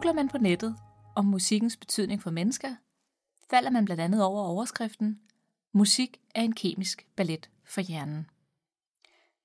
Googler 0.00 0.12
man 0.12 0.28
på 0.28 0.38
nettet 0.38 0.76
om 1.14 1.24
musikkens 1.24 1.76
betydning 1.76 2.22
for 2.22 2.30
mennesker, 2.30 2.74
falder 3.50 3.70
man 3.70 3.84
blandt 3.84 4.00
andet 4.00 4.24
over 4.24 4.42
overskriften 4.42 5.20
Musik 5.72 6.20
er 6.34 6.42
en 6.42 6.52
kemisk 6.52 7.06
ballet 7.16 7.50
for 7.64 7.80
hjernen. 7.80 8.26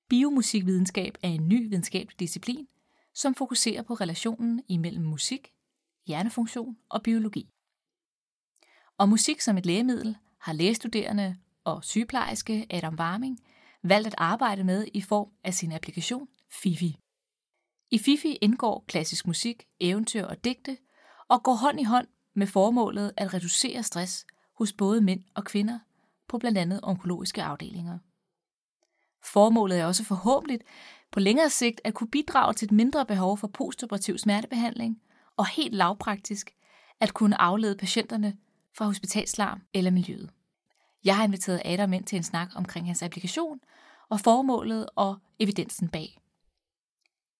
Biomusikvidenskab 0.08 1.18
er 1.22 1.28
en 1.28 1.48
ny 1.48 1.68
videnskabelig 1.68 2.20
disciplin, 2.20 2.68
som 3.14 3.34
fokuserer 3.34 3.82
på 3.82 3.94
relationen 3.94 4.62
imellem 4.68 5.04
musik, 5.04 5.52
hjernefunktion 6.06 6.76
og 6.88 7.02
biologi. 7.02 7.48
Og 8.98 9.08
musik 9.08 9.40
som 9.40 9.58
et 9.58 9.66
lægemiddel 9.66 10.16
har 10.40 10.52
lægestuderende 10.52 11.36
og 11.64 11.84
sygeplejerske 11.84 12.66
Adam 12.70 12.94
Warming 12.94 13.38
valgt 13.82 14.06
at 14.06 14.14
arbejde 14.18 14.64
med 14.64 14.86
i 14.94 15.00
form 15.00 15.28
af 15.44 15.54
sin 15.54 15.72
applikation 15.72 16.28
FIFI. 16.50 16.96
I 17.90 17.98
FIFI 17.98 18.38
indgår 18.40 18.84
klassisk 18.88 19.26
musik, 19.26 19.66
eventyr 19.80 20.24
og 20.24 20.44
digte 20.44 20.76
og 21.28 21.42
går 21.42 21.54
hånd 21.54 21.80
i 21.80 21.82
hånd 21.82 22.06
med 22.34 22.46
formålet 22.46 23.12
at 23.16 23.34
reducere 23.34 23.82
stress 23.82 24.26
hos 24.58 24.72
både 24.72 25.00
mænd 25.00 25.24
og 25.34 25.44
kvinder 25.44 25.78
på 26.28 26.38
blandt 26.38 26.58
andet 26.58 26.80
onkologiske 26.82 27.42
afdelinger. 27.42 27.98
Formålet 29.24 29.78
er 29.78 29.86
også 29.86 30.04
forhåbentlig 30.04 30.60
på 31.10 31.20
længere 31.20 31.50
sigt 31.50 31.80
at 31.84 31.94
kunne 31.94 32.10
bidrage 32.10 32.54
til 32.54 32.66
et 32.66 32.72
mindre 32.72 33.06
behov 33.06 33.38
for 33.38 33.46
postoperativ 33.48 34.18
smertebehandling 34.18 35.00
og 35.36 35.46
helt 35.46 35.74
lavpraktisk 35.74 36.54
at 37.00 37.14
kunne 37.14 37.40
aflede 37.40 37.76
patienterne 37.76 38.36
fra 38.76 38.84
hospitalslarm 38.84 39.62
eller 39.74 39.90
miljøet. 39.90 40.30
Jeg 41.04 41.16
har 41.16 41.24
inviteret 41.24 41.62
Adam 41.64 41.92
ind 41.92 42.04
til 42.04 42.16
en 42.16 42.22
snak 42.22 42.48
omkring 42.56 42.86
hans 42.86 43.02
applikation 43.02 43.60
og 44.08 44.20
formålet 44.20 44.88
og 44.96 45.16
evidensen 45.38 45.88
bag. 45.88 46.18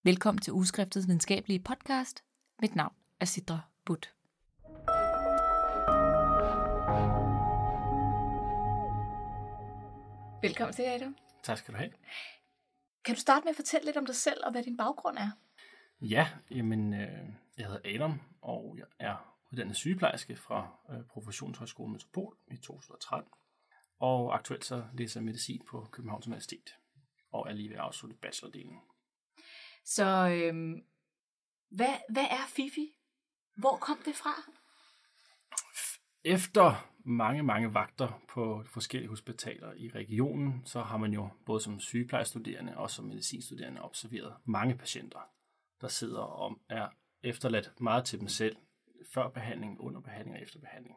Velkommen 0.06 0.40
til 0.40 0.52
Ugeskriftets 0.52 1.06
videnskabelige 1.06 1.60
podcast. 1.60 2.24
Mit 2.62 2.76
navn 2.76 2.94
er 3.20 3.24
Sidra 3.24 3.60
Butt. 3.84 4.14
Velkommen 10.42 10.74
til, 10.74 10.82
Adam. 10.82 11.16
Tak 11.42 11.58
skal 11.58 11.74
du 11.74 11.78
have. 11.78 11.92
Kan 13.04 13.14
du 13.14 13.20
starte 13.20 13.44
med 13.44 13.50
at 13.50 13.56
fortælle 13.56 13.84
lidt 13.84 13.96
om 13.96 14.06
dig 14.06 14.14
selv 14.14 14.40
og 14.44 14.52
hvad 14.52 14.62
din 14.62 14.76
baggrund 14.76 15.18
er? 15.18 15.30
Ja, 16.00 16.28
jamen, 16.50 16.94
øh, 16.94 17.28
jeg 17.58 17.66
hedder 17.66 17.94
Adam, 17.94 18.20
og 18.42 18.78
jeg 18.78 18.86
er 18.98 19.38
uddannet 19.52 19.76
sygeplejerske 19.76 20.36
fra 20.36 20.78
øh, 20.90 21.04
Professionshøjskolen 21.04 21.92
Metropol 21.92 22.36
i 22.50 22.56
2013. 22.56 23.30
Og 23.98 24.34
aktuelt 24.34 24.64
så 24.64 24.84
læser 24.92 25.20
jeg 25.20 25.24
medicin 25.24 25.62
på 25.68 25.88
Københavns 25.92 26.26
Universitet, 26.26 26.70
og 27.30 27.48
er 27.48 27.52
lige 27.52 27.68
ved 27.68 27.76
at 27.76 27.82
afslutte 27.82 28.16
bachelordelen. 28.16 28.78
Så 29.86 30.28
øhm, 30.28 30.84
hvad, 31.70 31.94
hvad 32.08 32.24
er 32.30 32.46
FIFI? 32.48 32.92
Hvor 33.56 33.76
kom 33.76 33.98
det 34.04 34.14
fra? 34.14 34.30
Efter 36.24 36.90
mange, 37.04 37.42
mange 37.42 37.74
vagter 37.74 38.22
på 38.28 38.64
forskellige 38.66 39.08
hospitaler 39.08 39.72
i 39.72 39.88
regionen, 39.88 40.62
så 40.64 40.82
har 40.82 40.96
man 40.96 41.12
jo 41.12 41.28
både 41.46 41.60
som 41.60 41.80
sygeplejestuderende 41.80 42.76
og 42.76 42.90
som 42.90 43.04
medicinstuderende 43.04 43.82
observeret 43.82 44.36
mange 44.44 44.76
patienter, 44.76 45.20
der 45.80 45.88
sidder 45.88 46.20
og 46.20 46.58
er 46.68 46.88
efterladt 47.22 47.80
meget 47.80 48.04
til 48.04 48.20
dem 48.20 48.28
selv, 48.28 48.56
før 49.14 49.28
behandling, 49.28 49.80
under 49.80 50.00
behandling 50.00 50.36
og 50.36 50.42
efter 50.42 50.60
behandling. 50.60 50.96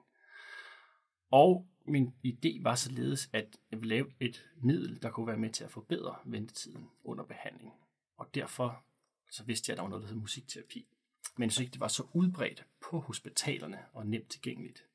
Og 1.31 1.67
min 1.85 2.13
idé 2.25 2.63
var 2.63 2.75
således, 2.75 3.29
at 3.33 3.57
jeg 3.71 3.79
ville 3.79 3.95
lave 3.95 4.11
et 4.19 4.49
middel, 4.63 5.01
der 5.01 5.11
kunne 5.11 5.27
være 5.27 5.37
med 5.37 5.49
til 5.49 5.63
at 5.63 5.71
forbedre 5.71 6.15
ventetiden 6.25 6.89
under 7.03 7.23
behandling. 7.23 7.73
Og 8.19 8.35
derfor 8.35 8.83
så 9.31 9.43
vidste 9.43 9.69
jeg, 9.69 9.73
at 9.73 9.77
der 9.77 9.81
var 9.81 9.89
noget, 9.89 10.03
der 10.03 10.09
hed 10.09 10.17
musikterapi. 10.17 10.87
Men 11.37 11.49
synes 11.49 11.63
ikke, 11.65 11.73
det 11.73 11.79
var 11.79 11.87
så 11.87 12.03
udbredt 12.13 12.65
på 12.81 12.99
hospitalerne 12.99 13.79
og 13.93 14.07
nemt 14.07 14.29
tilgængeligt. 14.29 14.85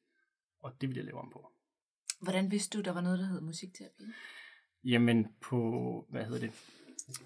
Og 0.62 0.72
det 0.80 0.88
ville 0.88 0.98
jeg 0.98 1.04
lave 1.04 1.20
om 1.20 1.30
på. 1.30 1.50
Hvordan 2.20 2.50
vidste 2.50 2.78
du, 2.78 2.82
der 2.82 2.92
var 2.92 3.00
noget, 3.00 3.18
der 3.18 3.26
hed 3.26 3.40
musikterapi? 3.40 4.04
Jamen 4.84 5.26
på, 5.40 6.06
hvad 6.10 6.24
hedder 6.24 6.40
det, 6.40 6.52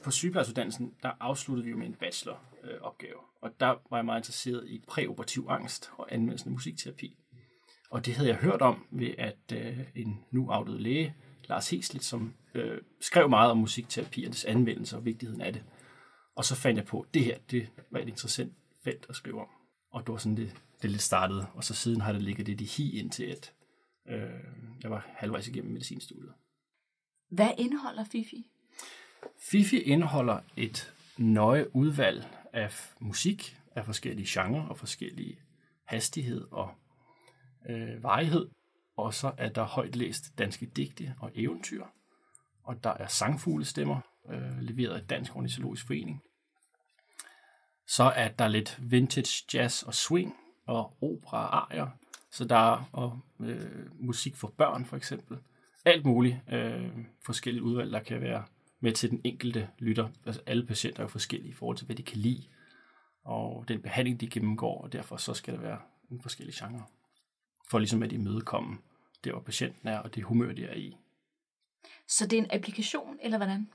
på 0.03 0.11
sygeplejersuddannelsen, 0.11 0.95
der 1.03 1.12
afsluttede 1.21 1.65
vi 1.65 1.71
jo 1.71 1.77
med 1.77 1.87
en 1.87 1.95
bacheloropgave. 1.95 3.21
og 3.41 3.61
der 3.61 3.67
var 3.91 3.97
jeg 3.97 4.05
meget 4.05 4.21
interesseret 4.21 4.69
i 4.69 4.84
præoperativ 4.89 5.47
angst 5.49 5.91
og 5.93 6.15
anvendelsen 6.15 6.49
af 6.49 6.53
musikterapi. 6.53 7.17
Og 7.91 8.06
det 8.06 8.15
havde 8.15 8.28
jeg 8.28 8.37
hørt 8.37 8.62
om 8.62 8.87
ved, 8.91 9.15
at 9.19 9.53
øh, 9.53 9.78
en 9.94 10.25
nu 10.31 10.50
afdød 10.50 10.78
læge, 10.78 11.15
Lars 11.49 11.71
Heslet, 11.71 12.05
som 12.05 12.34
øh, 12.55 12.81
skrev 13.00 13.31
meget 13.31 13.50
om 13.50 13.59
musikterapi 13.59 14.25
og 14.25 14.33
dets 14.33 14.44
anvendelse 14.44 14.97
og 14.97 15.05
vigtigheden 15.05 15.41
af 15.41 15.53
det. 15.53 15.65
Og 16.38 16.44
så 16.44 16.54
fandt 16.54 16.76
jeg 16.76 16.87
på, 16.87 17.00
at 17.00 17.15
det 17.15 17.25
her 17.25 17.38
det 17.50 17.69
var 17.91 17.99
et 17.99 18.09
interessant 18.09 18.53
felt 18.84 19.06
at 19.09 19.16
skrive 19.16 19.41
om. 19.41 19.49
Og 19.91 20.00
det 20.06 20.12
var 20.12 20.19
sådan, 20.19 20.37
det, 20.37 20.54
det 20.82 20.91
lidt 20.91 21.03
startede. 21.03 21.47
Og 21.54 21.65
så 21.65 21.75
siden 21.75 22.00
har 22.00 22.12
det 22.12 22.22
ligget 22.22 22.47
det 22.47 22.60
i 22.60 22.65
hi 22.65 22.99
indtil, 22.99 23.25
at 23.25 23.53
øh, 24.09 24.31
jeg 24.82 24.91
var 24.91 25.06
halvvejs 25.10 25.49
igennem 25.49 25.72
medicinstudiet. 25.72 26.32
Hvad 27.28 27.50
indeholder 27.59 28.04
FIFI? 28.04 28.50
FIFI 29.50 29.78
indeholder 29.78 30.41
et 30.56 30.94
nøje 31.16 31.76
udvalg 31.76 32.25
af 32.53 32.72
musik 33.00 33.56
af 33.75 33.84
forskellige 33.84 34.26
genrer 34.28 34.66
og 34.69 34.78
forskellige 34.78 35.38
hastighed 35.84 36.47
og 36.50 36.75
øh, 37.69 38.03
varighed. 38.03 38.49
Og 38.97 39.15
så 39.15 39.32
er 39.38 39.49
der 39.49 39.65
højt 39.65 39.97
læst 39.97 40.38
danske 40.38 40.66
digte 40.66 41.15
og 41.20 41.31
eventyr. 41.34 41.84
Og 42.62 42.84
der 42.84 42.91
er 42.91 43.06
sangfuglestemmer, 43.06 44.00
øh, 44.31 44.60
leveret 44.60 44.94
af 44.94 45.06
Dansk 45.06 45.37
Ornitologisk 45.37 45.87
Forening. 45.87 46.22
Så 47.88 48.04
er 48.04 48.28
der 48.28 48.49
lidt 48.49 48.78
vintage 48.81 49.44
jazz 49.54 49.82
og 49.82 49.94
swing 49.94 50.37
og 50.66 50.97
opera-arier. 51.03 51.88
Så 52.31 52.44
der 52.44 52.56
er 52.56 52.91
og, 52.93 53.21
øh, 53.41 54.00
musik 54.00 54.37
for 54.37 54.49
børn 54.49 54.84
for 54.84 54.97
eksempel. 54.97 55.38
Alt 55.84 56.04
muligt 56.04 56.37
øh, 56.53 56.91
forskellige 57.26 57.62
udvalg, 57.62 57.93
der 57.93 58.00
kan 58.00 58.21
være 58.21 58.44
med 58.81 58.93
til 58.93 59.10
den 59.10 59.21
enkelte 59.25 59.69
lytter. 59.78 60.09
Altså 60.26 60.43
alle 60.47 60.66
patienter 60.66 61.00
er 61.00 61.04
jo 61.04 61.09
forskellige 61.09 61.50
i 61.50 61.54
forhold 61.54 61.76
til, 61.76 61.87
hvad 61.87 61.97
de 61.97 62.03
kan 62.03 62.19
lide, 62.19 62.44
og 63.25 63.65
den 63.69 63.82
behandling, 63.82 64.20
de 64.20 64.28
gennemgår, 64.28 64.82
og 64.82 64.93
derfor 64.93 65.16
så 65.16 65.34
skal 65.34 65.55
der 65.55 65.60
være 65.60 65.78
en 66.10 66.22
forskellige 66.22 66.66
genre. 66.66 66.84
For 67.69 67.78
ligesom 67.78 68.03
at 68.03 68.12
imødekomme 68.12 68.78
det, 69.25 69.32
hvor 69.32 69.41
patienten 69.41 69.88
er, 69.88 69.99
og 69.99 70.15
det 70.15 70.25
humør, 70.25 70.53
de 70.53 70.65
er 70.65 70.75
i. 70.75 70.97
Så 72.09 72.26
det 72.26 72.38
er 72.38 72.43
en 72.43 72.50
applikation, 72.50 73.19
eller 73.22 73.37
hvordan? 73.37 73.69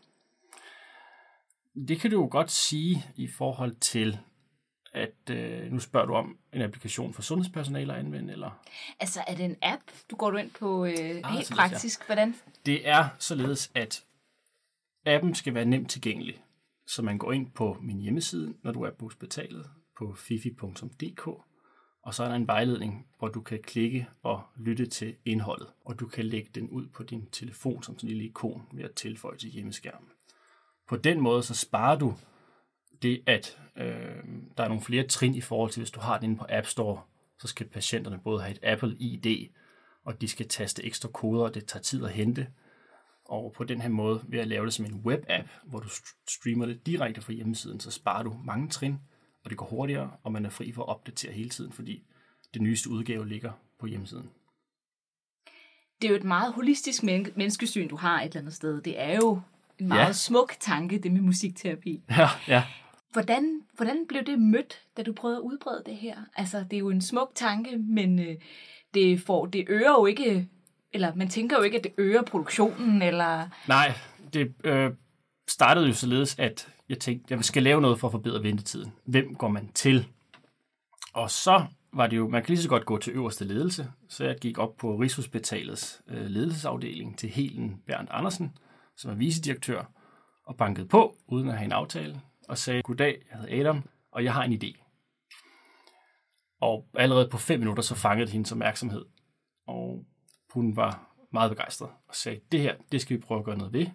Det 1.88 2.00
kan 2.00 2.12
du 2.12 2.22
jo 2.22 2.28
godt 2.32 2.52
sige 2.52 3.06
i 3.16 3.28
forhold 3.28 3.76
til, 3.76 4.20
at 4.94 5.30
øh, 5.32 5.72
nu 5.72 5.80
spørger 5.80 6.08
du 6.08 6.14
om 6.14 6.38
en 6.54 6.62
applikation 6.62 7.14
for 7.14 7.22
sundhedspersonale 7.22 7.94
at 7.94 8.00
anvende, 8.00 8.34
eller? 8.34 8.62
Altså, 9.00 9.24
er 9.28 9.36
det 9.36 9.46
en 9.46 9.58
app? 9.62 9.82
Du 10.12 10.16
går 10.16 10.32
du 10.32 10.38
ind 10.38 10.52
på 10.52 10.86
øh, 10.86 10.92
ah, 10.92 11.00
helt 11.00 11.24
således, 11.24 11.50
praktisk. 11.50 12.00
Ja. 12.00 12.06
Hvordan? 12.06 12.36
Det 12.66 12.88
er 12.88 13.08
således, 13.20 13.72
at 13.76 14.04
appen 15.06 15.36
skal 15.36 15.54
være 15.54 15.66
nemt 15.66 15.90
tilgængelig. 15.90 16.44
Så 16.88 17.02
man 17.02 17.18
går 17.18 17.32
ind 17.32 17.52
på 17.52 17.78
min 17.82 18.00
hjemmeside, 18.00 18.54
når 18.64 18.72
du 18.72 18.82
er 18.82 18.92
på 18.92 19.06
hospitalet, 19.06 19.70
på 19.98 20.14
fifi.dk, 20.14 21.28
og 22.04 22.14
så 22.14 22.24
er 22.24 22.28
der 22.28 22.36
en 22.36 22.48
vejledning, 22.48 23.08
hvor 23.20 23.28
du 23.28 23.42
kan 23.42 23.60
klikke 23.64 24.08
og 24.24 24.44
lytte 24.58 24.86
til 24.86 25.16
indholdet, 25.26 25.68
og 25.86 26.00
du 26.00 26.08
kan 26.08 26.26
lægge 26.26 26.50
den 26.56 26.70
ud 26.70 26.88
på 26.88 27.04
din 27.04 27.30
telefon 27.32 27.84
som 27.84 28.00
sådan 28.00 28.10
en 28.10 28.16
lille 28.16 28.30
ikon 28.30 28.68
ved 28.74 28.84
at 28.84 28.96
tilføje 28.96 29.38
til 29.38 29.50
hjemmeskærmen. 29.50 30.10
På 30.94 30.98
den 30.98 31.22
måde 31.22 31.44
så 31.44 31.56
sparer 31.56 32.00
du 32.00 32.16
det, 33.02 33.24
at 33.26 33.59
øh, 33.78 34.24
der 34.58 34.64
er 34.64 34.68
nogle 34.68 34.84
flere 34.84 35.08
trin 35.08 35.36
i 35.36 35.42
forhold 35.42 35.72
til, 35.72 35.80
hvis 35.80 35.92
du 35.92 36.00
har 36.00 36.18
den 36.18 36.30
inde 36.30 36.40
på 36.40 36.46
App 36.50 36.68
Store, 36.68 37.02
så 37.40 37.48
skal 37.48 37.68
patienterne 37.68 38.20
både 38.24 38.42
have 38.42 38.52
et 38.52 38.59
Apple 38.64 38.96
ID, 39.00 39.50
og 40.04 40.22
de 40.22 40.28
skal 40.28 40.48
taste 40.48 40.84
ekstra 40.84 41.10
koder, 41.10 41.44
og 41.44 41.54
det 41.54 41.66
tager 41.66 41.81
tid 41.81 42.06
at 42.06 42.12
hente. 42.12 42.48
Og 43.25 43.54
på 43.57 43.63
den 43.63 43.81
her 43.81 43.90
måde, 43.90 44.22
ved 44.28 44.40
at 44.40 44.48
lave 44.48 44.66
det 44.66 44.74
som 44.74 44.86
en 44.86 45.01
web-app, 45.06 45.48
hvor 45.63 45.80
du 45.80 45.90
streamer 46.30 46.66
det 46.66 46.86
direkte 46.86 47.22
fra 47.22 47.34
hjemmesiden, 47.34 47.80
så 47.80 47.92
sparer 47.92 48.24
du 48.24 48.38
mange 48.44 48.69
trin, 48.69 48.98
og 49.44 49.50
det 49.50 49.57
går 49.57 49.66
hurtigere, 49.66 50.12
og 50.24 50.31
man 50.31 50.45
er 50.45 50.50
fri 50.50 50.72
for 50.72 50.81
at 50.81 50.90
opdatere 50.90 51.31
hele 51.31 51.50
tiden, 51.50 51.72
fordi 51.72 52.04
det 52.54 52.62
nyeste 52.62 52.90
udgave 52.90 53.28
ligger 53.28 53.51
på 53.80 53.88
hjemmesiden. 53.88 54.30
Det 56.01 56.07
er 56.07 56.10
jo 56.10 56.16
et 56.16 56.24
meget 56.24 56.54
holistisk 56.54 57.04
menneskesyn, 57.04 57.88
du 57.88 57.95
har 57.95 58.22
et 58.22 58.25
eller 58.25 58.40
andet 58.40 58.54
sted. 58.54 58.81
Det 58.81 59.00
er 59.00 59.16
jo 59.16 59.42
meget 59.88 60.07
ja. 60.07 60.13
smuk 60.13 60.53
tanke, 60.59 60.97
det 60.97 61.12
med 61.12 61.21
musikterapi. 61.21 62.03
Ja, 62.18 62.27
ja. 62.47 62.63
Hvordan, 63.12 63.62
hvordan 63.75 64.06
blev 64.07 64.24
det 64.24 64.39
mødt, 64.39 64.81
da 64.97 65.03
du 65.03 65.13
prøvede 65.13 65.38
at 65.38 65.41
udbrede 65.41 65.83
det 65.85 65.95
her? 65.95 66.15
Altså, 66.35 66.65
det 66.71 66.74
er 66.74 66.80
jo 66.80 66.89
en 66.89 67.01
smuk 67.01 67.31
tanke, 67.35 67.77
men 67.77 68.19
øh, 68.19 68.35
det, 68.94 69.21
får, 69.21 69.45
det 69.45 69.65
øger 69.69 69.91
jo 69.91 70.06
ikke, 70.06 70.50
eller 70.94 71.15
man 71.15 71.30
tænker 71.30 71.57
jo 71.57 71.63
ikke, 71.63 71.77
at 71.77 71.83
det 71.83 71.91
øger 71.97 72.21
produktionen, 72.21 73.01
eller... 73.01 73.47
Nej, 73.68 73.94
det 74.33 74.53
øh, 74.63 74.91
startede 75.50 75.88
jo 75.88 75.94
således, 75.94 76.39
at 76.39 76.68
jeg 76.89 77.00
tænkte, 77.00 77.35
jeg 77.35 77.45
skal 77.45 77.63
lave 77.63 77.81
noget 77.81 78.00
for 78.00 78.07
at 78.07 78.12
forbedre 78.12 78.44
ventetiden. 78.44 78.91
Hvem 79.06 79.35
går 79.35 79.47
man 79.47 79.69
til? 79.74 80.07
Og 81.13 81.31
så 81.31 81.65
var 81.94 82.07
det 82.07 82.18
jo, 82.18 82.27
man 82.27 82.41
kan 82.41 82.50
lige 82.50 82.63
så 82.63 82.69
godt 82.69 82.85
gå 82.85 82.97
til 82.97 83.13
øverste 83.13 83.45
ledelse, 83.45 83.88
så 84.09 84.25
jeg 84.25 84.38
gik 84.41 84.57
op 84.57 84.77
på 84.77 84.95
Rigshospitalets 84.95 86.01
øh, 86.07 86.25
ledelsesafdeling 86.25 87.18
til 87.18 87.30
Helen 87.30 87.81
Bernd 87.88 88.07
Andersen, 88.12 88.51
som 88.98 89.12
er 89.12 89.16
vicedirektør, 89.16 89.86
og 90.44 90.57
bankede 90.57 90.88
på, 90.88 91.18
uden 91.28 91.50
at 91.50 91.57
have 91.57 91.66
en 91.66 91.72
aftale, 91.72 92.22
og 92.48 92.57
sagde, 92.57 92.81
goddag, 92.81 93.25
jeg 93.31 93.40
hedder 93.40 93.60
Adam, 93.60 93.84
og 94.12 94.24
jeg 94.24 94.34
har 94.34 94.44
en 94.44 94.54
idé. 94.63 94.84
Og 96.62 96.88
allerede 96.94 97.30
på 97.30 97.38
fem 97.38 97.60
minutter, 97.60 97.84
så 97.84 97.95
fangede 97.95 98.25
det 98.25 98.34
hendes 98.34 98.51
opmærksomhed. 98.51 99.06
Og 99.68 100.06
hun 100.54 100.75
var 100.75 101.16
meget 101.31 101.51
begejstret 101.51 101.90
og 102.07 102.16
sagde, 102.16 102.40
det 102.51 102.60
her, 102.60 102.75
det 102.92 103.01
skal 103.01 103.18
vi 103.18 103.22
prøve 103.22 103.40
at 103.40 103.45
gøre 103.45 103.57
noget 103.57 103.74
ved. 103.74 103.88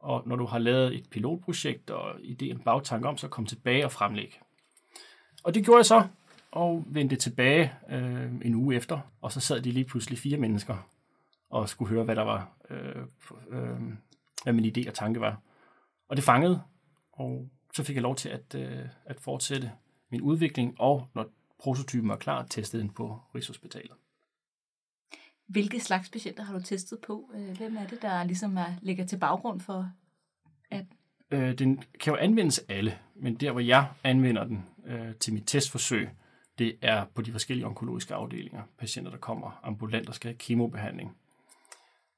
Og 0.00 0.22
når 0.26 0.36
du 0.36 0.46
har 0.46 0.58
lavet 0.58 0.94
et 0.94 1.10
pilotprojekt 1.10 1.90
og 1.90 2.20
ideen 2.20 2.58
bagtanke 2.58 3.08
om, 3.08 3.16
så 3.16 3.28
kom 3.28 3.46
tilbage 3.46 3.84
og 3.84 3.92
fremlæg. 3.92 4.40
Og 5.44 5.54
det 5.54 5.64
gjorde 5.64 5.78
jeg 5.78 5.86
så, 5.86 6.06
og 6.50 6.84
vendte 6.86 7.16
tilbage 7.16 7.72
øh, 7.90 8.32
en 8.44 8.54
uge 8.54 8.76
efter, 8.76 9.00
og 9.20 9.32
så 9.32 9.40
sad 9.40 9.60
de 9.60 9.70
lige 9.70 9.84
pludselig 9.84 10.18
fire 10.18 10.36
mennesker 10.36 10.76
og 11.50 11.68
skulle 11.68 11.94
høre, 11.94 12.04
hvad 12.04 12.16
der 12.16 12.22
var, 12.22 12.52
øh, 12.70 13.02
øh, 13.50 13.80
hvad 14.42 14.52
min 14.52 14.76
idé 14.76 14.88
og 14.88 14.94
tanke 14.94 15.20
var. 15.20 15.40
Og 16.08 16.16
det 16.16 16.24
fangede, 16.24 16.62
og 17.12 17.50
så 17.74 17.84
fik 17.84 17.96
jeg 17.96 18.02
lov 18.02 18.16
til 18.16 18.28
at, 18.28 18.54
øh, 18.54 18.86
at 19.04 19.20
fortsætte 19.20 19.72
min 20.10 20.20
udvikling, 20.20 20.80
og 20.80 21.08
når 21.14 21.26
prototypen 21.58 22.08
var 22.08 22.16
klar, 22.16 22.46
testede 22.46 22.82
den 22.82 22.90
på 22.90 23.20
Rigshospitalet. 23.34 23.92
Hvilke 25.46 25.80
slags 25.80 26.10
patienter 26.10 26.42
har 26.42 26.58
du 26.58 26.64
testet 26.64 26.98
på? 27.06 27.30
Øh, 27.34 27.56
hvem 27.56 27.76
er 27.76 27.86
det, 27.86 28.02
der 28.02 28.24
ligesom 28.24 28.56
er, 28.56 28.66
ligger 28.82 29.06
til 29.06 29.18
baggrund 29.18 29.60
for 29.60 29.90
at... 30.70 30.84
Øh, 31.30 31.58
den 31.58 31.82
kan 32.00 32.12
jo 32.12 32.16
anvendes 32.16 32.58
alle, 32.68 32.98
men 33.14 33.34
der, 33.34 33.52
hvor 33.52 33.60
jeg 33.60 33.88
anvender 34.04 34.44
den 34.44 34.66
øh, 34.86 35.14
til 35.14 35.34
mit 35.34 35.44
testforsøg, 35.46 36.08
det 36.58 36.78
er 36.82 37.04
på 37.14 37.22
de 37.22 37.32
forskellige 37.32 37.66
onkologiske 37.66 38.14
afdelinger. 38.14 38.62
Patienter, 38.78 39.10
der 39.10 39.18
kommer 39.18 39.60
ambulant 39.62 40.08
og 40.08 40.14
skal 40.14 40.28
have 40.28 40.38
kemobehandling. 40.38 41.16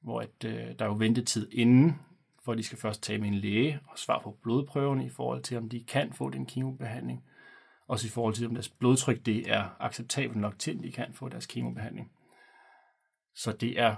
Hvor 0.01 0.21
at, 0.21 0.43
øh, 0.45 0.79
der 0.79 0.85
er 0.85 0.89
jo 0.89 0.95
ventetid 0.95 1.49
inden, 1.51 1.99
for 2.45 2.53
de 2.53 2.63
skal 2.63 2.77
først 2.77 3.03
tage 3.03 3.19
med 3.19 3.27
en 3.27 3.35
læge 3.35 3.79
og 3.87 3.99
svare 3.99 4.21
på 4.23 4.37
blodprøven 4.41 5.01
i 5.01 5.09
forhold 5.09 5.43
til, 5.43 5.57
om 5.57 5.69
de 5.69 5.83
kan 5.83 6.13
få 6.13 6.29
den 6.29 6.45
kemobehandling. 6.45 7.23
Også 7.87 8.07
i 8.07 8.09
forhold 8.09 8.33
til, 8.33 8.47
om 8.47 8.53
deres 8.53 8.69
blodtryk 8.69 9.25
det 9.25 9.51
er 9.51 9.69
acceptabelt 9.79 10.41
nok 10.41 10.59
til, 10.59 10.77
at 10.77 10.83
de 10.83 10.91
kan 10.91 11.13
få 11.13 11.29
deres 11.29 11.45
kemobehandling. 11.45 12.11
Så 13.35 13.51
det 13.51 13.79
er 13.79 13.95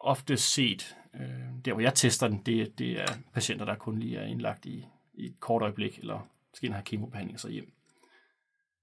ofte 0.00 0.36
set, 0.36 0.96
øh, 1.14 1.64
der 1.64 1.72
hvor 1.72 1.80
jeg 1.80 1.94
tester 1.94 2.28
den, 2.28 2.42
det, 2.46 2.78
det 2.78 3.00
er 3.00 3.06
patienter, 3.32 3.64
der 3.64 3.74
kun 3.74 3.98
lige 3.98 4.18
er 4.18 4.26
indlagt 4.26 4.66
i, 4.66 4.86
i 5.14 5.26
et 5.26 5.40
kort 5.40 5.62
øjeblik, 5.62 5.98
eller 5.98 6.28
skal 6.54 6.72
have 6.72 6.84
kemobehandling 6.84 7.36
og 7.36 7.40
så 7.40 7.48
hjem. 7.48 7.72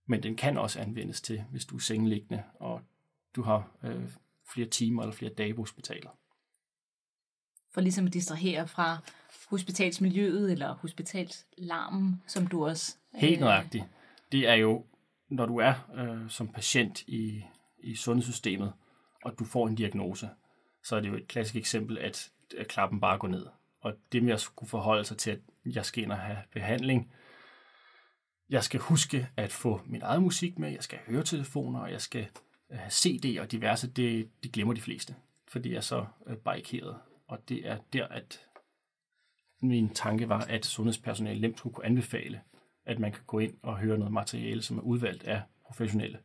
Men 0.05 0.23
den 0.23 0.35
kan 0.35 0.57
også 0.57 0.79
anvendes 0.79 1.21
til, 1.21 1.43
hvis 1.51 1.65
du 1.65 1.75
er 1.75 1.79
sengeliggende, 1.79 2.43
og 2.59 2.81
du 3.35 3.41
har 3.41 3.71
øh, 3.83 4.09
flere 4.53 4.67
timer 4.67 5.01
eller 5.01 5.15
flere 5.15 5.33
dage 5.33 5.53
på 5.53 5.61
hospitalet. 5.61 6.09
For 7.73 7.81
ligesom 7.81 8.05
at 8.05 8.13
distrahere 8.13 8.67
fra 8.67 8.97
hospitalsmiljøet 9.49 10.51
eller 10.51 10.73
hospitalslarmen, 10.73 12.21
som 12.27 12.47
du 12.47 12.65
også... 12.65 12.95
Øh... 13.15 13.21
Helt 13.21 13.39
nøjagtigt. 13.39 13.83
Det 14.31 14.47
er 14.47 14.53
jo, 14.53 14.85
når 15.29 15.45
du 15.45 15.57
er 15.57 15.73
øh, 15.95 16.29
som 16.29 16.47
patient 16.47 17.01
i, 17.01 17.43
i 17.79 17.95
sundhedssystemet, 17.95 18.73
og 19.23 19.39
du 19.39 19.45
får 19.45 19.67
en 19.67 19.75
diagnose, 19.75 20.29
så 20.83 20.95
er 20.95 20.99
det 20.99 21.09
jo 21.09 21.15
et 21.15 21.27
klassisk 21.27 21.55
eksempel, 21.55 21.97
at, 21.97 22.29
at 22.57 22.67
klappen 22.67 22.99
bare 22.99 23.17
går 23.17 23.27
ned. 23.27 23.45
Og 23.81 23.93
det 24.11 24.23
med 24.23 24.33
at 24.33 24.41
skulle 24.41 24.69
forholde 24.69 25.03
sig 25.03 25.17
til, 25.17 25.31
at 25.31 25.39
jeg 25.65 25.85
skal 25.85 26.03
ind 26.03 26.11
og 26.11 26.17
have 26.17 26.37
behandling, 26.53 27.11
jeg 28.49 28.63
skal 28.63 28.79
huske 28.79 29.27
at 29.37 29.51
få 29.51 29.81
min 29.85 30.01
egen 30.01 30.23
musik 30.23 30.59
med, 30.59 30.71
jeg 30.71 30.83
skal 30.83 30.99
have 30.99 31.13
høretelefoner, 31.13 31.79
og 31.79 31.91
jeg 31.91 32.01
skal 32.01 32.27
have 32.71 32.89
CD'er 32.89 33.41
og 33.41 33.51
diverse, 33.51 33.87
det, 33.87 34.29
det 34.43 34.51
glemmer 34.51 34.73
de 34.73 34.81
fleste, 34.81 35.15
fordi 35.47 35.69
jeg 35.69 35.77
er 35.77 35.81
så 35.81 36.05
øh, 36.27 36.37
barrikeret. 36.37 36.95
Og 37.29 37.49
det 37.49 37.67
er 37.67 37.77
der, 37.93 38.07
at 38.07 38.45
min 39.61 39.89
tanke 39.89 40.29
var, 40.29 40.41
at 40.41 40.65
sundhedspersonale 40.65 41.41
nemt 41.41 41.57
skulle 41.57 41.73
kunne 41.73 41.85
anbefale, 41.85 42.41
at 42.85 42.99
man 42.99 43.11
kan 43.11 43.23
gå 43.27 43.39
ind 43.39 43.53
og 43.61 43.77
høre 43.77 43.97
noget 43.97 44.13
materiale, 44.13 44.61
som 44.61 44.77
er 44.77 44.81
udvalgt 44.81 45.23
af 45.23 45.41
professionelle 45.65 46.19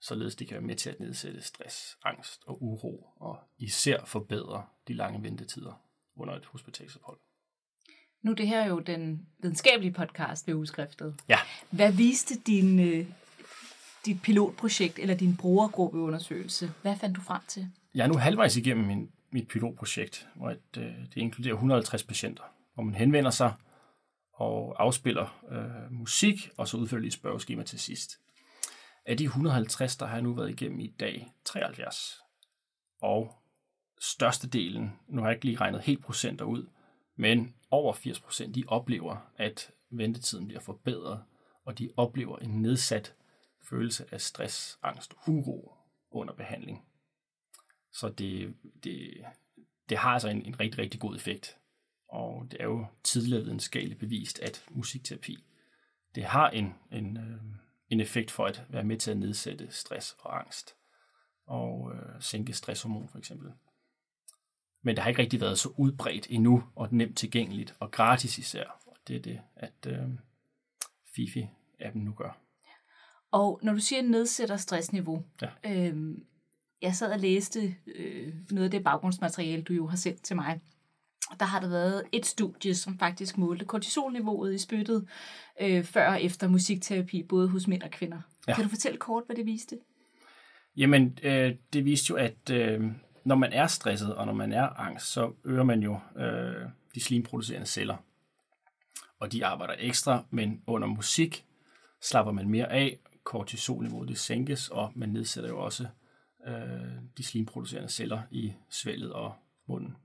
således 0.00 0.36
det 0.36 0.48
kan 0.48 0.54
være 0.54 0.66
med 0.66 0.76
til 0.76 0.90
at 0.90 1.00
nedsætte 1.00 1.42
stress, 1.42 1.96
angst 2.04 2.42
og 2.46 2.62
uro, 2.62 3.06
og 3.16 3.38
især 3.58 4.04
forbedre 4.04 4.64
de 4.88 4.94
lange 4.94 5.22
ventetider 5.22 5.80
under 6.16 6.34
et 6.34 6.44
hospitalsophold. 6.44 7.18
Nu 8.22 8.32
det 8.32 8.48
her 8.48 8.60
er 8.60 8.66
jo 8.66 8.80
den 8.80 9.26
videnskabelige 9.38 9.92
podcast 9.92 10.46
ved 10.46 10.54
udskriftet. 10.54 11.14
Ja. 11.28 11.38
Hvad 11.70 11.92
viste 11.92 12.34
din, 12.46 12.78
øh, 12.78 13.06
dit 14.06 14.22
pilotprojekt 14.22 14.98
eller 14.98 15.14
din 15.14 15.36
brugergruppeundersøgelse? 15.36 16.72
Hvad 16.82 16.96
fandt 16.96 17.16
du 17.16 17.20
frem 17.20 17.42
til? 17.48 17.68
Jeg 17.94 18.04
er 18.04 18.08
nu 18.08 18.16
halvvejs 18.16 18.56
igennem 18.56 18.86
min, 18.86 19.10
mit 19.30 19.48
pilotprojekt, 19.48 20.28
hvor 20.34 20.50
et, 20.50 20.76
øh, 20.78 20.84
det 20.84 21.16
inkluderer 21.16 21.54
150 21.54 22.02
patienter, 22.02 22.42
hvor 22.74 22.82
man 22.82 22.94
henvender 22.94 23.30
sig 23.30 23.54
og 24.32 24.82
afspiller 24.82 25.44
øh, 25.50 25.92
musik, 25.92 26.50
og 26.56 26.68
så 26.68 26.76
udfører 26.76 27.00
lige 27.00 27.08
et 27.08 27.12
spørgeskema 27.12 27.62
til 27.62 27.78
sidst. 27.78 28.20
Af 29.06 29.16
de 29.16 29.24
150, 29.24 29.96
der 29.96 30.06
har 30.06 30.14
jeg 30.14 30.22
nu 30.22 30.34
været 30.34 30.50
igennem 30.50 30.80
i 30.80 30.94
dag, 31.00 31.32
73. 31.44 32.20
Og 33.02 33.34
størstedelen, 34.00 34.92
nu 35.08 35.20
har 35.20 35.28
jeg 35.28 35.36
ikke 35.36 35.44
lige 35.44 35.60
regnet 35.60 35.80
helt 35.80 36.04
procenter 36.04 36.44
ud, 36.44 36.66
men 37.16 37.54
over 37.70 37.92
80 37.92 38.20
procent, 38.20 38.54
de 38.54 38.64
oplever, 38.66 39.30
at 39.36 39.70
ventetiden 39.90 40.46
bliver 40.46 40.60
forbedret, 40.60 41.22
og 41.64 41.78
de 41.78 41.90
oplever 41.96 42.38
en 42.38 42.62
nedsat 42.62 43.14
følelse 43.68 44.04
af 44.12 44.20
stress, 44.20 44.78
angst 44.82 45.12
og 45.12 45.32
uro 45.32 45.72
under 46.10 46.34
behandling. 46.34 46.84
Så 47.96 48.08
det, 48.08 48.54
det, 48.84 49.24
det 49.88 49.98
har 49.98 50.10
altså 50.10 50.28
en, 50.28 50.42
en 50.46 50.60
rigtig, 50.60 50.78
rigtig 50.78 51.00
god 51.00 51.16
effekt. 51.16 51.56
Og 52.08 52.46
det 52.50 52.60
er 52.60 52.64
jo 52.64 52.86
tidligere 53.04 53.42
videnskabeligt 53.42 54.00
bevist, 54.00 54.38
at 54.38 54.64
musikterapi, 54.70 55.44
det 56.14 56.24
har 56.24 56.50
en, 56.50 56.74
en, 56.92 57.16
øh, 57.16 57.40
en 57.90 58.00
effekt 58.00 58.30
for 58.30 58.46
at 58.46 58.62
være 58.68 58.84
med 58.84 58.96
til 58.96 59.10
at 59.10 59.16
nedsætte 59.16 59.70
stress 59.70 60.16
og 60.18 60.38
angst 60.38 60.76
og 61.46 61.92
øh, 61.94 62.22
sænke 62.22 62.52
stresshormon 62.52 63.08
for 63.08 63.18
eksempel. 63.18 63.52
Men 64.82 64.96
det 64.96 65.02
har 65.02 65.08
ikke 65.08 65.22
rigtig 65.22 65.40
været 65.40 65.58
så 65.58 65.68
udbredt 65.76 66.26
endnu 66.30 66.64
og 66.74 66.88
nemt 66.90 67.16
tilgængeligt 67.16 67.74
og 67.80 67.90
gratis 67.90 68.38
især. 68.38 68.82
Og 68.86 68.96
det 69.08 69.16
er 69.16 69.20
det, 69.20 69.40
at 69.56 69.86
øh, 69.86 70.08
Fifi-appen 71.04 71.98
nu 71.98 72.12
gør. 72.12 72.38
Og 73.30 73.60
når 73.62 73.72
du 73.72 73.80
siger 73.80 74.02
nedsætter 74.02 74.56
stressniveau, 74.56 75.24
ja. 75.42 75.48
øh, 75.64 76.18
jeg 76.82 76.94
sad 76.94 77.12
og 77.12 77.18
læste 77.18 77.76
øh, 77.86 78.34
noget 78.50 78.64
af 78.64 78.70
det 78.70 78.84
baggrundsmateriale, 78.84 79.62
du 79.62 79.72
jo 79.72 79.86
har 79.86 79.96
sendt 79.96 80.22
til 80.22 80.36
mig 80.36 80.60
der 81.40 81.44
har 81.44 81.60
der 81.60 81.68
været 81.68 82.02
et 82.12 82.26
studie, 82.26 82.74
som 82.74 82.98
faktisk 82.98 83.38
målte 83.38 83.64
kortisolniveauet 83.64 84.54
i 84.54 84.58
spyttet 84.58 85.08
øh, 85.60 85.84
før 85.84 86.08
og 86.08 86.22
efter 86.22 86.48
musikterapi, 86.48 87.22
både 87.22 87.48
hos 87.48 87.68
mænd 87.68 87.82
og 87.82 87.90
kvinder. 87.90 88.20
Ja. 88.48 88.54
Kan 88.54 88.64
du 88.64 88.70
fortælle 88.70 88.98
kort, 88.98 89.22
hvad 89.26 89.36
det 89.36 89.46
viste? 89.46 89.78
Jamen, 90.76 91.18
øh, 91.22 91.54
det 91.72 91.84
viste 91.84 92.10
jo, 92.10 92.16
at 92.16 92.50
øh, 92.50 92.84
når 93.24 93.34
man 93.34 93.52
er 93.52 93.66
stresset 93.66 94.14
og 94.14 94.26
når 94.26 94.32
man 94.32 94.52
er 94.52 94.80
angst, 94.80 95.06
så 95.06 95.32
øger 95.44 95.64
man 95.64 95.82
jo 95.82 96.00
øh, 96.16 96.68
de 96.94 97.00
slimproducerende 97.00 97.66
celler. 97.66 97.96
Og 99.20 99.32
de 99.32 99.46
arbejder 99.46 99.74
ekstra, 99.78 100.24
men 100.30 100.62
under 100.66 100.88
musik 100.88 101.44
slapper 102.02 102.32
man 102.32 102.48
mere 102.48 102.72
af, 102.72 102.98
kortisolniveauet 103.24 104.08
det 104.08 104.18
sænkes, 104.18 104.68
og 104.68 104.92
man 104.94 105.08
nedsætter 105.08 105.50
jo 105.50 105.58
også 105.58 105.82
øh, 105.82 105.88
Øh, 106.46 107.02
de 107.16 107.22
slimproducerende 107.22 107.88
celler 107.88 108.22
i 108.30 108.52
svælget 108.70 109.12
og 109.12 109.34
munden. 109.66 109.96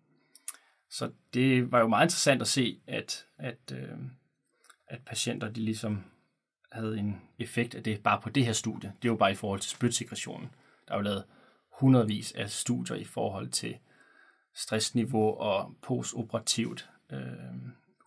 Så 0.89 1.12
det 1.33 1.71
var 1.71 1.79
jo 1.79 1.88
meget 1.88 2.05
interessant 2.05 2.41
at 2.41 2.48
se, 2.48 2.81
at, 2.88 3.25
at, 3.38 3.71
øh, 3.74 3.98
at 4.88 5.01
patienter 5.05 5.50
de 5.50 5.60
ligesom 5.60 6.03
havde 6.71 6.98
en 6.98 7.21
effekt 7.39 7.75
af 7.75 7.83
det 7.83 8.03
bare 8.03 8.21
på 8.21 8.29
det 8.29 8.45
her 8.45 8.53
studie. 8.53 8.93
Det 9.01 9.12
var 9.12 9.17
bare 9.17 9.31
i 9.31 9.36
forhold 9.36 9.60
til 9.60 9.71
spytsekretionen. 9.71 10.50
Der 10.88 10.93
er 10.93 10.98
jo 10.98 11.03
lavet 11.03 11.24
hundredvis 11.79 12.31
af 12.31 12.50
studier 12.50 12.95
i 12.98 13.03
forhold 13.03 13.50
til 13.50 13.77
stressniveau 14.53 15.38
og 15.39 15.75
postoperativt 15.81 16.89
øh, 17.12 17.19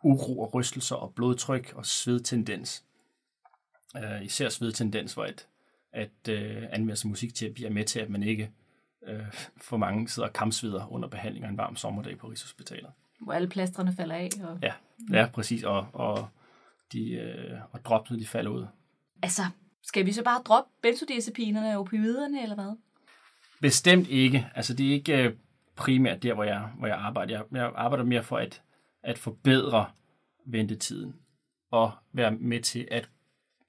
uro 0.03 0.41
og 0.41 0.55
rystelser 0.55 0.97
og 0.97 1.15
blodtryk 1.15 1.73
og 1.77 1.87
svedtendens. 1.87 2.85
Øh, 3.97 4.25
især 4.25 4.49
svedtendens, 4.49 5.17
var 5.17 5.27
et 5.27 5.49
at 5.95 6.29
øh, 6.29 6.63
anvendelse 6.71 7.07
af 7.07 7.11
musikterapi 7.11 7.65
er 7.65 7.71
med 7.71 7.85
til, 7.85 8.01
at 8.01 8.11
man 8.11 8.23
ikke 8.23 8.51
øh, 9.07 9.23
for 9.57 9.77
mange 9.77 10.09
sidder 10.09 10.29
kampsvider 10.29 10.93
under 10.93 11.09
behandling 11.09 11.45
af 11.45 11.49
en 11.51 11.57
varm 11.57 11.77
sommerdag 11.77 12.19
på 12.19 12.29
Rigshospitalet. 12.29 12.91
Hvor 13.21 13.33
alle 13.33 13.49
plastrene 13.49 13.93
falder 13.93 14.15
af. 14.15 14.29
Og... 14.43 14.59
Ja, 14.63 14.73
ja, 15.13 15.27
præcis. 15.27 15.63
Og, 15.63 15.87
og, 15.93 16.29
de, 16.93 17.11
øh, 17.11 17.59
og 17.73 17.85
droppene, 17.85 18.21
de 18.21 18.27
falder 18.27 18.51
ud. 18.51 18.67
Altså, 19.23 19.43
skal 19.83 20.07
vi 20.07 20.13
så 20.13 20.25
bare 20.25 20.43
droppe 20.43 20.71
benzodiazepinerne 20.83 21.75
og 21.75 21.81
opioiderne, 21.81 22.43
eller 22.43 22.55
hvad? 22.55 22.77
Bestemt 23.61 24.09
ikke. 24.09 24.51
Altså, 24.55 24.75
det 24.75 24.89
er 24.89 24.93
ikke 24.93 25.23
øh, 25.23 25.35
primært 25.77 26.23
der, 26.23 26.35
hvor 26.35 26.45
jeg, 26.45 26.69
hvor 26.79 26.87
jeg 26.87 26.97
arbejder. 26.97 27.35
Jeg, 27.35 27.45
jeg 27.53 27.73
arbejder 27.75 28.05
mere 28.05 28.23
for 28.23 28.37
at, 28.37 28.63
at 29.03 29.19
forbedre 29.19 29.91
ventetiden 30.47 31.15
og 31.71 31.93
være 32.13 32.31
med 32.31 32.61
til 32.61 32.89
at, 32.91 33.11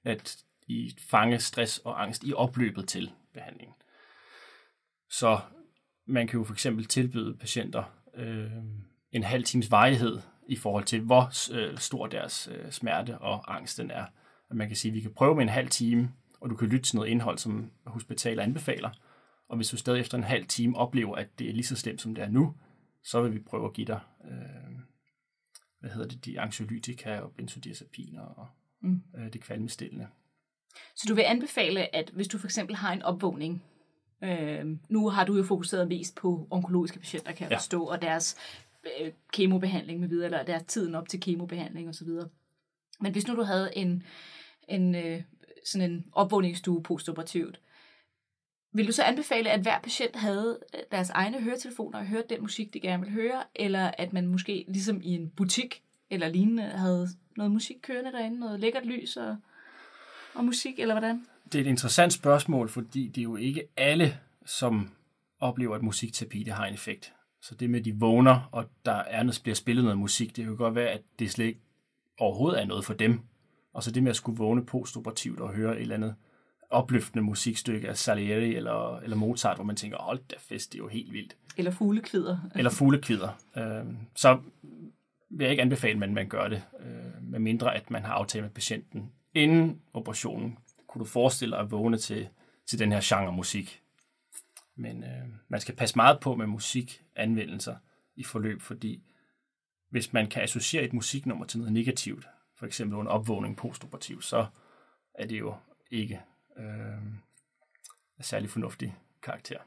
at 0.04 0.44
i 0.66 0.96
fange 1.10 1.38
stress 1.38 1.78
og 1.78 2.02
angst 2.02 2.24
i 2.24 2.32
opløbet 2.32 2.88
til 2.88 3.12
behandlingen. 3.34 3.74
Så 5.10 5.40
man 6.06 6.26
kan 6.26 6.38
jo 6.38 6.44
for 6.44 6.52
eksempel 6.52 6.84
tilbyde 6.84 7.36
patienter 7.36 7.84
øh, 8.16 8.50
en 9.12 9.22
halv 9.22 9.44
times 9.44 9.70
varighed 9.70 10.18
i 10.48 10.56
forhold 10.56 10.84
til, 10.84 11.00
hvor 11.00 11.52
øh, 11.54 11.78
stor 11.78 12.06
deres 12.06 12.48
øh, 12.52 12.70
smerte 12.70 13.18
og 13.18 13.56
angst 13.56 13.78
den 13.78 13.90
er. 13.90 14.04
At 14.50 14.56
man 14.56 14.68
kan 14.68 14.76
sige, 14.76 14.90
at 14.90 14.94
vi 14.94 15.00
kan 15.00 15.14
prøve 15.14 15.34
med 15.34 15.42
en 15.42 15.48
halv 15.48 15.68
time 15.68 16.12
og 16.40 16.50
du 16.50 16.56
kan 16.56 16.68
lytte 16.68 16.86
til 16.86 16.96
noget 16.96 17.10
indhold, 17.10 17.38
som 17.38 17.70
hospitalet 17.86 18.42
anbefaler. 18.42 18.90
Og 19.48 19.56
hvis 19.56 19.68
du 19.68 19.76
stadig 19.76 20.00
efter 20.00 20.18
en 20.18 20.24
halv 20.24 20.46
time 20.46 20.76
oplever, 20.76 21.16
at 21.16 21.38
det 21.38 21.48
er 21.48 21.52
lige 21.52 21.64
så 21.64 21.76
slemt, 21.76 22.00
som 22.00 22.14
det 22.14 22.24
er 22.24 22.28
nu, 22.28 22.54
så 23.02 23.22
vil 23.22 23.34
vi 23.34 23.38
prøve 23.38 23.66
at 23.66 23.72
give 23.72 23.86
dig, 23.86 24.00
øh, 24.24 24.78
hvad 25.80 25.90
hedder 25.90 26.08
det, 26.08 26.24
de 26.24 26.40
anxiolytika 26.40 27.18
og 27.18 27.32
benzodiazepiner 27.36 28.22
og 28.22 28.48
mm. 28.80 29.02
øh, 29.16 29.32
det 29.32 29.40
kvalmestillende. 29.40 30.08
Så 30.94 31.04
du 31.08 31.14
vil 31.14 31.22
anbefale, 31.22 31.96
at 31.96 32.10
hvis 32.10 32.28
du 32.28 32.38
for 32.38 32.46
eksempel 32.46 32.76
har 32.76 32.92
en 32.92 33.02
opvågning, 33.02 33.62
øh, 34.24 34.64
nu 34.88 35.08
har 35.08 35.24
du 35.24 35.36
jo 35.36 35.42
fokuseret 35.42 35.88
mest 35.88 36.14
på 36.14 36.48
onkologiske 36.50 36.98
patienter, 36.98 37.32
kan 37.32 37.44
jeg 37.44 37.50
ja. 37.50 37.56
forstå, 37.56 37.84
og 37.84 38.02
deres 38.02 38.36
øh, 39.00 39.12
kemobehandling 39.32 40.00
med 40.00 40.08
videre, 40.08 40.24
eller 40.24 40.42
deres 40.42 40.62
tiden 40.66 40.94
op 40.94 41.08
til 41.08 41.20
kemobehandling 41.20 41.88
osv. 41.88 42.08
Men 43.00 43.12
hvis 43.12 43.28
nu 43.28 43.36
du 43.36 43.42
havde 43.42 43.76
en, 43.76 44.02
en 44.68 44.94
øh, 44.94 45.22
sådan 45.64 45.90
en 45.90 46.04
opvågningsstue 46.12 46.82
postoperativt, 46.82 47.60
vil 48.72 48.86
du 48.86 48.92
så 48.92 49.02
anbefale, 49.02 49.50
at 49.50 49.60
hver 49.60 49.80
patient 49.80 50.16
havde 50.16 50.58
øh, 50.74 50.80
deres 50.90 51.10
egne 51.10 51.40
høretelefoner 51.40 51.98
og 51.98 52.06
hørte 52.06 52.28
den 52.28 52.40
musik, 52.40 52.74
de 52.74 52.80
gerne 52.80 53.02
vil 53.02 53.12
høre, 53.12 53.42
eller 53.54 53.90
at 53.98 54.12
man 54.12 54.26
måske 54.26 54.64
ligesom 54.68 55.00
i 55.02 55.14
en 55.14 55.30
butik 55.30 55.82
eller 56.10 56.28
lignende 56.28 56.62
havde 56.62 57.08
noget 57.36 57.52
musik 57.52 57.76
kørende 57.82 58.12
derinde, 58.12 58.40
noget 58.40 58.60
lækkert 58.60 58.86
lys 58.86 59.16
og, 59.16 59.36
og 60.36 60.44
musik, 60.44 60.78
eller 60.78 60.94
hvordan? 60.94 61.26
Det 61.52 61.58
er 61.58 61.64
et 61.64 61.68
interessant 61.68 62.12
spørgsmål, 62.12 62.68
fordi 62.68 63.08
det 63.08 63.18
er 63.18 63.22
jo 63.22 63.36
ikke 63.36 63.62
alle, 63.76 64.18
som 64.44 64.90
oplever, 65.40 65.74
at 65.74 65.82
musikterapi 65.82 66.42
det 66.42 66.52
har 66.52 66.66
en 66.66 66.74
effekt. 66.74 67.12
Så 67.42 67.54
det 67.54 67.70
med, 67.70 67.78
at 67.78 67.84
de 67.84 67.94
vågner, 67.94 68.48
og 68.52 68.64
der 68.84 68.92
er 68.92 69.22
noget, 69.22 69.40
bliver 69.42 69.54
spillet 69.54 69.84
noget 69.84 69.98
musik, 69.98 70.36
det 70.36 70.44
kan 70.44 70.56
godt 70.56 70.74
være, 70.74 70.88
at 70.88 71.02
det 71.18 71.30
slet 71.30 71.46
ikke 71.46 71.60
overhovedet 72.18 72.62
er 72.62 72.66
noget 72.66 72.84
for 72.84 72.94
dem. 72.94 73.20
Og 73.74 73.82
så 73.82 73.90
det 73.90 74.02
med 74.02 74.10
at 74.10 74.16
skulle 74.16 74.38
vågne 74.38 74.66
postoperativt 74.66 75.40
og 75.40 75.54
høre 75.54 75.76
et 75.76 75.82
eller 75.82 75.94
andet 75.94 76.14
opløftende 76.70 77.24
musikstykke 77.24 77.88
af 77.88 77.96
Salieri 77.96 78.54
eller, 78.54 78.98
eller 78.98 79.16
Mozart, 79.16 79.56
hvor 79.56 79.64
man 79.64 79.76
tænker, 79.76 79.98
hold 79.98 80.20
da 80.30 80.36
fest, 80.38 80.72
det 80.72 80.78
er 80.78 80.82
jo 80.82 80.88
helt 80.88 81.12
vildt. 81.12 81.36
Eller 81.56 81.70
fuglekvider. 81.70 82.38
Eller 82.54 82.70
fuglekvider. 82.70 83.28
Øh, 83.56 83.94
så 84.14 84.38
vil 85.30 85.44
jeg 85.44 85.50
ikke 85.50 85.62
anbefale, 85.62 85.92
at 85.92 85.98
man, 85.98 86.14
man 86.14 86.28
gør 86.28 86.48
det, 86.48 86.62
øh, 86.80 87.22
med 87.22 87.38
mindre 87.38 87.74
at 87.74 87.90
man 87.90 88.04
har 88.04 88.12
aftalt 88.12 88.44
med 88.44 88.50
patienten. 88.50 89.12
Inden 89.36 89.82
operationen 89.92 90.58
kunne 90.86 91.00
du 91.00 91.08
forestille 91.08 91.56
dig 91.56 91.62
at 91.62 91.70
vågne 91.70 91.98
til, 91.98 92.28
til 92.66 92.78
den 92.78 92.92
her 92.92 93.00
genre 93.02 93.32
musik. 93.32 93.82
Men 94.76 95.04
øh, 95.04 95.28
man 95.48 95.60
skal 95.60 95.76
passe 95.76 95.96
meget 95.96 96.20
på 96.20 96.34
med 96.34 96.46
musikanvendelser 96.46 97.76
i 98.14 98.24
forløb, 98.24 98.62
fordi 98.62 99.02
hvis 99.90 100.12
man 100.12 100.26
kan 100.26 100.42
associere 100.42 100.84
et 100.84 100.92
musiknummer 100.92 101.46
til 101.46 101.58
noget 101.58 101.72
negativt, 101.72 102.28
for 102.58 102.66
eksempel 102.66 102.98
en 102.98 103.06
opvågning 103.06 103.56
postoperativt, 103.56 104.24
så 104.24 104.46
er 105.14 105.26
det 105.26 105.38
jo 105.38 105.54
ikke 105.90 106.20
øh, 106.58 107.02
af 108.18 108.24
særlig 108.24 108.50
fornuftig 108.50 108.96
karakter. 109.22 109.58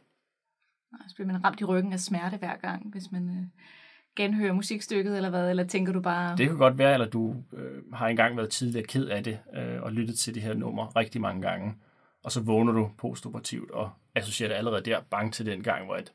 Nej, 0.92 1.08
så 1.08 1.16
bliver 1.16 1.28
man 1.28 1.44
ramt 1.44 1.62
i 1.62 1.66
ryggen 1.66 1.94
af 1.94 2.00
smerte 2.00 2.38
hver 2.38 2.58
gang, 2.58 2.92
hvis 2.92 3.12
man 3.12 3.30
øh, 3.30 3.46
genhører 4.20 4.54
musikstykket, 4.54 5.16
eller 5.16 5.30
hvad? 5.30 5.50
Eller 5.50 5.64
tænker 5.64 5.94
du 5.94 6.02
bare... 6.02 6.38
Det 6.38 6.48
kan 6.48 6.58
godt 6.58 6.78
være, 6.78 6.94
eller 6.94 7.08
du 7.08 7.36
øh, 7.54 7.94
har 7.94 8.08
engang 8.08 8.38
været 8.38 8.50
tidligere 8.50 8.88
ked 8.88 9.08
af 9.08 9.24
det, 9.24 9.40
øh, 9.54 9.82
og 9.82 9.92
lyttet 9.92 10.20
til 10.20 10.36
det 10.36 10.44
her 10.44 10.54
nummer 10.54 10.96
rigtig 10.96 11.22
mange 11.22 11.42
gange, 11.42 11.76
og 12.24 12.32
så 12.32 12.42
vågner 12.42 12.72
du 12.72 12.92
postoperativt, 12.98 13.72
og 13.72 13.92
associerer 14.16 14.50
det 14.50 14.56
allerede 14.56 14.82
der 14.82 15.02
bange 15.10 15.32
til 15.32 15.46
den 15.46 15.64
gang, 15.64 15.86
hvor 15.86 15.96
et, 15.96 16.14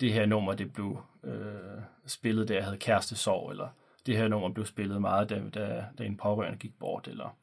det 0.00 0.12
her 0.12 0.26
nummer, 0.26 0.52
det 0.52 0.72
blev 0.72 1.02
øh, 1.24 1.32
spillet, 2.06 2.48
da 2.48 2.54
jeg 2.54 2.64
havde 2.64 2.76
kærestesorg, 2.76 3.50
eller 3.50 3.68
det 4.06 4.16
her 4.16 4.28
nummer 4.28 4.52
blev 4.52 4.66
spillet 4.66 5.00
meget, 5.00 5.30
da, 5.30 5.42
da, 5.54 5.84
da 5.98 6.04
en 6.04 6.16
pårørende 6.16 6.58
gik 6.58 6.78
bort, 6.78 7.08
eller 7.08 7.36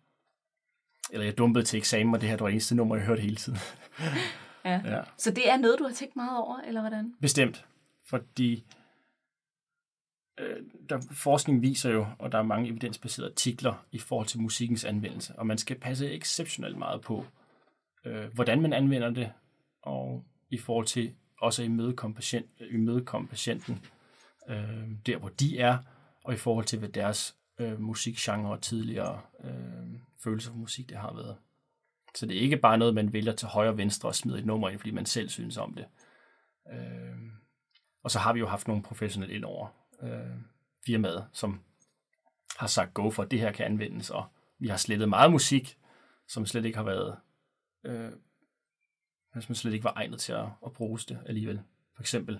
eller 1.11 1.25
jeg 1.25 1.37
dumpede 1.37 1.65
til 1.65 1.77
eksamen, 1.77 2.15
og 2.15 2.21
det 2.21 2.29
her 2.29 2.35
det 2.35 2.43
var 2.43 2.49
eneste 2.49 2.75
nummer, 2.75 2.95
jeg 2.95 3.05
hørte 3.05 3.21
hele 3.21 3.35
tiden. 3.35 3.59
ja. 4.65 4.81
ja. 4.85 5.01
Så 5.17 5.31
det 5.31 5.49
er 5.49 5.57
noget, 5.57 5.79
du 5.79 5.83
har 5.83 5.93
tænkt 5.93 6.15
meget 6.15 6.37
over, 6.37 6.57
eller 6.67 6.81
hvordan? 6.81 7.13
Bestemt, 7.21 7.65
fordi 8.05 8.65
Øh, 10.39 10.63
der, 10.89 11.01
forskning 11.11 11.61
viser 11.61 11.91
jo, 11.91 12.07
og 12.19 12.31
der 12.31 12.37
er 12.37 12.43
mange 12.43 12.69
evidensbaserede 12.69 13.31
artikler 13.31 13.85
i 13.91 13.99
forhold 13.99 14.27
til 14.27 14.41
musikkens 14.41 14.85
anvendelse, 14.85 15.33
og 15.35 15.47
man 15.47 15.57
skal 15.57 15.79
passe 15.79 16.11
exceptionelt 16.11 16.77
meget 16.77 17.01
på, 17.01 17.25
øh, 18.05 18.33
hvordan 18.33 18.61
man 18.61 18.73
anvender 18.73 19.09
det, 19.09 19.31
og 19.81 20.25
i 20.49 20.57
forhold 20.57 20.85
til 20.85 21.13
også 21.41 21.61
at 21.61 21.65
imødekomme, 21.65 22.15
patient, 22.15 22.45
imødekomme 22.71 23.27
patienten 23.27 23.85
øh, 24.49 24.89
der, 25.05 25.17
hvor 25.17 25.29
de 25.29 25.59
er, 25.59 25.77
og 26.23 26.33
i 26.33 26.37
forhold 26.37 26.65
til, 26.65 26.79
hvad 26.79 26.89
deres 26.89 27.35
øh, 27.59 27.81
musikgenre 27.81 28.51
og 28.51 28.61
tidligere 28.61 29.21
øh, 29.43 29.99
følelser 30.23 30.51
for 30.51 30.57
musik, 30.57 30.89
det 30.89 30.97
har 30.97 31.13
været. 31.13 31.37
Så 32.15 32.25
det 32.25 32.37
er 32.37 32.41
ikke 32.41 32.57
bare 32.57 32.77
noget, 32.77 32.93
man 32.93 33.13
vælger 33.13 33.33
til 33.33 33.47
højre 33.47 33.69
og 33.69 33.77
venstre 33.77 34.09
og 34.09 34.15
smider 34.15 34.37
et 34.37 34.45
nummer 34.45 34.69
ind, 34.69 34.79
fordi 34.79 34.91
man 34.91 35.05
selv 35.05 35.29
synes 35.29 35.57
om 35.57 35.73
det. 35.73 35.85
Øh, 36.73 37.17
og 38.03 38.11
så 38.11 38.19
har 38.19 38.33
vi 38.33 38.39
jo 38.39 38.47
haft 38.47 38.67
nogle 38.67 38.83
professionelle 38.83 39.35
ind 39.35 39.45
over 39.45 39.67
øh, 40.03 40.37
firmaet, 40.85 41.27
som 41.33 41.61
har 42.57 42.67
sagt 42.67 42.93
go 42.93 43.09
for, 43.09 43.23
at 43.23 43.31
det 43.31 43.39
her 43.39 43.51
kan 43.51 43.65
anvendes, 43.65 44.09
og 44.09 44.25
vi 44.59 44.67
har 44.67 44.77
slettet 44.77 45.09
meget 45.09 45.31
musik, 45.31 45.77
som 46.27 46.45
slet 46.45 46.65
ikke 46.65 46.77
har 46.77 46.83
været, 46.83 47.17
øh, 47.83 48.11
som 49.41 49.55
slet 49.55 49.73
ikke 49.73 49.83
var 49.83 49.93
egnet 49.95 50.19
til 50.19 50.33
at, 50.33 50.45
at 50.65 50.73
bruges 50.73 51.05
det 51.05 51.19
alligevel. 51.25 51.61
For 51.95 52.03
eksempel, 52.03 52.39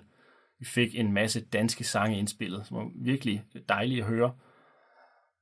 vi 0.58 0.64
fik 0.64 0.94
en 0.94 1.12
masse 1.12 1.40
danske 1.40 1.84
sange 1.84 2.18
indspillet, 2.18 2.66
som 2.66 2.76
var 2.76 2.90
virkelig 2.94 3.44
dejlige 3.68 4.00
at 4.00 4.08
høre, 4.08 4.36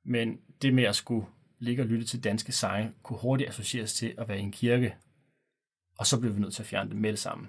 men 0.04 0.40
det 0.62 0.74
med 0.74 0.84
at 0.84 0.96
skulle 0.96 1.26
ligge 1.58 1.82
og 1.82 1.86
lytte 1.86 2.04
til 2.04 2.24
danske 2.24 2.52
sange, 2.52 2.94
kunne 3.02 3.18
hurtigt 3.18 3.48
associeres 3.48 3.94
til 3.94 4.14
at 4.18 4.28
være 4.28 4.38
i 4.38 4.42
en 4.42 4.52
kirke, 4.52 4.96
og 5.98 6.06
så 6.06 6.20
blev 6.20 6.34
vi 6.34 6.40
nødt 6.40 6.54
til 6.54 6.62
at 6.62 6.66
fjerne 6.66 6.90
det 6.90 6.98
med 6.98 7.10
det 7.10 7.18
sammen. 7.18 7.48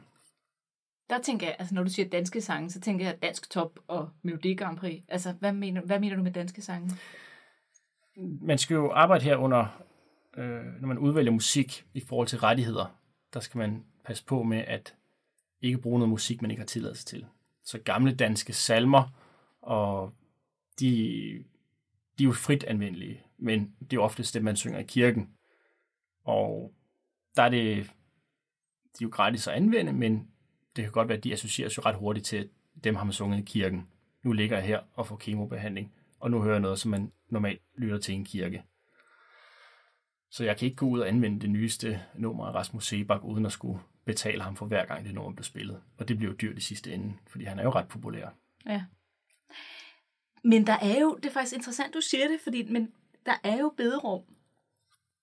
Der 1.09 1.21
tænker 1.21 1.47
jeg, 1.47 1.55
altså 1.59 1.75
når 1.75 1.83
du 1.83 1.89
siger 1.89 2.09
danske 2.09 2.41
sange, 2.41 2.69
så 2.69 2.79
tænker 2.79 3.05
jeg 3.05 3.21
dansk 3.21 3.49
top 3.49 3.79
og 3.87 4.09
Melodi 4.21 4.55
Grand 4.55 4.77
Prix. 4.77 5.03
Altså, 5.07 5.31
hvad 5.31 5.53
mener, 5.53 5.81
hvad 5.81 5.99
mener 5.99 6.15
du 6.15 6.23
med 6.23 6.31
danske 6.31 6.61
sange? 6.61 6.91
Man 8.41 8.57
skal 8.57 8.75
jo 8.75 8.91
arbejde 8.91 9.23
her 9.23 9.35
under, 9.35 9.83
øh, 10.37 10.81
når 10.81 10.87
man 10.87 10.97
udvælger 10.97 11.31
musik 11.31 11.85
i 11.93 11.99
forhold 11.99 12.27
til 12.27 12.39
rettigheder, 12.39 12.99
der 13.33 13.39
skal 13.39 13.57
man 13.57 13.83
passe 14.05 14.25
på 14.25 14.43
med 14.43 14.63
at 14.67 14.95
ikke 15.61 15.77
bruge 15.77 15.99
noget 15.99 16.09
musik, 16.09 16.41
man 16.41 16.51
ikke 16.51 16.61
har 16.61 16.67
tilladelse 16.67 17.05
til. 17.05 17.25
Så 17.63 17.79
gamle 17.79 18.15
danske 18.15 18.53
salmer, 18.53 19.03
og 19.61 20.13
de 20.79 21.43
de 22.19 22.23
er 22.23 22.27
jo 22.27 22.33
frit 22.33 22.63
anvendelige, 22.63 23.23
men 23.37 23.75
det 23.81 23.97
er 23.97 24.01
oftest 24.01 24.33
det, 24.33 24.43
man 24.43 24.55
synger 24.55 24.79
i 24.79 24.83
kirken. 24.83 25.29
Og 26.23 26.73
der 27.35 27.43
er 27.43 27.49
det, 27.49 27.85
de 28.99 29.03
er 29.03 29.05
jo 29.05 29.09
gratis 29.09 29.47
at 29.47 29.53
anvende, 29.53 29.93
men 29.93 30.27
det 30.75 30.83
kan 30.83 30.91
godt 30.91 31.07
være, 31.07 31.17
at 31.17 31.23
de 31.23 31.33
associeres 31.33 31.77
jo 31.77 31.81
ret 31.85 31.95
hurtigt 31.95 32.25
til, 32.25 32.37
at 32.37 32.47
dem 32.83 32.95
har 32.95 33.03
man 33.03 33.13
sunget 33.13 33.39
i 33.39 33.41
kirken. 33.41 33.87
Nu 34.23 34.31
ligger 34.31 34.57
jeg 34.57 34.65
her 34.65 34.79
og 34.93 35.07
får 35.07 35.15
kemobehandling, 35.15 35.93
og 36.19 36.31
nu 36.31 36.41
hører 36.41 36.53
jeg 36.53 36.61
noget, 36.61 36.79
som 36.79 36.91
man 36.91 37.11
normalt 37.29 37.61
lytter 37.77 37.97
til 37.97 38.13
i 38.13 38.15
en 38.15 38.25
kirke. 38.25 38.63
Så 40.31 40.43
jeg 40.43 40.57
kan 40.57 40.65
ikke 40.65 40.75
gå 40.75 40.85
ud 40.85 40.99
og 40.99 41.07
anvende 41.07 41.39
det 41.39 41.49
nyeste 41.49 42.01
nummer 42.15 42.45
af 42.45 42.53
Rasmus 42.53 42.87
Sebak, 42.87 43.23
uden 43.23 43.45
at 43.45 43.51
skulle 43.51 43.79
betale 44.05 44.41
ham 44.41 44.55
for 44.55 44.65
hver 44.65 44.85
gang 44.85 45.05
det 45.05 45.13
nummer 45.13 45.31
blev 45.31 45.43
spillet. 45.43 45.81
Og 45.97 46.07
det 46.07 46.17
bliver 46.17 46.31
jo 46.31 46.37
dyrt 46.41 46.57
i 46.57 46.61
sidste 46.61 46.93
ende, 46.93 47.13
fordi 47.27 47.45
han 47.45 47.59
er 47.59 47.63
jo 47.63 47.69
ret 47.69 47.87
populær. 47.87 48.29
Ja. 48.65 48.83
Men 50.43 50.67
der 50.67 50.77
er 50.81 50.99
jo, 50.99 51.15
det 51.15 51.25
er 51.25 51.33
faktisk 51.33 51.55
interessant, 51.55 51.93
du 51.93 52.01
siger 52.01 52.27
det, 52.27 52.39
fordi 52.43 52.63
men 52.63 52.93
der 53.25 53.35
er 53.43 53.57
jo 53.57 53.73
bederum 53.77 54.23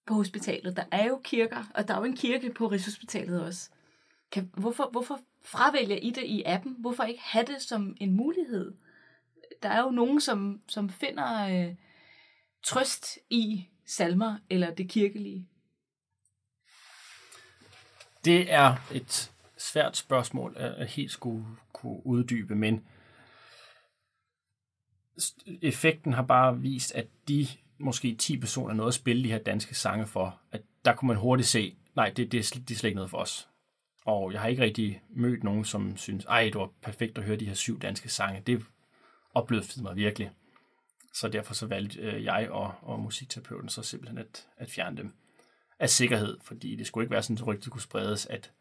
på 0.06 0.14
hospitalet. 0.14 0.76
Der 0.76 0.84
er 0.92 1.06
jo 1.06 1.20
kirker, 1.24 1.64
og 1.74 1.88
der 1.88 1.94
er 1.94 1.98
jo 1.98 2.04
en 2.04 2.16
kirke 2.16 2.52
på 2.52 2.66
Rigshospitalet 2.66 3.44
også. 3.44 3.70
Kan, 4.30 4.50
hvorfor, 4.56 4.88
hvorfor 4.92 5.20
fravælger 5.46 5.96
I 5.96 6.10
det 6.10 6.24
i 6.24 6.42
appen? 6.46 6.76
Hvorfor 6.78 7.02
ikke 7.02 7.22
have 7.22 7.46
det 7.46 7.62
som 7.62 7.96
en 8.00 8.12
mulighed? 8.12 8.74
Der 9.62 9.68
er 9.68 9.82
jo 9.82 9.90
nogen, 9.90 10.20
som, 10.20 10.60
som 10.68 10.90
finder 10.90 11.48
øh, 11.48 11.74
trøst 12.62 13.18
i 13.30 13.68
salmer 13.86 14.38
eller 14.50 14.74
det 14.74 14.88
kirkelige. 14.88 15.48
Det 18.24 18.52
er 18.52 18.76
et 18.92 19.32
svært 19.56 19.96
spørgsmål 19.96 20.54
at 20.56 20.86
helt 20.86 21.10
skulle 21.10 21.46
kunne 21.72 22.06
uddybe, 22.06 22.54
men 22.54 22.84
effekten 25.62 26.12
har 26.12 26.22
bare 26.22 26.60
vist, 26.60 26.94
at 26.94 27.06
de 27.28 27.46
måske 27.78 28.14
10 28.14 28.38
personer 28.38 28.74
noget 28.74 28.90
at 28.90 28.94
spille 28.94 29.24
de 29.24 29.30
her 29.30 29.38
danske 29.38 29.74
sange 29.74 30.06
for, 30.06 30.40
at 30.52 30.62
der 30.84 30.94
kunne 30.94 31.06
man 31.06 31.16
hurtigt 31.16 31.48
se, 31.48 31.76
nej, 31.96 32.08
det, 32.08 32.32
det, 32.32 32.32
det 32.32 32.70
er 32.70 32.78
slet 32.78 32.84
ikke 32.84 32.96
noget 32.96 33.10
for 33.10 33.18
os. 33.18 33.48
Og 34.06 34.32
jeg 34.32 34.40
har 34.40 34.48
ikke 34.48 34.62
rigtig 34.62 35.02
mødt 35.10 35.44
nogen, 35.44 35.64
som 35.64 35.96
synes, 35.96 36.24
ej, 36.24 36.44
det 36.44 36.54
var 36.54 36.70
perfekt 36.82 37.18
at 37.18 37.24
høre 37.24 37.36
de 37.36 37.46
her 37.46 37.54
syv 37.54 37.80
danske 37.80 38.08
sange. 38.08 38.42
Det 38.46 38.64
opløftede 39.34 39.82
mig 39.82 39.96
virkelig. 39.96 40.30
Så 41.14 41.28
derfor 41.28 41.54
så 41.54 41.66
valgte 41.66 41.98
øh, 41.98 42.24
jeg 42.24 42.50
og, 42.50 42.74
og 42.82 43.00
musikterapeuten 43.00 43.68
så 43.68 43.82
simpelthen 43.82 44.18
at, 44.18 44.48
at 44.56 44.70
fjerne 44.70 44.96
dem 44.96 45.12
af 45.78 45.90
sikkerhed, 45.90 46.38
fordi 46.42 46.76
det 46.76 46.86
skulle 46.86 47.04
ikke 47.04 47.12
være 47.12 47.22
sådan, 47.22 47.36
at 47.36 47.46
rygtet 47.46 47.72
kunne 47.72 47.82
spredes, 47.82 48.26
at 48.26 48.52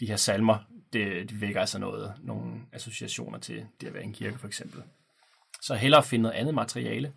de 0.00 0.06
her 0.06 0.16
salmer, 0.16 0.58
det, 0.92 1.30
de 1.30 1.40
vækker 1.40 1.60
altså 1.60 1.78
noget, 1.78 2.14
nogle 2.22 2.60
associationer 2.72 3.38
til 3.38 3.66
det 3.80 3.86
at 3.86 3.94
være 3.94 4.02
en 4.02 4.12
kirke 4.12 4.38
for 4.38 4.46
eksempel. 4.46 4.82
Så 5.62 5.74
hellere 5.74 6.04
finde 6.04 6.22
noget 6.22 6.34
andet 6.34 6.54
materiale, 6.54 7.12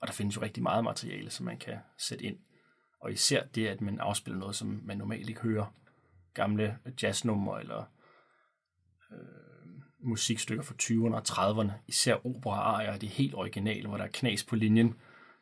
og 0.00 0.06
der 0.06 0.12
findes 0.12 0.36
jo 0.36 0.42
rigtig 0.42 0.62
meget 0.62 0.84
materiale, 0.84 1.30
som 1.30 1.46
man 1.46 1.58
kan 1.58 1.78
sætte 1.98 2.24
ind. 2.24 2.38
Og 3.00 3.12
især 3.12 3.44
det, 3.44 3.66
at 3.66 3.80
man 3.80 3.98
afspiller 3.98 4.38
noget, 4.38 4.56
som 4.56 4.80
man 4.84 4.98
normalt 4.98 5.28
ikke 5.28 5.40
hører. 5.40 5.74
Gamle 6.34 6.78
jazznumre 7.02 7.60
eller 7.60 7.84
øh, 9.12 9.18
musikstykker 10.00 10.64
fra 10.64 10.74
20'erne 10.82 11.14
og 11.14 11.22
30'erne. 11.28 11.72
Især 11.86 12.26
opera 12.26 12.96
det 12.96 13.06
er 13.06 13.10
helt 13.10 13.34
originale, 13.34 13.88
hvor 13.88 13.96
der 13.96 14.04
er 14.04 14.08
knas 14.12 14.44
på 14.44 14.56
linjen. 14.56 14.94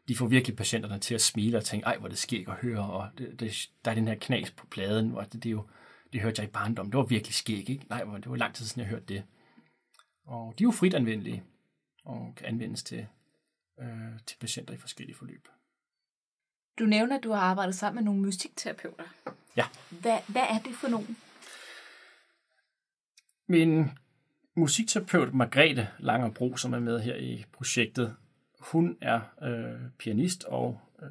De 0.09 0.16
får 0.16 0.26
virkelig 0.26 0.56
patienterne 0.56 0.99
til 0.99 1.14
at 1.14 1.20
smile 1.20 1.56
og 1.56 1.64
tænke, 1.64 1.87
ej, 1.87 1.99
hvor 1.99 2.09
det 2.09 2.18
sker 2.18 2.50
at 2.50 2.56
høre, 2.56 2.90
og 2.90 3.09
det, 3.18 3.40
det, 3.40 3.70
der 3.85 3.90
er 3.90 3.94
den 3.94 4.09
her 4.09 4.14
knas 4.14 4.50
på 4.50 4.66
pladen, 4.66 5.11
hvor 5.11 5.23
det, 5.23 5.32
det 5.32 5.47
er 5.47 5.50
jo, 5.50 5.66
det 6.12 6.20
hørte 6.20 6.42
jeg 6.42 6.49
i 6.49 6.52
barndom. 6.52 6.90
Det 6.90 6.99
var 6.99 7.04
virkelig 7.04 7.35
skæg, 7.35 7.70
ikke? 7.70 7.87
Nej, 7.88 8.04
det 8.04 8.30
var 8.30 8.37
lang 8.37 8.54
tid 8.54 8.66
siden, 8.66 8.80
jeg 8.80 8.90
hørte 8.90 9.06
det. 9.06 9.25
Og 10.25 10.54
de 10.59 10.64
er 10.64 10.66
jo 10.66 10.70
frit 10.70 10.94
anvendelige, 10.94 11.44
og 12.04 12.32
kan 12.37 12.47
anvendes 12.47 12.82
til, 12.82 13.06
øh, 13.80 14.18
til 14.26 14.37
patienter 14.40 14.75
i 14.75 14.76
forskellige 14.76 15.16
forløb. 15.16 15.49
Du 16.78 16.85
nævner, 16.85 17.16
at 17.16 17.25
du 17.25 17.30
har 17.30 17.40
arbejdet 17.40 17.75
sammen 17.75 18.04
med 18.04 18.04
nogle 18.04 18.23
musikterapeuter. 18.23 19.04
Ja. 19.57 19.66
Hvad, 19.90 20.19
hvad 20.28 20.42
er 20.42 20.59
det 20.59 20.75
for 20.75 20.88
nogen? 20.88 21.16
Min 23.49 23.90
musikterapeut 24.57 25.35
Margrethe 25.35 25.88
Langerbro, 25.99 26.57
som 26.57 26.73
er 26.73 26.78
med 26.78 27.00
her 27.00 27.16
i 27.16 27.45
projektet, 27.52 28.16
hun 28.61 28.99
er 29.00 29.21
øh, 29.42 29.90
pianist 29.99 30.45
og 30.45 30.80
øh, 31.02 31.09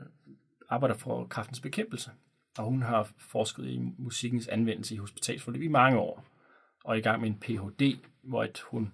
arbejder 0.70 0.96
for 0.96 1.28
kraftens 1.28 1.60
bekæmpelse. 1.60 2.12
Og 2.58 2.66
hun 2.66 2.82
har 2.82 3.12
forsket 3.18 3.66
i 3.66 3.80
musikkens 3.98 4.48
anvendelse 4.48 4.96
i 4.96 4.98
hospitalsforløb 4.98 5.62
i 5.62 5.68
mange 5.68 6.00
år. 6.00 6.26
Og 6.84 6.94
er 6.94 7.00
i 7.00 7.02
gang 7.02 7.22
med 7.22 7.30
en 7.30 7.40
Ph.D., 7.40 8.00
hvor 8.24 8.44
at 8.44 8.60
hun 8.60 8.94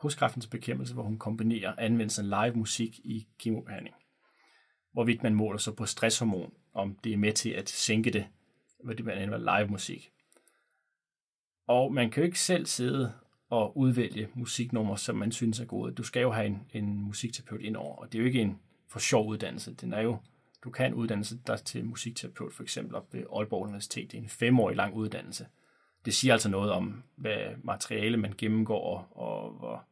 hos 0.00 0.14
kraftens 0.14 0.46
bekæmpelse, 0.46 0.94
hvor 0.94 1.02
hun 1.02 1.18
kombinerer 1.18 1.74
anvendelsen 1.78 2.32
af 2.32 2.44
live 2.44 2.56
musik 2.56 2.98
i 2.98 3.26
kemobehandling. 3.38 3.94
Hvorvidt 4.92 5.22
man 5.22 5.34
måler 5.34 5.58
så 5.58 5.72
på 5.72 5.86
stresshormon, 5.86 6.52
om 6.74 6.98
det 7.04 7.12
er 7.12 7.16
med 7.16 7.32
til 7.32 7.50
at 7.50 7.68
sænke 7.68 8.10
det, 8.10 8.26
hvor 8.86 8.94
det 8.94 9.04
blandt 9.04 9.22
andet 9.22 9.44
var 9.44 9.58
live 9.58 9.68
musik. 9.68 10.12
Og 11.66 11.92
man 11.92 12.10
kan 12.10 12.22
jo 12.22 12.24
ikke 12.24 12.40
selv 12.40 12.66
sidde 12.66 13.12
og 13.50 13.78
udvælge 13.78 14.28
musiknumre, 14.34 14.98
som 14.98 15.16
man 15.16 15.32
synes 15.32 15.60
er 15.60 15.64
gode. 15.64 15.92
Du 15.92 16.02
skal 16.02 16.20
jo 16.20 16.32
have 16.32 16.46
en, 16.46 16.66
en 16.72 17.00
musikterapeut 17.00 17.60
indover, 17.60 17.96
og 17.96 18.12
det 18.12 18.18
er 18.18 18.22
jo 18.22 18.26
ikke 18.26 18.40
en 18.40 18.60
for 18.88 18.98
sjov 18.98 19.28
uddannelse. 19.28 19.74
Den 19.74 19.92
er 19.92 20.00
jo, 20.00 20.18
du 20.64 20.70
kan 20.70 20.94
uddanne 20.94 21.24
dig 21.46 21.58
til 21.60 21.84
musikterapeut, 21.84 22.54
for 22.54 22.62
eksempel 22.62 22.94
op 22.94 23.14
ved 23.14 23.24
Aalborg 23.36 23.62
Universitet. 23.62 24.12
Det 24.12 24.18
er 24.18 24.22
en 24.22 24.28
femårig 24.28 24.76
lang 24.76 24.94
uddannelse. 24.94 25.46
Det 26.04 26.14
siger 26.14 26.32
altså 26.32 26.48
noget 26.48 26.72
om, 26.72 27.02
hvad 27.16 27.56
materiale 27.64 28.16
man 28.16 28.34
gennemgår, 28.38 29.08
og 29.10 29.52
hvor, 29.52 29.84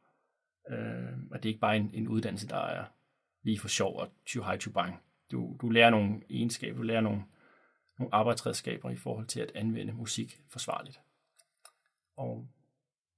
øh, 0.71 1.19
og 1.31 1.43
det 1.43 1.49
er 1.49 1.51
ikke 1.51 1.61
bare 1.61 1.77
en, 1.77 1.91
en 1.95 2.09
uddannelse, 2.09 2.49
der 2.49 2.57
er 2.57 2.85
lige 3.43 3.59
for 3.59 3.69
sjov 3.69 3.99
og 3.99 4.09
high 4.35 4.59
to 4.59 4.71
bang. 4.71 5.01
Du, 5.33 5.57
du 5.61 5.69
lærer 5.69 5.91
nogle 5.91 6.21
egenskaber, 6.31 6.77
du 6.77 6.83
lærer 6.83 7.01
nogle, 7.01 7.23
nogle 7.99 8.15
arbejdsredskaber 8.15 8.91
i 8.91 8.97
forhold 8.97 9.27
til 9.27 9.41
at 9.41 9.53
anvende 9.55 9.93
musik 9.93 10.41
forsvarligt. 10.49 11.01
Og 12.17 12.49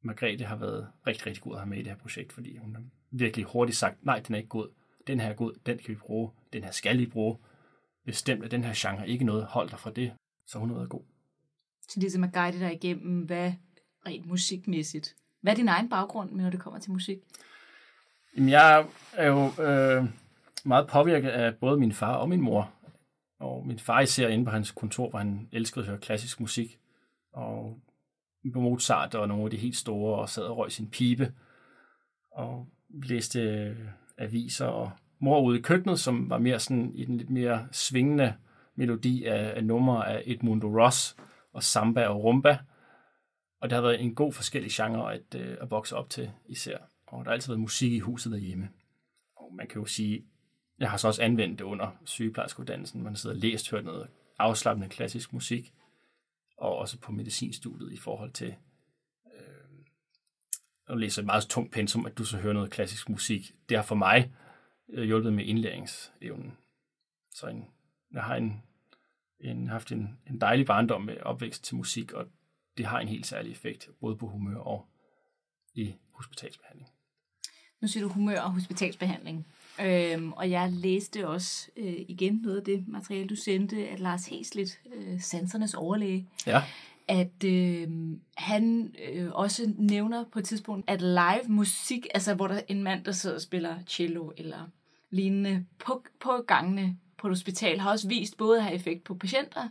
Margrethe 0.01 0.45
har 0.45 0.57
været 0.57 0.89
rigtig, 1.07 1.27
rigtig 1.27 1.43
god 1.43 1.53
at 1.53 1.59
have 1.59 1.69
med 1.69 1.79
i 1.79 1.83
det 1.83 1.93
her 1.93 1.99
projekt, 1.99 2.33
fordi 2.33 2.57
hun 2.57 2.75
har 2.75 2.83
virkelig 3.11 3.47
hurtigt 3.47 3.79
sagt, 3.79 4.05
nej, 4.05 4.21
den 4.21 4.35
er 4.35 4.39
ikke 4.39 4.49
god. 4.49 4.69
Den 5.07 5.21
her 5.21 5.29
er 5.29 5.35
god, 5.35 5.53
den 5.67 5.79
kan 5.79 5.89
vi 5.89 5.95
bruge. 5.95 6.31
Den 6.53 6.65
her 6.65 6.71
skal 6.71 6.99
vi 6.99 7.07
bruge. 7.07 7.39
Bestemt 8.05 8.45
er 8.45 8.49
den 8.49 8.65
her 8.65 8.73
genre 8.77 9.09
ikke 9.09 9.25
noget, 9.25 9.45
hold 9.45 9.71
dig 9.71 9.79
fra 9.79 9.91
det. 9.91 10.13
Så 10.47 10.59
hun 10.59 10.69
har 10.69 10.77
været 10.77 10.91
god. 10.91 11.03
Så 11.89 12.01
ligesom 12.01 12.25
at 12.25 12.33
guide 12.33 12.61
dig 12.61 12.75
igennem, 12.75 13.21
hvad 13.21 13.53
rent 14.07 14.27
musikmæssigt. 14.27 15.17
Hvad 15.41 15.53
er 15.53 15.57
din 15.57 15.69
egen 15.69 15.89
baggrund, 15.89 16.31
når 16.31 16.51
det 16.51 16.61
kommer 16.61 16.81
til 16.81 16.93
musik? 16.93 17.19
Jamen, 18.37 18.49
jeg 18.49 18.87
er 19.13 19.27
jo 19.27 19.63
øh, 19.63 20.05
meget 20.65 20.89
påvirket 20.89 21.29
af 21.29 21.55
både 21.55 21.77
min 21.81 21.93
far 21.93 22.15
og 22.15 22.29
min 22.29 22.41
mor. 22.41 22.73
Og 23.39 23.67
min 23.67 23.79
far 23.79 24.01
især 24.01 24.29
inde 24.29 24.45
på 24.45 24.51
hans 24.51 24.71
kontor, 24.71 25.11
hvor 25.11 25.19
han 25.19 25.49
elskede 25.53 25.85
at 25.85 25.89
høre 25.89 26.01
klassisk 26.01 26.41
musik. 26.41 26.79
Og 27.33 27.81
på 28.53 28.61
Mozart 28.61 29.15
og 29.15 29.29
nogle 29.29 29.45
af 29.45 29.51
de 29.51 29.57
helt 29.57 29.77
store, 29.77 30.19
og 30.19 30.29
sad 30.29 30.43
og 30.43 30.57
røg 30.57 30.73
sin 30.73 30.91
pibe, 30.91 31.33
og 32.31 32.67
læste 32.89 33.41
øh, 33.41 33.77
aviser, 34.19 34.67
og 34.67 34.91
mor 35.19 35.41
ude 35.41 35.59
i 35.59 35.63
køkkenet, 35.63 36.01
som 36.01 36.31
var 36.31 36.39
mere 36.39 36.59
sådan 36.59 36.93
i 36.95 37.05
den 37.05 37.17
lidt 37.17 37.31
mere 37.31 37.69
svingende 37.73 38.35
melodi 38.75 39.25
af, 39.25 39.53
af 39.57 39.65
numre 39.65 40.09
af 40.09 40.23
Edmundo 40.27 40.83
Ross 40.83 41.17
og 41.53 41.63
samba 41.63 42.07
og 42.07 42.25
rumba. 42.25 42.59
Og 43.61 43.71
det 43.71 43.77
har 43.77 43.83
været 43.83 44.01
en 44.01 44.15
god 44.15 44.33
forskellig 44.33 44.71
genre 44.71 45.15
at, 45.15 45.35
øh, 45.35 45.57
at 45.61 45.71
vokse 45.71 45.97
op 45.97 46.11
til 46.11 46.31
især. 46.49 46.79
Og 47.07 47.25
der 47.25 47.31
har 47.31 47.35
altid 47.35 47.49
været 47.49 47.61
musik 47.61 47.93
i 47.93 47.99
huset 47.99 48.33
derhjemme. 48.33 48.69
Og 49.37 49.55
man 49.55 49.67
kan 49.67 49.81
jo 49.81 49.87
sige, 49.87 50.25
jeg 50.79 50.91
har 50.91 50.97
så 50.97 51.09
også 51.09 51.23
anvendt 51.23 51.59
det 51.59 51.65
under 51.65 51.91
sygeplejerskeuddannelsen. 52.05 53.03
Man 53.03 53.17
sidder 53.17 53.37
og 53.37 53.41
læst, 53.41 53.71
hørt 53.71 53.85
noget 53.85 54.09
afslappende 54.39 54.89
klassisk 54.89 55.33
musik 55.33 55.75
og 56.59 56.77
også 56.77 56.99
på 56.99 57.13
medicinstudiet 57.13 57.93
i 57.93 57.97
forhold 57.97 58.33
til 58.33 58.55
øh, 59.35 59.85
at 60.89 60.99
læse 60.99 61.21
et 61.21 61.27
meget 61.27 61.45
tungt 61.45 61.73
pensum, 61.73 62.07
at 62.07 62.19
du 62.19 62.25
så 62.25 62.39
hører 62.39 62.55
noget 62.55 62.71
klassisk 62.71 63.09
musik. 63.09 63.55
Det 63.69 63.77
har 63.77 63.85
for 63.85 63.95
mig 63.95 64.33
øh, 64.89 65.05
hjulpet 65.05 65.33
med 65.33 65.45
indlæringsevnen. 65.45 66.57
Så 67.33 67.47
en, 67.47 67.65
jeg 68.13 68.23
har 68.23 68.37
en, 68.37 68.63
en, 69.41 69.69
haft 69.69 69.93
en, 69.93 70.19
en 70.27 70.41
dejlig 70.41 70.67
barndom 70.67 71.03
med 71.03 71.21
opvækst 71.21 71.65
til 71.65 71.77
musik, 71.77 72.13
og 72.13 72.27
det 72.77 72.87
har 72.87 73.01
en 73.01 73.09
helt 73.09 73.27
særlig 73.27 73.53
effekt, 73.53 73.89
både 74.01 74.17
på 74.17 74.29
humør 74.29 74.59
og 74.59 74.89
i 75.75 75.95
hospitalsbehandling. 76.13 76.91
Nu 77.81 77.89
siger 77.89 78.05
du 78.05 78.13
humør 78.13 78.41
og 78.41 78.53
hospitalsbehandling. 78.53 79.47
Øhm, 79.81 80.33
og 80.33 80.51
jeg 80.51 80.73
læste 80.73 81.29
også 81.29 81.69
øh, 81.77 81.95
igen 82.09 82.41
noget 82.43 82.57
af 82.57 82.65
det 82.65 82.89
materiale, 82.89 83.29
du 83.29 83.37
sendte, 83.37 83.89
at 83.89 84.01
Lars 84.01 84.27
Heslet, 84.27 84.81
øh, 84.95 85.21
sansernes 85.21 85.75
overlæge, 85.75 86.29
ja. 86.47 86.63
at 87.09 87.45
øh, 87.45 87.89
han 88.37 88.95
øh, 89.13 89.29
også 89.33 89.73
nævner 89.79 90.25
på 90.33 90.39
et 90.39 90.45
tidspunkt, 90.45 90.91
at 90.91 91.01
live 91.03 91.49
musik, 91.49 92.07
altså 92.15 92.35
hvor 92.35 92.47
der 92.47 92.55
er 92.55 92.63
en 92.69 92.83
mand, 92.83 93.05
der 93.05 93.13
sidder 93.13 93.37
og 93.37 93.43
spiller 93.43 93.77
cello 93.87 94.33
eller 94.37 94.69
lignende 95.11 95.67
på, 95.79 96.05
på 96.21 96.45
gangene 96.47 96.97
på 97.19 97.27
et 97.27 97.31
hospital, 97.31 97.81
har 97.81 97.91
også 97.91 98.09
vist 98.09 98.37
både 98.37 98.59
at 98.59 98.65
have 98.65 98.75
effekt 98.75 99.05
på 99.05 99.15
patienter, 99.15 99.69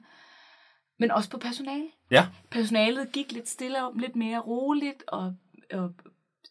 men 0.97 1.11
også 1.11 1.29
på 1.29 1.37
personale. 1.37 1.87
Ja. 2.11 2.27
Personalet 2.51 3.11
gik 3.11 3.31
lidt 3.31 3.49
stille 3.49 3.83
om, 3.83 3.97
lidt 3.97 4.15
mere 4.15 4.39
roligt 4.39 5.03
og, 5.07 5.35
og 5.73 5.93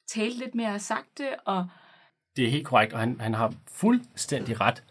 talte 0.06 0.38
lidt 0.38 0.54
mere 0.54 0.78
sagte 0.78 1.40
og 1.40 1.68
det 2.36 2.44
er 2.44 2.50
helt 2.50 2.66
korrekt, 2.66 2.92
og 2.92 2.98
han, 3.00 3.20
han 3.20 3.34
har 3.34 3.54
fuldstændig 3.68 4.60
ret. 4.60 4.84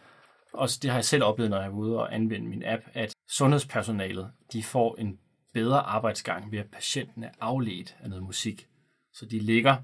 Og 0.53 0.69
det 0.81 0.89
har 0.89 0.97
jeg 0.97 1.05
selv 1.05 1.23
oplevet, 1.23 1.49
når 1.49 1.57
jeg 1.57 1.67
er 1.67 1.71
ude 1.71 1.99
og 1.99 2.15
anvende 2.15 2.47
min 2.47 2.63
app, 2.65 2.83
at 2.93 3.15
sundhedspersonalet 3.29 4.31
de 4.53 4.63
får 4.63 4.95
en 4.95 5.19
bedre 5.53 5.79
arbejdsgang 5.79 6.51
ved, 6.51 6.59
at 6.59 6.71
patienten 6.71 7.23
er 7.23 7.29
afledt 7.39 7.95
af 7.99 8.09
noget 8.09 8.23
musik. 8.23 8.67
Så 9.13 9.25
de 9.25 9.39
ligger, 9.39 9.75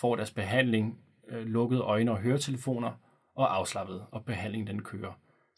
får 0.00 0.16
deres 0.16 0.30
behandling, 0.30 0.98
øh, 1.28 1.46
lukkede 1.46 1.80
øjne 1.80 2.10
og 2.10 2.18
høretelefoner, 2.18 2.92
og 3.36 3.56
afslappet, 3.56 4.06
og 4.10 4.24
behandlingen 4.24 4.66
den 4.66 4.82
kører. 4.82 5.12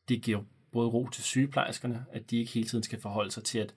Det 0.09 0.23
giver 0.23 0.43
både 0.73 0.89
ro 0.89 1.09
til 1.09 1.25
sygeplejerskerne, 1.25 2.05
at 2.13 2.31
de 2.31 2.39
ikke 2.39 2.53
hele 2.53 2.69
tiden 2.69 2.85
skal 2.85 3.01
forholde 3.01 3.31
sig 3.31 3.45
til, 3.45 3.59
at, 3.59 3.75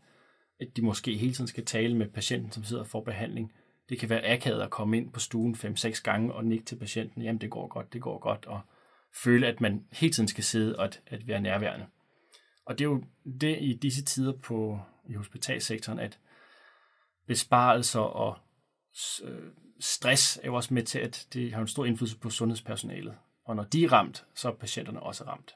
at 0.60 0.68
de 0.76 0.82
måske 0.82 1.18
hele 1.18 1.34
tiden 1.34 1.48
skal 1.48 1.66
tale 1.66 1.96
med 1.98 2.08
patienten, 2.08 2.52
som 2.52 2.64
sidder 2.64 2.84
og 2.84 2.88
får 2.88 3.02
behandling, 3.02 3.52
det 3.90 4.00
kan 4.00 4.10
være 4.10 4.26
akavet 4.26 4.62
at 4.62 4.70
komme 4.70 4.98
ind 4.98 5.14
på 5.14 5.20
stuen 5.20 5.56
5-6 5.56 6.02
gange 6.04 6.34
og 6.34 6.46
nikke 6.46 6.66
til 6.66 6.76
patienten, 6.76 7.22
jamen 7.22 7.42
det 7.42 7.50
går 7.50 7.68
godt, 7.68 7.94
det 7.94 8.02
går 8.02 8.20
godt, 8.20 8.46
og 8.46 8.62
føle, 9.24 9.48
at 9.48 9.62
man 9.62 9.86
hele 9.92 10.14
tiden 10.14 10.28
skal 10.28 10.44
sidde 10.44 10.80
og 10.80 10.86
at, 10.86 11.02
at 11.08 11.28
være 11.28 11.42
nærværende. 11.42 11.86
Og 12.66 12.80
det 12.80 12.86
er 12.86 12.90
jo 12.90 13.04
det 13.42 13.58
i 13.62 13.74
disse 13.74 14.04
tider 14.04 14.34
på 14.34 14.80
i 15.10 15.14
hospitalsektoren, 15.14 16.00
at 16.00 16.20
besparelser 17.28 18.00
og 18.00 18.38
øh, 19.24 19.52
stress 19.80 20.40
er 20.44 20.46
jo 20.46 20.56
også 20.56 20.74
med 20.74 20.84
til, 20.84 21.00
at 21.00 21.28
det 21.34 21.54
har 21.54 21.62
en 21.62 21.68
stor 21.68 21.86
indflydelse 21.86 22.20
på 22.20 22.30
sundhedspersonalet. 22.30 23.16
Og 23.46 23.56
når 23.56 23.64
de 23.64 23.84
er 23.84 23.92
ramt, 23.92 24.26
så 24.36 24.50
er 24.50 24.54
patienterne 24.54 25.04
også 25.04 25.24
ramt. 25.24 25.56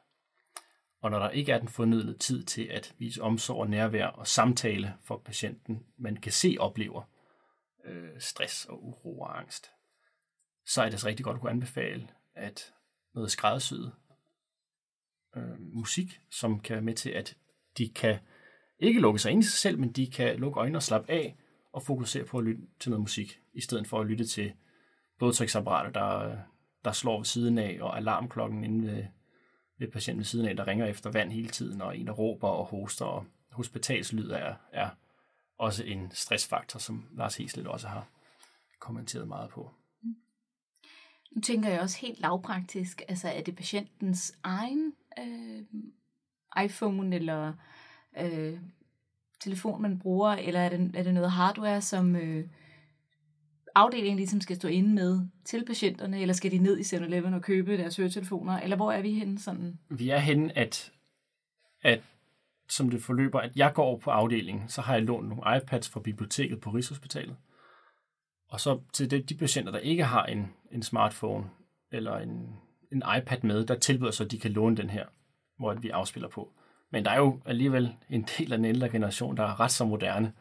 Og 1.01 1.11
når 1.11 1.19
der 1.19 1.29
ikke 1.29 1.51
er 1.51 1.59
den 1.59 1.67
fornødne 1.67 2.17
tid 2.17 2.43
til 2.43 2.63
at 2.63 2.95
vise 2.97 3.21
omsorg 3.21 3.59
og 3.59 3.69
nærvær 3.69 4.05
og 4.05 4.27
samtale 4.27 4.93
for 5.03 5.21
patienten, 5.25 5.83
man 5.97 6.17
kan 6.17 6.31
se 6.31 6.55
oplever, 6.59 7.03
øh, 7.89 8.19
stress 8.19 8.65
og 8.65 8.83
uro 8.83 9.19
og 9.19 9.39
angst, 9.39 9.71
så 10.65 10.81
er 10.81 10.85
det 10.85 10.93
altså 10.93 11.07
rigtig 11.07 11.23
godt 11.23 11.35
at 11.35 11.41
kunne 11.41 11.51
anbefale, 11.51 12.07
at 12.35 12.73
noget 13.13 13.31
skræddersyet 13.31 13.91
øh, 15.35 15.59
musik, 15.59 16.21
som 16.31 16.59
kan 16.59 16.73
være 16.73 16.83
med 16.83 16.93
til, 16.93 17.09
at 17.09 17.37
de 17.77 17.89
kan 17.89 18.19
ikke 18.79 18.99
lukke 18.99 19.19
sig 19.19 19.31
ind 19.31 19.43
i 19.43 19.45
sig 19.45 19.59
selv, 19.59 19.79
men 19.79 19.91
de 19.91 20.07
kan 20.07 20.39
lukke 20.39 20.59
øjnene 20.59 20.77
og 20.77 20.83
slappe 20.83 21.11
af 21.11 21.37
og 21.71 21.83
fokusere 21.83 22.25
på 22.25 22.37
at 22.37 22.43
lytte 22.43 22.61
til 22.79 22.89
noget 22.89 23.01
musik, 23.01 23.41
i 23.53 23.61
stedet 23.61 23.87
for 23.87 23.99
at 23.99 24.07
lytte 24.07 24.25
til 24.25 24.53
blodtryksapparater, 25.17 25.91
der, 25.91 26.37
der 26.85 26.91
slår 26.91 27.17
ved 27.17 27.25
siden 27.25 27.57
af, 27.57 27.77
og 27.81 27.97
alarmklokken 27.97 28.63
inde 28.63 28.87
ved, 28.87 29.05
ved 29.79 29.87
patienten 29.87 30.19
ved 30.19 30.25
siden 30.25 30.47
af, 30.47 30.55
der 30.55 30.67
ringer 30.67 30.85
efter 30.85 31.11
vand 31.11 31.31
hele 31.31 31.49
tiden, 31.49 31.81
og 31.81 31.97
en, 31.97 32.07
der 32.07 32.13
råber 32.13 32.47
og 32.47 32.65
hoster, 32.65 33.05
og 33.05 33.25
hospitalslyd 33.51 34.29
er, 34.29 34.55
er 34.71 34.89
også 35.59 35.83
en 35.83 36.11
stressfaktor, 36.11 36.79
som 36.79 37.05
Lars 37.11 37.37
Heslet 37.37 37.67
også 37.67 37.87
har 37.87 38.07
kommenteret 38.79 39.27
meget 39.27 39.49
på. 39.49 39.71
Nu 41.31 41.41
tænker 41.41 41.69
jeg 41.69 41.81
også 41.81 41.99
helt 41.99 42.19
lavpraktisk, 42.19 43.01
altså 43.07 43.27
er 43.27 43.41
det 43.41 43.55
patientens 43.55 44.37
egen 44.43 44.93
øh, 45.19 45.63
iPhone 46.65 47.15
eller 47.15 47.53
øh, 48.17 48.59
telefon, 49.39 49.81
man 49.81 49.99
bruger, 49.99 50.29
eller 50.29 50.59
er 50.59 50.69
det, 50.69 50.91
er 50.95 51.03
det 51.03 51.13
noget 51.13 51.31
hardware, 51.31 51.81
som 51.81 52.15
øh, 52.15 52.47
afdelingen 53.75 54.17
ligesom 54.17 54.41
skal 54.41 54.55
stå 54.55 54.67
inde 54.67 54.93
med 54.93 55.27
til 55.45 55.65
patienterne, 55.65 56.21
eller 56.21 56.33
skal 56.33 56.51
de 56.51 56.57
ned 56.57 56.77
i 56.77 56.81
7-Eleven 56.81 57.33
og 57.33 57.41
købe 57.41 57.77
deres 57.77 57.97
høretelefoner, 57.97 58.59
eller 58.59 58.75
hvor 58.75 58.91
er 58.91 59.01
vi 59.01 59.13
henne 59.13 59.39
sådan? 59.39 59.79
Vi 59.89 60.09
er 60.09 60.17
henne, 60.17 60.57
at, 60.57 60.91
at 61.81 62.01
som 62.69 62.89
det 62.89 63.03
forløber, 63.03 63.39
at 63.39 63.51
jeg 63.55 63.73
går 63.73 63.83
over 63.83 63.99
på 63.99 64.11
afdelingen, 64.11 64.69
så 64.69 64.81
har 64.81 64.93
jeg 64.93 65.03
lånt 65.03 65.29
nogle 65.29 65.57
iPads 65.57 65.89
fra 65.89 65.99
biblioteket 65.99 66.61
på 66.61 66.69
Rigshospitalet. 66.69 67.35
Og 68.49 68.59
så 68.59 68.79
til 68.93 69.11
de, 69.11 69.21
de 69.21 69.35
patienter, 69.35 69.71
der 69.71 69.79
ikke 69.79 70.03
har 70.03 70.25
en, 70.25 70.53
en 70.71 70.83
smartphone 70.83 71.49
eller 71.91 72.17
en, 72.17 72.55
en 72.91 73.03
iPad 73.17 73.37
med, 73.43 73.65
der 73.65 73.75
tilbyder 73.75 74.11
så, 74.11 74.23
at 74.23 74.31
de 74.31 74.39
kan 74.39 74.51
låne 74.51 74.77
den 74.77 74.89
her, 74.89 75.05
hvor 75.57 75.73
vi 75.73 75.89
afspiller 75.89 76.29
på. 76.29 76.53
Men 76.91 77.05
der 77.05 77.11
er 77.11 77.17
jo 77.17 77.41
alligevel 77.45 77.95
en 78.09 78.27
del 78.37 78.53
af 78.53 78.57
den 78.57 78.65
ældre 78.65 78.89
generation, 78.89 79.37
der 79.37 79.43
er 79.43 79.59
ret 79.59 79.71
så 79.71 79.85
moderne, 79.85 80.33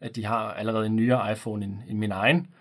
at 0.00 0.16
de 0.16 0.24
har 0.24 0.52
allerede 0.52 0.86
en 0.86 0.96
nyere 0.96 1.32
iPhone 1.32 1.64
end, 1.64 1.78
end 1.88 1.98
min 1.98 2.12
egen, 2.12 2.54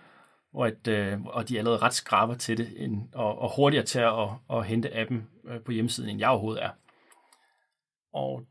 og, 0.54 0.68
at, 0.68 0.88
øh, 0.88 1.22
og 1.26 1.50
de 1.50 1.56
er 1.56 1.60
allerede 1.60 1.82
ret 1.82 1.94
skraber 1.94 2.36
til 2.36 2.58
det, 2.58 2.84
end, 2.84 3.14
og, 3.14 3.40
og 3.40 3.56
hurtigere 3.56 3.86
til 3.86 4.00
at, 4.00 4.14
at, 4.14 4.58
at 4.58 4.66
hente 4.66 4.98
appen 4.98 5.28
øh, 5.48 5.62
på 5.62 5.72
hjemmesiden, 5.72 6.10
end 6.10 6.20
jeg 6.20 6.30
overhovedet 6.30 6.64
er. 6.64 6.70
Og 8.14 8.46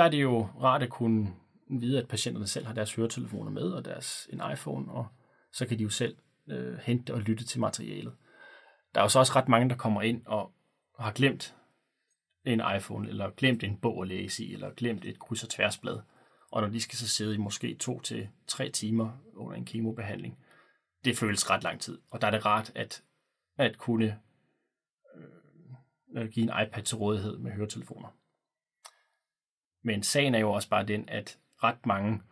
der 0.00 0.06
er 0.06 0.10
det 0.10 0.22
jo 0.22 0.48
rart 0.62 0.82
at 0.82 0.90
kunne 0.90 1.34
vide, 1.70 1.98
at 1.98 2.08
patienterne 2.08 2.46
selv 2.46 2.66
har 2.66 2.74
deres 2.74 2.94
høretelefoner 2.94 3.50
med, 3.50 3.62
og 3.62 3.84
deres 3.84 4.28
en 4.32 4.42
iPhone, 4.52 4.92
og 4.92 5.06
så 5.52 5.66
kan 5.66 5.78
de 5.78 5.82
jo 5.82 5.88
selv 5.88 6.16
øh, 6.48 6.78
hente 6.78 7.14
og 7.14 7.20
lytte 7.20 7.44
til 7.44 7.60
materialet. 7.60 8.12
Der 8.94 9.00
er 9.00 9.04
jo 9.04 9.08
så 9.08 9.18
også 9.18 9.32
ret 9.36 9.48
mange, 9.48 9.68
der 9.68 9.76
kommer 9.76 10.02
ind 10.02 10.26
og 10.26 10.52
har 10.98 11.12
glemt 11.12 11.56
en 12.44 12.62
iPhone, 12.76 13.08
eller 13.08 13.30
glemt 13.30 13.64
en 13.64 13.76
bog 13.76 14.02
at 14.02 14.08
læse 14.08 14.44
i, 14.44 14.52
eller 14.52 14.70
glemt 14.70 15.04
et 15.04 15.18
kryds- 15.18 15.42
og 15.42 15.48
tværsblad. 15.48 16.00
Og 16.50 16.62
når 16.62 16.68
de 16.68 16.80
skal 16.80 16.98
så 16.98 17.08
sidde 17.08 17.34
i 17.34 17.38
måske 17.38 17.74
to 17.74 18.00
til 18.00 18.28
tre 18.46 18.70
timer 18.70 19.10
under 19.34 19.56
en 19.56 19.64
kemobehandling, 19.64 20.38
det 21.04 21.18
føles 21.18 21.50
ret 21.50 21.62
lang 21.62 21.80
tid. 21.80 21.98
Og 22.10 22.20
der 22.20 22.26
er 22.26 22.30
det 22.30 22.46
rart 22.46 22.72
at, 22.74 23.02
at 23.58 23.78
kunne 23.78 24.18
øh, 26.16 26.28
give 26.28 26.44
en 26.44 26.66
iPad 26.66 26.82
til 26.82 26.96
rådighed 26.96 27.38
med 27.38 27.52
høretelefoner. 27.52 28.19
Men 29.82 30.02
sagen 30.02 30.34
er 30.34 30.38
jo 30.38 30.52
også 30.52 30.68
bare 30.68 30.86
den, 30.86 31.08
at 31.08 31.38
ret 31.62 31.86
mange 31.86 32.22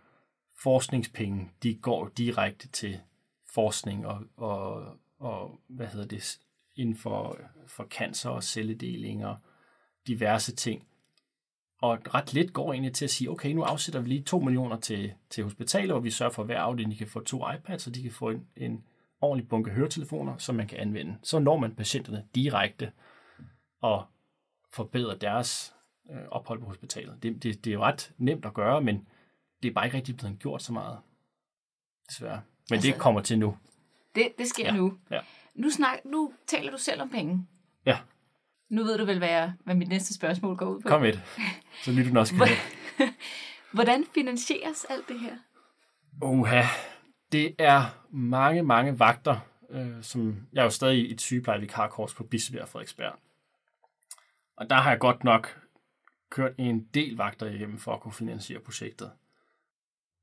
forskningspenge, 0.62 1.50
de 1.62 1.74
går 1.74 2.08
direkte 2.08 2.68
til 2.68 3.00
forskning 3.54 4.06
og, 4.06 4.24
og, 4.36 4.96
og 5.18 5.60
hvad 5.68 5.86
hedder 5.86 6.06
det, 6.06 6.38
inden 6.76 6.96
for, 6.96 7.38
for 7.66 7.84
cancer 7.84 8.30
og 8.30 8.44
celledeling 8.44 9.26
og 9.26 9.36
diverse 10.06 10.54
ting. 10.56 10.84
Og 11.80 11.98
ret 12.14 12.32
lidt 12.32 12.52
går 12.52 12.72
egentlig 12.72 12.94
til 12.94 13.04
at 13.04 13.10
sige, 13.10 13.30
okay, 13.30 13.52
nu 13.52 13.62
afsætter 13.62 14.00
vi 14.00 14.08
lige 14.08 14.22
2 14.22 14.38
millioner 14.38 14.76
til, 14.76 15.12
til 15.30 15.44
hospitaler, 15.44 15.94
hvor 15.94 16.00
vi 16.00 16.10
sørger 16.10 16.32
for, 16.32 16.42
at 16.42 16.46
hver 16.46 16.60
afdeling 16.60 16.98
kan 16.98 17.06
få 17.06 17.20
to 17.20 17.50
iPads, 17.50 17.82
så 17.82 17.90
de 17.90 18.02
kan 18.02 18.12
få 18.12 18.30
en, 18.30 18.46
en 18.56 18.84
ordentlig 19.20 19.48
bunke 19.48 19.70
høretelefoner, 19.70 20.38
som 20.38 20.54
man 20.54 20.66
kan 20.66 20.78
anvende. 20.78 21.18
Så 21.22 21.38
når 21.38 21.56
man 21.56 21.74
patienterne 21.74 22.24
direkte 22.34 22.92
og 23.80 24.06
forbedrer 24.72 25.14
deres 25.14 25.74
øh, 26.10 26.28
ophold 26.30 26.60
på 26.60 26.66
hospitalet. 26.66 27.22
Det, 27.22 27.42
det, 27.42 27.64
det 27.64 27.70
er 27.70 27.74
jo 27.74 27.82
ret 27.82 28.12
nemt 28.18 28.44
at 28.46 28.54
gøre, 28.54 28.80
men 28.80 29.08
det 29.62 29.68
er 29.68 29.72
bare 29.72 29.84
ikke 29.86 29.96
rigtig 29.96 30.16
blevet 30.16 30.38
gjort 30.38 30.62
så 30.62 30.72
meget. 30.72 30.98
Desværre. 32.08 32.40
Men 32.70 32.74
altså, 32.76 32.90
det 32.90 32.98
kommer 33.00 33.20
til 33.20 33.38
nu. 33.38 33.56
Det, 34.14 34.32
det 34.38 34.46
sker 34.46 34.64
Ja. 34.66 34.72
nu. 34.76 34.98
Ja. 35.10 35.20
Nu, 35.54 35.70
snak, 35.70 35.98
nu 36.04 36.32
taler 36.46 36.70
du 36.70 36.78
selv 36.78 37.02
om 37.02 37.10
penge. 37.10 37.46
Ja, 37.86 37.98
Nu 38.70 38.84
ved 38.84 38.98
du 38.98 39.04
vel, 39.04 39.18
hvad, 39.18 39.28
jeg, 39.28 39.52
hvad 39.64 39.74
mit 39.74 39.88
næste 39.88 40.14
spørgsmål 40.14 40.56
går 40.56 40.66
ud 40.66 40.80
på. 40.80 40.88
kom 40.88 41.00
med 41.00 41.12
det. 41.12 41.22
Så 41.84 41.90
lytter 41.90 42.04
den 42.10 42.16
også. 42.16 42.34
Hvordan 43.72 44.04
finansieres 44.14 44.84
alt 44.84 45.08
det 45.08 45.20
her? 45.20 45.36
Uha, 46.22 46.62
det 47.32 47.54
er 47.58 47.82
mange, 48.10 48.62
mange 48.62 48.98
vagter, 48.98 49.40
øh, 49.70 50.02
som 50.02 50.46
jeg 50.52 50.60
er 50.60 50.64
jo 50.64 50.70
stadig 50.70 51.08
i 51.08 51.12
et 51.12 51.20
sygeplejevikarkurs 51.20 52.14
på 52.14 52.24
Bispebjerg 52.24 52.68
Frederiksberg. 52.68 53.12
Og 54.56 54.70
der 54.70 54.76
har 54.76 54.90
jeg 54.90 54.98
godt 54.98 55.24
nok 55.24 55.60
kørt 56.30 56.52
en 56.58 56.84
del 56.94 57.16
vagter 57.16 57.46
igennem 57.46 57.78
for 57.78 57.94
at 57.94 58.00
kunne 58.00 58.12
finansiere 58.12 58.60
projektet. 58.60 59.10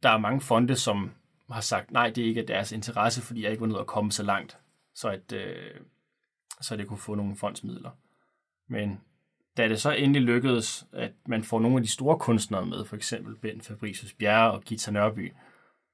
Der 0.04 0.10
er 0.10 0.18
mange 0.18 0.42
fonde, 0.42 0.76
som 0.76 1.12
har 1.50 1.62
sagt, 1.62 1.92
nej, 1.92 2.10
det 2.10 2.24
er 2.24 2.28
ikke 2.28 2.48
deres 2.48 2.72
interesse, 2.72 3.22
fordi 3.22 3.44
jeg 3.44 3.52
ikke 3.52 3.62
var 3.62 3.68
nødt 3.68 3.80
at 3.80 3.88
komme 3.88 4.12
så 4.12 4.24
langt, 4.24 4.58
så 4.94 5.10
at, 5.10 5.32
øh, 5.32 5.80
så 6.62 6.76
det 6.76 6.88
kunne 6.88 6.98
få 6.98 7.16
nogle 7.16 7.36
fondsmidler. 7.36 7.92
Men 8.68 9.02
da 9.58 9.68
det 9.68 9.82
så 9.82 9.92
endelig 9.92 10.22
lykkedes, 10.22 10.88
at 10.92 11.12
man 11.28 11.44
får 11.44 11.60
nogle 11.60 11.78
af 11.78 11.84
de 11.84 11.92
store 11.92 12.20
kunstnere 12.20 12.66
med, 12.66 12.86
for 12.86 12.96
eksempel 12.96 13.36
Ben 13.36 13.62
Fabricius 13.62 14.14
Bjerre 14.14 14.52
og 14.52 14.62
Gita 14.62 14.92
Nørby, 14.92 15.34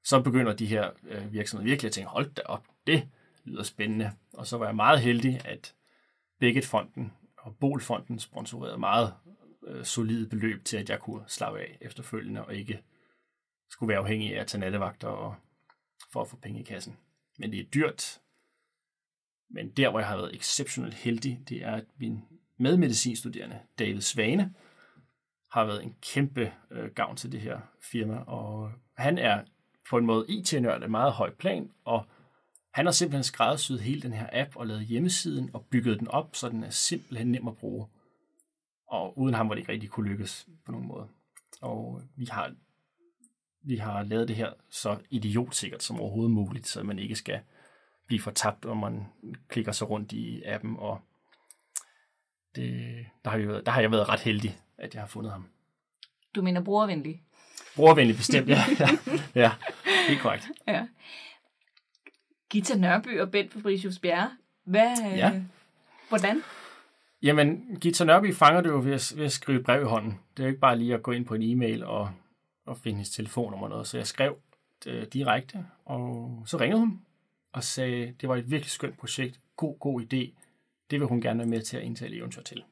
så 0.04 0.20
begynder 0.20 0.52
de 0.52 0.66
her 0.66 0.90
øh, 1.08 1.32
virksomheder 1.32 1.70
virkelig 1.70 1.88
at 1.88 1.92
tænke, 1.92 2.10
hold 2.10 2.34
da 2.34 2.42
op, 2.44 2.64
det 2.86 3.08
lyder 3.44 3.62
spændende. 3.62 4.12
Og 4.32 4.46
så 4.46 4.58
var 4.58 4.66
jeg 4.66 4.76
meget 4.76 5.00
heldig, 5.00 5.40
at 5.44 5.74
Beckett-fonden 6.40 7.12
og 7.38 7.56
Bolfonden 7.60 8.18
sponsorerede 8.18 8.78
meget 8.78 9.14
øh, 9.66 9.84
solide 9.84 10.28
beløb 10.28 10.64
til, 10.64 10.76
at 10.76 10.90
jeg 10.90 11.00
kunne 11.00 11.24
slappe 11.26 11.60
af 11.60 11.78
efterfølgende 11.80 12.44
og 12.44 12.54
ikke 12.54 12.82
skulle 13.70 13.88
være 13.88 13.98
afhængig 13.98 14.36
af 14.36 14.40
at 14.40 14.46
tage 14.46 14.60
nattevagter 14.60 15.08
og, 15.08 15.34
for 16.12 16.22
at 16.22 16.28
få 16.28 16.36
penge 16.36 16.60
i 16.60 16.64
kassen. 16.64 16.96
Men 17.38 17.52
det 17.52 17.60
er 17.60 17.64
dyrt. 17.64 18.20
Men 19.50 19.70
der, 19.70 19.90
hvor 19.90 19.98
jeg 19.98 20.08
har 20.08 20.16
været 20.16 20.34
exceptionelt 20.34 20.94
heldig, 20.94 21.40
det 21.48 21.64
er, 21.64 21.72
at 21.72 21.84
min 21.96 22.24
medmedicinstuderende, 22.56 23.60
David 23.78 24.00
Svane, 24.00 24.54
har 25.50 25.64
været 25.64 25.84
en 25.84 25.96
kæmpe 26.00 26.52
øh, 26.70 26.90
gavn 26.90 27.16
til 27.16 27.32
det 27.32 27.40
her 27.40 27.60
firma, 27.80 28.16
og 28.16 28.72
han 28.96 29.18
er 29.18 29.44
på 29.90 29.98
en 29.98 30.06
måde 30.06 30.26
e 30.28 30.32
IT-nørd 30.32 30.82
af 30.82 30.90
meget 30.90 31.12
høj 31.12 31.30
plan, 31.30 31.70
og 31.84 32.06
han 32.74 32.86
har 32.86 32.92
simpelthen 32.92 33.24
skræddersyet 33.24 33.80
hele 33.80 34.02
den 34.02 34.12
her 34.12 34.28
app 34.32 34.56
og 34.56 34.66
lavet 34.66 34.86
hjemmesiden 34.86 35.50
og 35.52 35.66
bygget 35.70 36.00
den 36.00 36.08
op, 36.08 36.36
så 36.36 36.48
den 36.48 36.64
er 36.64 36.70
simpelthen 36.70 37.32
nem 37.32 37.48
at 37.48 37.56
bruge. 37.56 37.86
Og 38.92 39.18
uden 39.18 39.34
ham 39.34 39.48
var 39.48 39.54
det 39.54 39.60
ikke 39.60 39.72
rigtig 39.72 39.90
kunne 39.90 40.10
lykkes 40.10 40.48
på 40.66 40.72
nogen 40.72 40.86
måde. 40.88 41.08
Og 41.60 42.02
vi 42.16 42.24
har, 42.30 42.54
vi 43.62 43.76
har 43.76 44.02
lavet 44.02 44.28
det 44.28 44.36
her 44.36 44.52
så 44.70 44.98
idiotsikkert 45.10 45.82
som 45.82 46.00
overhovedet 46.00 46.30
muligt, 46.30 46.66
så 46.66 46.82
man 46.82 46.98
ikke 46.98 47.14
skal 47.16 47.40
blive 48.06 48.20
fortabt, 48.20 48.64
når 48.64 48.74
man 48.74 49.06
klikker 49.48 49.72
sig 49.72 49.90
rundt 49.90 50.12
i 50.12 50.42
appen. 50.42 50.76
Og 50.78 51.00
det, 52.56 52.96
der, 53.24 53.30
har 53.30 53.38
vi 53.38 53.48
været, 53.48 53.66
der 53.66 53.72
har 53.72 53.80
jeg 53.80 53.90
været 53.90 54.08
ret 54.08 54.20
heldig, 54.20 54.58
at 54.78 54.94
jeg 54.94 55.02
har 55.02 55.06
fundet 55.08 55.32
ham. 55.32 55.48
Du 56.34 56.42
mener 56.42 56.60
brugervenlig? 56.64 57.22
Brugervenlig 57.76 58.16
bestemt, 58.16 58.48
ja. 58.48 58.60
ja, 58.80 58.88
ja 59.34 59.52
helt 60.08 60.20
korrekt. 60.20 60.48
Ja. 60.68 60.86
Gita 62.50 62.74
Nørby 62.76 63.20
og 63.20 63.30
Bent 63.30 63.52
Fabricius 63.52 63.98
Bjerre. 63.98 64.36
Hvad, 64.64 64.96
Ja. 65.16 65.30
øh, 65.34 65.42
hvordan? 66.08 66.42
Jamen, 67.22 67.76
Gita 67.80 68.04
Nørby 68.04 68.34
fanger 68.34 68.60
det 68.60 68.68
jo 68.70 68.80
ved 68.80 68.92
at, 68.92 69.12
ved 69.16 69.24
at 69.24 69.32
skrive 69.32 69.58
et 69.58 69.64
brev 69.64 69.82
i 69.82 69.84
hånden. 69.84 70.20
Det 70.36 70.42
er 70.42 70.46
jo 70.46 70.48
ikke 70.48 70.60
bare 70.60 70.78
lige 70.78 70.94
at 70.94 71.02
gå 71.02 71.10
ind 71.10 71.24
på 71.24 71.34
en 71.34 71.42
e-mail 71.42 71.84
og, 71.84 72.10
og 72.66 72.76
finde 72.76 72.96
hendes 72.96 73.10
telefonnummer 73.10 73.66
og 73.66 73.70
noget. 73.70 73.86
Så 73.86 73.96
jeg 73.96 74.06
skrev 74.06 74.38
det 74.84 75.12
direkte, 75.12 75.66
og 75.84 76.42
så 76.46 76.56
ringede 76.56 76.80
hun 76.80 77.02
og 77.52 77.64
sagde, 77.64 78.14
det 78.20 78.28
var 78.28 78.36
et 78.36 78.50
virkelig 78.50 78.70
skønt 78.70 78.98
projekt. 78.98 79.40
God, 79.56 79.78
god 79.78 80.00
idé. 80.00 80.32
Det 80.90 81.00
vil 81.00 81.08
hun 81.08 81.20
gerne 81.20 81.38
være 81.38 81.48
med 81.48 81.62
til 81.62 81.76
at 81.76 81.82
indtale 81.82 82.16
eventyr 82.16 82.42
til. 82.42 82.64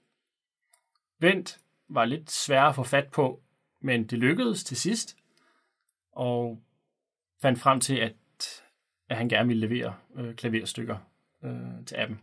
Vent 1.18 1.60
var 1.88 2.04
lidt 2.04 2.30
sværere 2.30 2.68
at 2.68 2.74
få 2.74 2.82
fat 2.82 3.08
på, 3.08 3.40
men 3.80 4.04
det 4.04 4.18
lykkedes 4.18 4.64
til 4.64 4.76
sidst, 4.76 5.16
og 6.12 6.62
fandt 7.42 7.60
frem 7.60 7.80
til, 7.80 7.96
at, 7.96 8.14
at 9.08 9.16
han 9.16 9.28
gerne 9.28 9.48
ville 9.48 9.66
levere 9.66 9.94
øh, 10.14 10.34
klaverstykker 10.34 10.96
øh, 11.42 11.84
til 11.86 11.94
appen. 11.94 12.20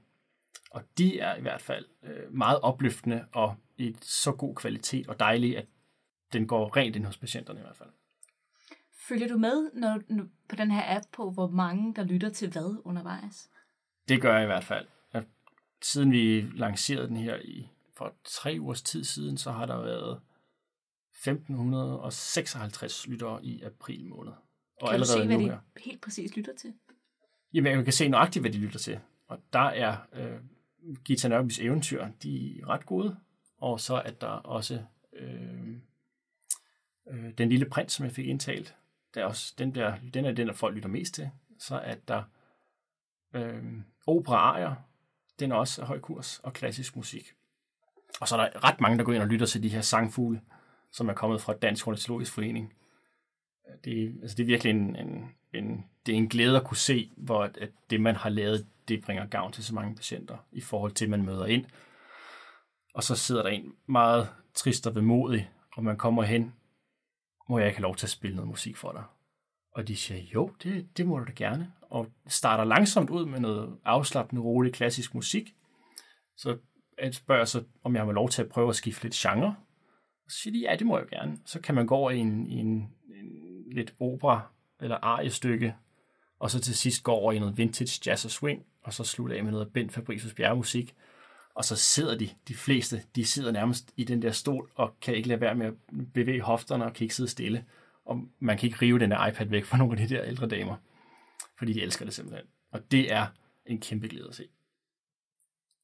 Og 0.71 0.83
de 0.97 1.19
er 1.19 1.35
i 1.35 1.41
hvert 1.41 1.61
fald 1.61 1.85
øh, 2.03 2.33
meget 2.33 2.59
opløftende 2.61 3.25
og 3.33 3.55
i 3.77 3.95
så 4.01 4.31
god 4.31 4.55
kvalitet 4.55 5.07
og 5.07 5.19
dejlige, 5.19 5.57
at 5.57 5.65
den 6.33 6.47
går 6.47 6.77
rent 6.77 6.95
ind 6.95 7.05
hos 7.05 7.17
patienterne 7.17 7.59
i 7.59 7.63
hvert 7.63 7.75
fald. 7.75 7.89
Følger 9.07 9.27
du 9.27 9.37
med 9.37 9.71
når, 9.73 9.99
på 10.49 10.55
den 10.55 10.71
her 10.71 10.97
app 10.97 11.05
på, 11.11 11.31
hvor 11.31 11.47
mange 11.47 11.95
der 11.95 12.03
lytter 12.03 12.29
til 12.29 12.51
hvad 12.51 12.81
undervejs? 12.85 13.49
Det 14.07 14.21
gør 14.21 14.33
jeg 14.33 14.43
i 14.43 14.45
hvert 14.45 14.63
fald. 14.63 14.87
At 15.11 15.25
siden 15.81 16.11
vi 16.11 16.41
lancerede 16.41 17.07
den 17.07 17.17
her 17.17 17.37
i 17.43 17.69
for 17.97 18.13
tre 18.23 18.57
ugers 18.59 18.81
tid 18.81 19.03
siden, 19.03 19.37
så 19.37 19.51
har 19.51 19.65
der 19.65 19.81
været 19.81 20.19
1556 21.27 23.07
lyttere 23.07 23.45
i 23.45 23.61
april 23.61 24.05
måned. 24.05 24.33
Og 24.81 24.89
Kan 24.89 24.99
du 24.99 25.05
se, 25.05 25.25
hvad 25.25 25.37
nu 25.37 25.43
de 25.43 25.49
her. 25.49 25.57
helt 25.77 26.01
præcis 26.01 26.35
lytter 26.35 26.55
til? 26.55 26.73
Jamen, 27.53 27.75
man 27.75 27.83
kan 27.83 27.93
se 27.93 28.07
nøjagtigt, 28.07 28.43
hvad 28.43 28.51
de 28.51 28.57
lytter 28.57 28.79
til. 28.79 28.99
Og 29.27 29.39
der 29.53 29.59
er 29.59 29.97
øh, 30.13 30.39
Gita 31.05 31.27
Nørbys 31.27 31.59
eventyr, 31.59 32.07
de 32.23 32.59
er 32.61 32.69
ret 32.69 32.85
gode. 32.85 33.17
Og 33.57 33.79
så 33.79 33.95
er 33.95 34.11
der 34.11 34.27
også 34.27 34.83
øh, 35.13 35.77
øh, 37.07 37.31
Den 37.37 37.49
Lille 37.49 37.65
Prins, 37.65 37.93
som 37.93 38.05
jeg 38.05 38.13
fik 38.13 38.25
indtalt. 38.25 38.75
Der 39.13 39.21
er 39.21 39.25
også, 39.25 39.53
den, 39.57 39.75
der, 39.75 39.93
den 40.13 40.25
er 40.25 40.31
den, 40.31 40.47
der 40.47 40.53
folk 40.53 40.75
lytter 40.75 40.89
mest 40.89 41.13
til. 41.13 41.29
Så 41.59 41.75
er 41.75 41.95
der 42.07 42.23
øh, 43.33 43.63
opera 44.07 44.35
arier, 44.35 44.75
den 45.39 45.51
er 45.51 45.55
også 45.55 45.81
af 45.81 45.87
høj 45.87 45.99
kurs, 45.99 46.39
og 46.43 46.53
klassisk 46.53 46.95
musik. 46.95 47.33
Og 48.21 48.27
så 48.27 48.37
er 48.37 48.49
der 48.49 48.63
ret 48.63 48.81
mange, 48.81 48.97
der 48.97 49.03
går 49.03 49.13
ind 49.13 49.21
og 49.21 49.27
lytter 49.27 49.45
til 49.45 49.63
de 49.63 49.69
her 49.69 49.81
sangfugle, 49.81 50.41
som 50.91 51.09
er 51.09 51.13
kommet 51.13 51.41
fra 51.41 51.53
Dansk 51.53 51.87
Ornitologisk 51.87 52.33
Forening. 52.33 52.73
Det, 53.85 54.19
altså 54.21 54.35
det 54.35 54.43
er 54.43 54.47
virkelig 54.47 54.69
en, 54.71 54.95
en, 54.95 55.29
en, 55.53 55.85
det 56.05 56.13
er 56.13 56.17
en 56.17 56.27
glæde 56.29 56.57
at 56.57 56.63
kunne 56.63 56.77
se, 56.77 57.11
hvor 57.17 57.43
at, 57.43 57.57
at 57.57 57.69
det, 57.89 58.01
man 58.01 58.15
har 58.15 58.29
lavet, 58.29 58.67
det 58.87 59.03
bringer 59.03 59.25
gavn 59.25 59.51
til 59.51 59.63
så 59.63 59.75
mange 59.75 59.95
patienter, 59.95 60.37
i 60.51 60.61
forhold 60.61 60.91
til, 60.91 61.05
at 61.05 61.11
man 61.11 61.25
møder 61.25 61.45
ind. 61.45 61.65
Og 62.93 63.03
så 63.03 63.15
sidder 63.15 63.43
der 63.43 63.49
en 63.49 63.73
meget 63.87 64.29
trist 64.53 64.87
og 64.87 64.95
vemodig, 64.95 65.49
og 65.75 65.83
man 65.83 65.97
kommer 65.97 66.23
hen, 66.23 66.53
må 67.49 67.59
jeg 67.59 67.67
ikke 67.67 67.77
have 67.77 67.83
lov 67.83 67.95
til 67.95 68.05
at 68.05 68.09
spille 68.09 68.35
noget 68.35 68.49
musik 68.49 68.77
for 68.77 68.91
dig? 68.91 69.03
Og 69.71 69.87
de 69.87 69.95
siger, 69.95 70.21
jo, 70.33 70.51
det, 70.63 70.97
det 70.97 71.07
må 71.07 71.19
du 71.19 71.25
da 71.25 71.31
gerne. 71.35 71.71
Og 71.81 72.07
starter 72.27 72.63
langsomt 72.63 73.09
ud 73.09 73.25
med 73.25 73.39
noget 73.39 73.77
afslappende, 73.85 74.41
rolig, 74.41 74.73
klassisk 74.73 75.15
musik. 75.15 75.55
Så 76.37 76.57
jeg 77.01 77.13
spørger 77.13 77.45
så, 77.45 77.63
om 77.83 77.95
jeg 77.95 78.05
har 78.05 78.11
lov 78.11 78.29
til 78.29 78.41
at 78.41 78.49
prøve 78.49 78.69
at 78.69 78.75
skifte 78.75 79.03
lidt 79.03 79.13
genre. 79.13 79.55
Så 80.27 80.37
siger 80.37 80.53
de, 80.53 80.71
ja, 80.71 80.75
det 80.75 80.87
må 80.87 80.97
jeg 80.97 81.07
gerne. 81.07 81.37
Så 81.45 81.61
kan 81.61 81.75
man 81.75 81.87
gå 81.87 81.95
over 81.95 82.11
i 82.11 82.17
en, 82.17 82.47
i 82.47 82.53
en, 82.53 82.67
en 82.67 82.89
lidt 83.77 83.93
opera 83.99 84.41
eller 84.81 84.95
ariestykke, 84.95 85.75
og 86.39 86.51
så 86.51 86.59
til 86.59 86.77
sidst 86.77 87.03
gå 87.03 87.11
over 87.11 87.33
i 87.33 87.39
noget 87.39 87.57
vintage 87.57 88.01
jazz 88.05 88.25
og 88.25 88.31
swing, 88.31 88.65
og 88.81 88.93
så 88.93 89.03
slutte 89.03 89.35
af 89.35 89.43
med 89.43 89.51
noget 89.51 89.73
Bent 89.73 89.93
Fabricius 89.93 90.33
bjergmusik. 90.33 90.95
Og 91.53 91.65
så 91.65 91.75
sidder 91.75 92.17
de, 92.17 92.29
de 92.47 92.55
fleste, 92.55 93.03
de 93.15 93.25
sidder 93.25 93.51
nærmest 93.51 93.93
i 93.95 94.03
den 94.03 94.21
der 94.21 94.31
stol, 94.31 94.69
og 94.75 94.99
kan 95.01 95.15
ikke 95.15 95.27
lade 95.27 95.41
være 95.41 95.55
med 95.55 95.65
at 95.65 95.73
bevæge 96.13 96.41
hofterne, 96.41 96.85
og 96.85 96.93
kan 96.93 97.03
ikke 97.03 97.15
sidde 97.15 97.29
stille. 97.29 97.65
Og 98.05 98.21
man 98.39 98.57
kan 98.57 98.67
ikke 98.67 98.81
rive 98.81 98.99
den 98.99 99.11
der 99.11 99.27
iPad 99.27 99.45
væk 99.45 99.65
fra 99.65 99.77
nogle 99.77 100.01
af 100.01 100.07
de 100.07 100.15
der 100.15 100.23
ældre 100.23 100.47
damer, 100.47 100.75
fordi 101.57 101.73
de 101.73 101.81
elsker 101.81 102.05
det 102.05 102.13
simpelthen. 102.13 102.47
Og 102.71 102.91
det 102.91 103.11
er 103.11 103.27
en 103.65 103.79
kæmpe 103.79 104.07
glæde 104.07 104.27
at 104.29 104.35
se. 104.35 104.47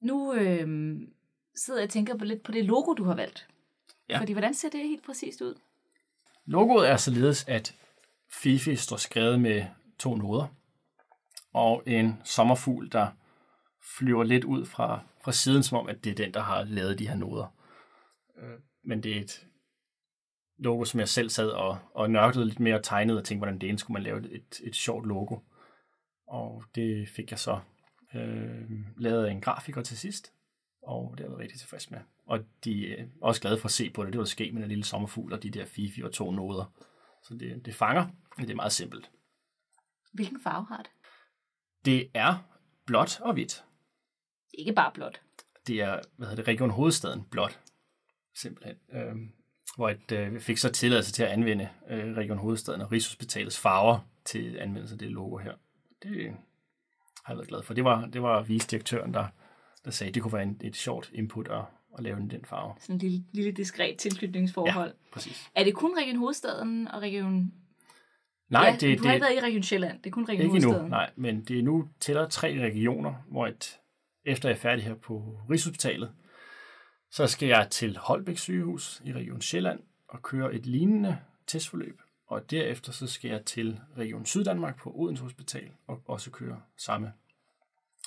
Nu 0.01 0.34
øh, 0.34 0.97
sidder 1.56 1.79
jeg 1.79 1.88
og 1.88 1.89
tænker 1.89 2.17
på 2.17 2.25
lidt 2.25 2.43
på 2.43 2.51
det 2.51 2.65
logo, 2.65 2.93
du 2.93 3.03
har 3.03 3.15
valgt. 3.15 3.47
Ja. 4.10 4.19
Fordi 4.19 4.32
hvordan 4.34 4.53
ser 4.53 4.69
det 4.69 4.79
helt 4.79 5.06
præcist 5.06 5.41
ud? 5.41 5.56
Logoet 6.45 6.89
er 6.89 6.97
således, 6.97 7.45
at 7.47 7.75
Fifi 8.41 8.75
står 8.75 8.97
skrevet 8.97 9.41
med 9.41 9.65
to 9.99 10.15
noder, 10.15 10.47
og 11.53 11.83
en 11.85 12.21
sommerfugl, 12.23 12.91
der 12.91 13.07
flyver 13.97 14.23
lidt 14.23 14.43
ud 14.43 14.65
fra, 14.65 14.99
fra 15.23 15.31
siden, 15.31 15.63
som 15.63 15.77
om, 15.77 15.87
at 15.87 16.03
det 16.03 16.11
er 16.11 16.15
den, 16.15 16.33
der 16.33 16.41
har 16.41 16.63
lavet 16.63 16.99
de 16.99 17.07
her 17.07 17.15
noder. 17.15 17.55
Øh, 18.37 18.59
men 18.83 19.03
det 19.03 19.17
er 19.17 19.21
et 19.21 19.47
logo, 20.57 20.85
som 20.85 20.99
jeg 20.99 21.09
selv 21.09 21.29
sad 21.29 21.49
og, 21.49 21.79
og 21.93 22.11
nørklede 22.11 22.45
lidt 22.45 22.59
mere 22.59 22.75
og 22.75 22.83
tegnede 22.83 23.19
og 23.19 23.25
tænkte, 23.25 23.39
hvordan 23.39 23.61
det 23.61 23.79
skulle 23.79 23.93
man 23.93 24.03
lave 24.03 24.31
et, 24.31 24.61
et 24.63 24.75
sjovt 24.75 25.07
logo. 25.07 25.37
Og 26.27 26.63
det 26.75 27.09
fik 27.09 27.31
jeg 27.31 27.39
så 27.39 27.59
øh, 28.15 28.69
lavet 28.97 29.31
en 29.31 29.41
grafiker 29.41 29.81
til 29.81 29.97
sidst, 29.97 30.33
og 30.81 31.15
det 31.17 31.25
er 31.25 31.29
jeg 31.29 31.37
rigtig 31.37 31.59
tilfreds 31.59 31.91
med. 31.91 31.99
Og 32.25 32.39
de 32.63 32.93
er 32.93 33.05
også 33.21 33.41
glade 33.41 33.57
for 33.57 33.65
at 33.65 33.71
se 33.71 33.89
på 33.89 34.03
det. 34.03 34.13
Det 34.13 34.19
var 34.19 34.25
ske 34.25 34.51
med 34.51 34.61
en 34.61 34.69
lille 34.69 34.83
sommerfugl 34.83 35.33
og 35.33 35.43
de 35.43 35.49
der 35.49 35.65
fifi 35.65 36.01
og 36.01 36.11
to 36.11 36.31
noder. 36.31 36.73
Så 37.23 37.33
det, 37.33 37.65
det 37.65 37.75
fanger, 37.75 38.07
men 38.38 38.47
det 38.47 38.51
er 38.51 38.55
meget 38.55 38.71
simpelt. 38.71 39.12
Hvilken 40.13 40.41
farve 40.41 40.65
har 40.65 40.77
det? 40.77 40.91
Det 41.86 42.09
er 42.13 42.47
blåt 42.86 43.21
og 43.21 43.33
hvidt. 43.33 43.63
Ikke 44.53 44.73
bare 44.73 44.91
blåt. 44.93 45.21
Det 45.67 45.81
er, 45.81 45.99
hvad 46.17 46.27
hedder 46.27 46.43
det, 46.43 46.47
Region 46.47 46.69
Hovedstaden 46.69 47.23
blåt. 47.31 47.59
Simpelthen. 48.36 48.75
Øhm, 48.93 49.31
hvor 49.75 49.89
et, 49.89 50.12
øh, 50.12 50.39
fik 50.39 50.57
så 50.57 50.71
tilladelse 50.71 51.12
til 51.12 51.23
at 51.23 51.29
anvende 51.29 51.69
øh, 51.89 52.17
Region 52.17 52.38
Hovedstaden 52.38 52.81
og 52.81 52.91
Rigshospitalets 52.91 53.59
farver 53.59 53.99
til 54.25 54.57
anvendelse 54.59 54.95
af 54.95 54.99
det 54.99 55.12
logo 55.12 55.38
her. 55.38 55.53
Det 56.03 56.36
har 57.23 57.33
jeg 57.33 57.38
været 57.38 57.47
glad 57.47 57.63
for. 57.63 57.73
Det 57.73 57.83
var, 57.83 58.05
det 58.05 58.21
var 58.21 58.41
visdirektøren, 58.41 59.13
der, 59.13 59.27
der 59.86 59.91
sagde, 59.91 60.09
at 60.09 60.15
det 60.15 60.23
kunne 60.23 60.33
være 60.33 60.43
en, 60.43 60.62
et 60.63 60.75
sjovt 60.75 61.12
input 61.13 61.47
at, 61.47 61.63
at 61.97 62.03
lave 62.03 62.15
den, 62.15 62.29
den 62.29 62.45
farve. 62.45 62.73
Sådan 62.79 62.95
en 62.95 62.99
lille, 62.99 63.23
lille 63.32 63.51
diskret 63.51 63.97
tilknytningsforhold. 63.97 64.89
Ja, 64.89 65.12
præcis. 65.12 65.51
Er 65.56 65.63
det 65.63 65.73
kun 65.73 65.97
Region 65.97 66.15
Hovedstaden 66.15 66.88
og 66.88 67.01
Region... 67.01 67.53
Nej, 68.49 68.65
ja, 68.65 68.75
det, 68.88 68.99
du 68.99 69.03
har 69.03 69.13
ikke 69.13 69.23
været 69.23 69.36
i 69.36 69.39
Region 69.39 69.63
Sjælland. 69.63 69.97
Det 69.97 70.10
er 70.10 70.12
kun 70.12 70.23
Region 70.23 70.41
ikke 70.41 70.49
Hovedstaden. 70.49 70.75
endnu, 70.75 70.89
nej, 70.89 71.12
men 71.15 71.43
det 71.43 71.60
er 71.60 71.63
nu 71.63 71.89
tæller 71.99 72.29
tre 72.29 72.60
regioner, 72.60 73.13
hvor 73.27 73.47
et, 73.47 73.79
efter 74.25 74.49
jeg 74.49 74.56
er 74.56 74.60
færdig 74.60 74.86
her 74.86 74.95
på 74.95 75.39
Rigshospitalet, 75.49 76.12
så 77.12 77.27
skal 77.27 77.47
jeg 77.47 77.67
til 77.69 77.97
Holbæk 77.97 78.38
sygehus 78.38 79.01
i 79.06 79.13
Region 79.13 79.41
Sjælland 79.41 79.79
og 80.08 80.21
køre 80.21 80.53
et 80.53 80.65
lignende 80.65 81.17
testforløb. 81.47 82.01
Og 82.27 82.51
derefter 82.51 82.91
så 82.91 83.08
skal 83.08 83.32
jeg 83.32 83.45
til 83.45 83.79
Region 83.97 84.25
Syddanmark 84.25 84.79
på 84.79 84.91
Odense 84.95 85.23
Hospital 85.23 85.71
og 85.88 86.01
også 86.06 86.32
køre 86.32 86.62
samme 86.77 87.13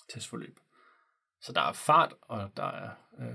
testforløb. 0.09 0.59
Så 1.40 1.53
der 1.53 1.61
er 1.61 1.72
fart, 1.72 2.14
og 2.22 2.51
der 2.57 2.66
er, 2.66 2.90
øh, 3.18 3.27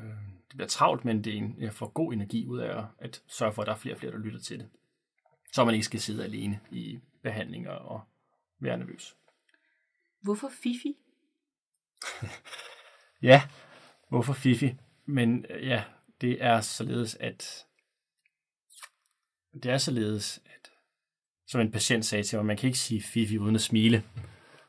det 0.52 0.58
bliver 0.58 0.68
travlt, 0.68 1.06
men 1.06 1.24
det 1.24 1.34
er 1.34 1.38
en, 1.38 1.56
jeg 1.60 1.74
får 1.74 1.88
god 1.88 2.14
energi 2.14 2.46
ud 2.48 2.60
af 2.60 2.84
at 3.00 3.22
sørge 3.28 3.54
for, 3.54 3.62
at 3.62 3.66
der 3.66 3.74
er 3.74 3.78
flere 3.78 3.96
og 3.96 4.00
flere, 4.00 4.12
der 4.12 4.18
lytter 4.18 4.40
til 4.40 4.60
det. 4.60 4.70
Så 5.54 5.66
man 5.66 5.74
ikke 5.74 5.86
skal 5.86 6.00
sidde 6.00 6.24
alene 6.24 6.60
i 6.72 7.00
behandlinger 7.24 7.72
og 7.72 8.02
være 8.60 8.78
nervøs. 8.78 9.16
Hvorfor 10.22 10.50
Fifi? 10.64 10.96
Ja, 13.22 13.42
hvorfor 14.10 14.34
Fifi? 14.34 14.76
Men 15.06 15.46
øh, 15.50 15.68
ja, 15.68 15.84
det 16.22 16.44
er 16.44 16.62
således, 16.62 17.16
at 17.16 17.66
det 19.54 19.66
er 19.66 19.78
således, 19.78 20.42
at 20.46 20.72
som 21.48 21.62
en 21.62 21.72
patient 21.72 22.06
sagde 22.06 22.24
til 22.24 22.38
mig, 22.38 22.46
man 22.46 22.58
kan 22.58 22.68
ikke 22.68 22.80
sige 22.80 23.02
Fifi 23.02 23.38
uden 23.38 23.56
at 23.56 23.62
smile. 23.62 24.04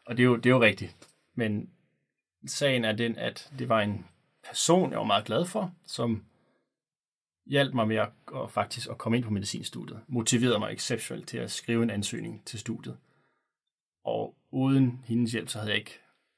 Og 0.06 0.16
det 0.16 0.22
er 0.22 0.24
jo, 0.24 0.36
det 0.36 0.46
er 0.46 0.50
jo 0.50 0.62
rigtigt. 0.62 1.08
Men 1.34 1.70
sagen 2.46 2.84
er 2.84 2.92
den, 2.92 3.18
at 3.18 3.52
det 3.58 3.68
var 3.68 3.80
en 3.80 4.06
person, 4.44 4.90
jeg 4.90 4.98
var 4.98 5.04
meget 5.04 5.24
glad 5.24 5.46
for, 5.46 5.74
som 5.86 6.24
hjalp 7.46 7.74
mig 7.74 7.88
med 7.88 7.96
at, 7.96 8.08
at 8.34 8.50
faktisk 8.50 8.90
at 8.90 8.98
komme 8.98 9.16
ind 9.16 9.24
på 9.24 9.30
medicinstudiet. 9.30 10.00
Motiverede 10.08 10.58
mig 10.58 10.72
exceptionelt 10.72 11.28
til 11.28 11.38
at 11.38 11.50
skrive 11.50 11.82
en 11.82 11.90
ansøgning 11.90 12.44
til 12.44 12.58
studiet. 12.58 12.98
Og 14.04 14.36
uden 14.50 15.04
hendes 15.04 15.32
hjælp, 15.32 15.48
så 15.48 15.58
havde 15.58 15.70
jeg 15.70 15.78
ikke, 15.78 15.90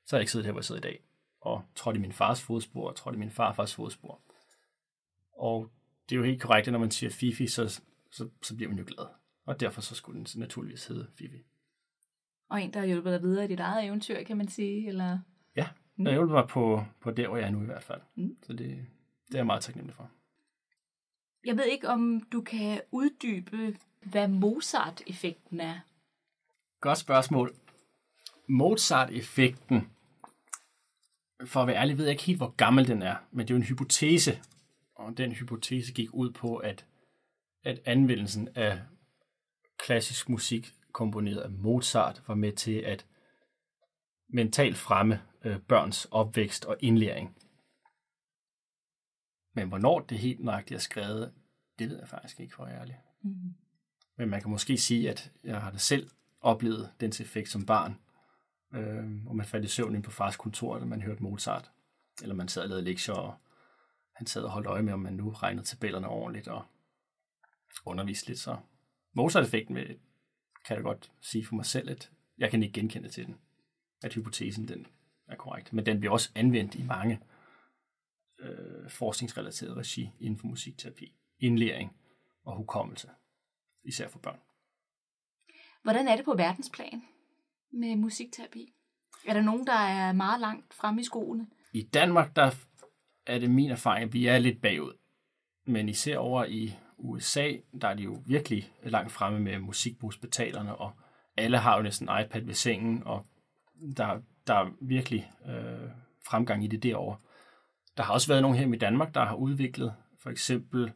så 0.07 0.17
havde 0.17 0.21
jeg 0.21 0.23
ikke 0.23 0.33
siddet 0.33 0.47
her, 0.47 0.53
hvor 0.53 0.61
jeg 0.61 0.65
sidder 0.65 0.81
i 0.81 0.89
dag. 0.89 1.01
Og 1.41 1.65
trådte 1.75 1.99
i 1.99 2.01
min 2.01 2.13
fars 2.13 2.43
fodspor, 2.43 2.89
og 2.89 2.97
trådte 2.97 3.17
i 3.17 3.19
min 3.19 3.31
farfars 3.31 3.75
fodspor. 3.75 4.21
Og 5.33 5.71
det 6.09 6.15
er 6.15 6.19
jo 6.19 6.25
helt 6.25 6.43
korrekt, 6.43 6.69
at 6.69 6.73
når 6.73 6.79
man 6.79 6.91
siger 6.91 7.11
Fifi, 7.11 7.47
så, 7.47 7.81
så, 8.11 8.29
så 8.43 8.57
bliver 8.57 8.69
man 8.69 8.79
jo 8.79 8.85
glad. 8.87 9.07
Og 9.47 9.61
derfor 9.61 9.81
så 9.81 9.95
skulle 9.95 10.19
den 10.19 10.41
naturligvis 10.41 10.87
hedde 10.87 11.11
Fifi. 11.15 11.43
Og 12.51 12.63
en, 12.63 12.73
der 12.73 12.81
har 12.81 12.87
hjulpet 12.87 13.13
dig 13.13 13.23
videre 13.23 13.45
i 13.45 13.49
dit 13.49 13.61
eget 13.61 13.85
eventyr, 13.85 14.23
kan 14.23 14.37
man 14.37 14.49
sige, 14.49 14.89
eller... 14.89 15.19
Ja, 15.57 15.69
der 15.99 16.13
hjulpet 16.13 16.35
mig 16.35 16.49
på, 16.49 16.85
på 17.01 17.11
der, 17.11 17.29
hvor 17.29 17.37
jeg 17.37 17.47
er 17.47 17.51
nu 17.51 17.63
i 17.63 17.67
hvert 17.67 17.83
fald. 17.83 18.01
Mm. 18.15 18.37
Så 18.43 18.53
det, 18.53 18.59
det 19.27 19.35
er 19.35 19.39
jeg 19.39 19.47
meget 19.47 19.63
taknemmelig 19.63 19.97
for. 19.97 20.11
Jeg 21.45 21.57
ved 21.57 21.65
ikke, 21.65 21.89
om 21.89 22.27
du 22.33 22.41
kan 22.41 22.81
uddybe, 22.91 23.77
hvad 24.03 24.29
Mozart-effekten 24.29 25.61
er. 25.61 25.81
Godt 26.81 26.99
spørgsmål. 26.99 27.55
Mozart-effekten, 28.49 29.91
for 31.45 31.61
at 31.61 31.67
være 31.67 31.77
ærlig, 31.77 31.99
ved 31.99 32.05
jeg 32.05 32.13
ikke 32.13 32.25
helt, 32.25 32.39
hvor 32.39 32.55
gammel 32.57 32.89
den 32.89 33.03
er, 33.03 33.17
men 33.31 33.49
det 33.49 33.55
er 33.55 33.55
jo 33.55 33.61
en 33.61 33.67
hypotese, 33.67 34.41
og 34.95 35.19
den 35.19 35.33
hypotese 35.33 35.93
gik 35.93 36.09
ud 36.13 36.31
på, 36.31 36.57
at, 36.57 36.87
at 37.65 37.81
anvendelsen 37.85 38.49
af 38.55 38.81
klassisk 39.79 40.29
musik 40.29 40.75
komponeret 40.93 41.41
af 41.41 41.51
Mozart 41.51 42.23
var 42.27 42.35
med 42.35 42.53
til 42.53 42.79
at 42.79 43.07
mentalt 44.29 44.77
fremme 44.77 45.21
øh, 45.45 45.61
børns 45.61 46.05
opvækst 46.05 46.65
og 46.65 46.77
indlæring. 46.81 47.37
Men 49.55 49.69
hvornår 49.69 50.01
det 50.01 50.19
helt 50.19 50.45
nøjagtigt 50.45 50.77
er 50.77 50.81
skrevet, 50.81 51.33
det 51.79 51.91
ved 51.91 51.99
jeg 51.99 52.09
faktisk 52.09 52.41
ikke, 52.41 52.55
for 52.55 52.65
at 52.65 52.71
være 52.71 52.81
ærlig. 52.81 53.01
Mm. 53.23 53.55
Men 54.17 54.29
man 54.29 54.41
kan 54.41 54.51
måske 54.51 54.79
sige, 54.79 55.11
at 55.11 55.33
jeg 55.45 55.61
har 55.61 55.71
da 55.71 55.79
selv 55.79 56.11
oplevet 56.41 56.93
dens 57.01 57.21
effekt 57.21 57.49
som 57.49 57.67
barn. 57.67 57.99
Øh, 58.75 59.23
hvor 59.23 59.33
man 59.33 59.47
faldt 59.47 59.65
i 59.65 59.69
søvn 59.69 59.95
ind 59.95 60.03
på 60.03 60.11
fars 60.11 60.37
kontor, 60.37 60.79
da 60.79 60.85
man 60.85 61.03
hørte 61.03 61.23
Mozart. 61.23 61.71
Eller 62.23 62.35
man 62.35 62.49
sad 62.49 62.63
og 62.63 62.69
lavede 62.69 62.85
lektier, 62.85 63.15
og 63.15 63.35
han 64.15 64.27
sad 64.27 64.43
og 64.43 64.51
holdt 64.51 64.67
øje 64.67 64.83
med, 64.83 64.93
om 64.93 65.01
man 65.01 65.13
nu 65.15 65.31
regnede 65.31 65.67
tabellerne 65.67 66.09
ordentligt 66.09 66.49
og 66.49 66.65
underviste 67.85 68.29
lidt. 68.29 68.39
Så 68.39 68.57
Mozart-effekten 69.13 69.77
kan 70.65 70.77
jeg 70.77 70.83
godt 70.83 71.13
sige 71.21 71.47
for 71.47 71.55
mig 71.55 71.67
selv, 71.67 71.91
at 71.91 72.11
jeg 72.39 72.51
kan 72.51 72.63
ikke 72.63 72.73
genkende 72.81 73.09
til 73.09 73.27
den. 73.27 73.37
At 74.05 74.15
hypotesen 74.15 74.69
den 74.69 74.87
er 75.29 75.37
korrekt. 75.37 75.73
Men 75.73 75.87
den 75.87 76.01
bliver 76.01 76.13
også 76.13 76.31
anvendt 76.35 76.75
i 76.75 76.83
mange 76.83 77.21
øh, 78.41 78.91
forskningsrelaterede 78.91 79.75
regi 79.75 80.11
inden 80.21 80.39
for 80.39 80.47
musikterapi. 80.47 81.15
Indlæring 81.39 81.97
og 82.45 82.57
hukommelse. 82.57 83.11
Især 83.85 84.09
for 84.09 84.19
børn. 84.19 84.41
Hvordan 85.83 86.09
er 86.09 86.17
det 86.17 86.25
på 86.25 86.35
verdensplan 86.35 87.03
med 87.73 87.97
musikterapi? 87.97 88.75
Er 89.27 89.35
der 89.35 89.41
nogen, 89.41 89.67
der 89.67 89.73
er 89.73 90.13
meget 90.13 90.41
langt 90.41 90.75
fremme 90.75 91.01
i 91.01 91.05
skoene? 91.05 91.47
I 91.73 91.83
Danmark, 91.83 92.37
der 92.37 92.51
er 93.27 93.39
det 93.39 93.51
min 93.51 93.71
erfaring, 93.71 94.05
at 94.05 94.13
vi 94.13 94.27
er 94.27 94.39
lidt 94.39 94.63
bagud. 94.63 94.93
Men 95.67 95.89
især 95.89 96.19
over 96.19 96.45
i 96.45 96.75
USA, 96.97 97.53
der 97.81 97.89
er 97.89 97.95
de 97.95 98.03
jo 98.03 98.23
virkelig 98.27 98.73
langt 98.83 99.13
fremme 99.13 99.41
med 99.41 99.59
musik 99.59 99.99
på 99.99 100.07
hospitalerne, 100.07 100.77
og 100.77 100.93
alle 101.37 101.59
har 101.59 101.77
jo 101.77 101.83
næsten 101.83 102.09
en 102.09 102.25
iPad 102.25 102.41
ved 102.41 102.55
sengen, 102.55 103.03
og 103.03 103.27
der, 103.97 104.21
der 104.47 104.55
er 104.55 104.71
virkelig 104.81 105.33
øh, 105.47 105.91
fremgang 106.27 106.65
i 106.65 106.67
det 106.67 106.83
derovre. 106.83 107.19
Der 107.97 108.03
har 108.03 108.13
også 108.13 108.29
været 108.29 108.43
nogen 108.43 108.57
her 108.57 108.73
i 108.73 108.79
Danmark, 108.79 109.15
der 109.15 109.25
har 109.25 109.35
udviklet 109.35 109.95
for 110.19 110.31
eksempel 110.31 110.93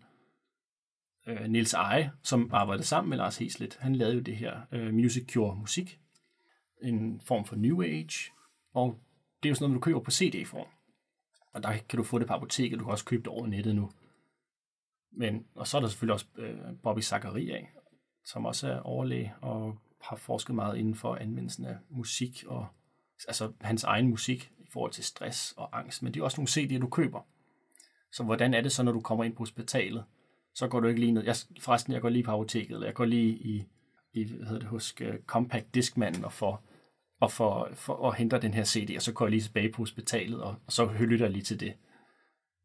øh, 1.27 1.47
Nils 1.47 1.75
Eje, 1.75 2.13
som 2.23 2.51
arbejdede 2.53 2.87
sammen 2.87 3.11
med 3.11 3.19
Lars 3.19 3.39
Heslet. 3.39 3.79
Han 3.81 3.97
lavede 3.97 4.15
jo 4.15 4.21
det 4.21 4.37
her 4.37 4.61
øh, 4.73 4.95
Music 4.95 5.33
Cure 5.33 5.57
musik, 5.57 6.01
en 6.83 7.21
form 7.21 7.45
for 7.45 7.57
New 7.57 7.83
Age, 7.83 8.33
og 8.75 8.99
det 9.43 9.49
er 9.49 9.51
jo 9.51 9.55
sådan 9.55 9.71
noget, 9.71 9.83
du 9.83 9.85
køber 9.85 10.01
på 10.01 10.11
CD-form. 10.11 10.67
Og 11.53 11.63
der 11.63 11.73
kan 11.89 11.97
du 11.97 12.03
få 12.03 12.19
det 12.19 12.27
på 12.27 12.33
apoteket, 12.33 12.79
du 12.79 12.85
kan 12.85 12.93
også 12.93 13.05
købe 13.05 13.23
det 13.23 13.29
over 13.29 13.47
nettet 13.47 13.77
nu. 13.77 13.91
Men, 15.13 15.47
og 15.55 15.67
så 15.67 15.77
er 15.77 15.81
der 15.81 15.89
selvfølgelig 15.89 16.15
også 16.15 16.27
øh, 16.37 16.59
Bobby 16.83 17.01
Zachariah, 17.01 17.67
som 18.25 18.47
også 18.47 18.69
er 18.69 18.81
overlæge 18.81 19.35
og 19.41 19.79
har 20.01 20.17
forsket 20.17 20.55
meget 20.55 20.79
inden 20.79 20.95
for 20.95 21.17
anvendelsen 21.17 21.65
af 21.65 21.77
musik 21.91 22.45
og 22.47 22.67
altså 23.29 23.53
hans 23.61 23.85
egen 23.85 24.09
musik 24.09 24.53
i 24.59 24.67
forhold 24.71 24.93
til 24.93 25.05
stress 25.05 25.55
og 25.57 25.79
angst. 25.79 26.03
Men 26.03 26.15
det 26.15 26.21
er 26.21 26.25
også 26.25 26.41
nogle 26.41 26.49
CD'er, 26.49 26.81
du 26.81 26.89
køber. 26.89 27.21
Så 28.13 28.23
hvordan 28.25 28.55
er 28.55 28.61
det 28.61 28.73
så, 28.73 28.83
når 28.83 28.93
du 28.93 29.01
kommer 29.01 29.25
ind 29.25 29.37
på 29.37 29.39
hospitalet? 29.39 30.05
Så 30.55 30.69
går 30.69 30.81
du 30.81 30.89
ikke 30.89 31.01
lige 31.01 31.13
ned. 31.13 31.25
Jeg, 31.25 31.37
forresten, 31.61 31.93
jeg 31.93 32.01
går 32.01 32.09
lige 32.09 32.25
på 32.25 32.31
apoteket, 32.31 32.75
eller 32.75 32.87
jeg 32.87 32.95
går 32.95 33.05
lige 33.05 33.29
i, 33.29 33.65
i 34.13 34.25
hvad 34.25 34.47
hedder 34.47 34.61
det, 34.61 34.69
hos 34.69 34.95
uh, 35.01 35.07
Compact 35.27 35.75
Discmanden 35.75 36.25
og 36.25 36.33
får 36.33 36.69
og 37.21 37.33
for, 37.33 37.69
for 37.73 37.93
og 37.93 38.15
henter 38.15 38.39
den 38.39 38.55
her 38.55 38.65
CD, 38.65 38.97
og 38.97 39.03
så 39.03 39.13
går 39.13 39.25
jeg 39.27 39.31
lige 39.31 39.41
tilbage 39.41 39.73
på 39.73 39.83
hospitalet, 39.83 40.43
og, 40.43 40.57
og 40.67 40.73
så 40.73 40.93
lytter 41.01 41.27
jeg 41.27 41.33
lige 41.33 41.43
til 41.43 41.61
det. 41.61 41.75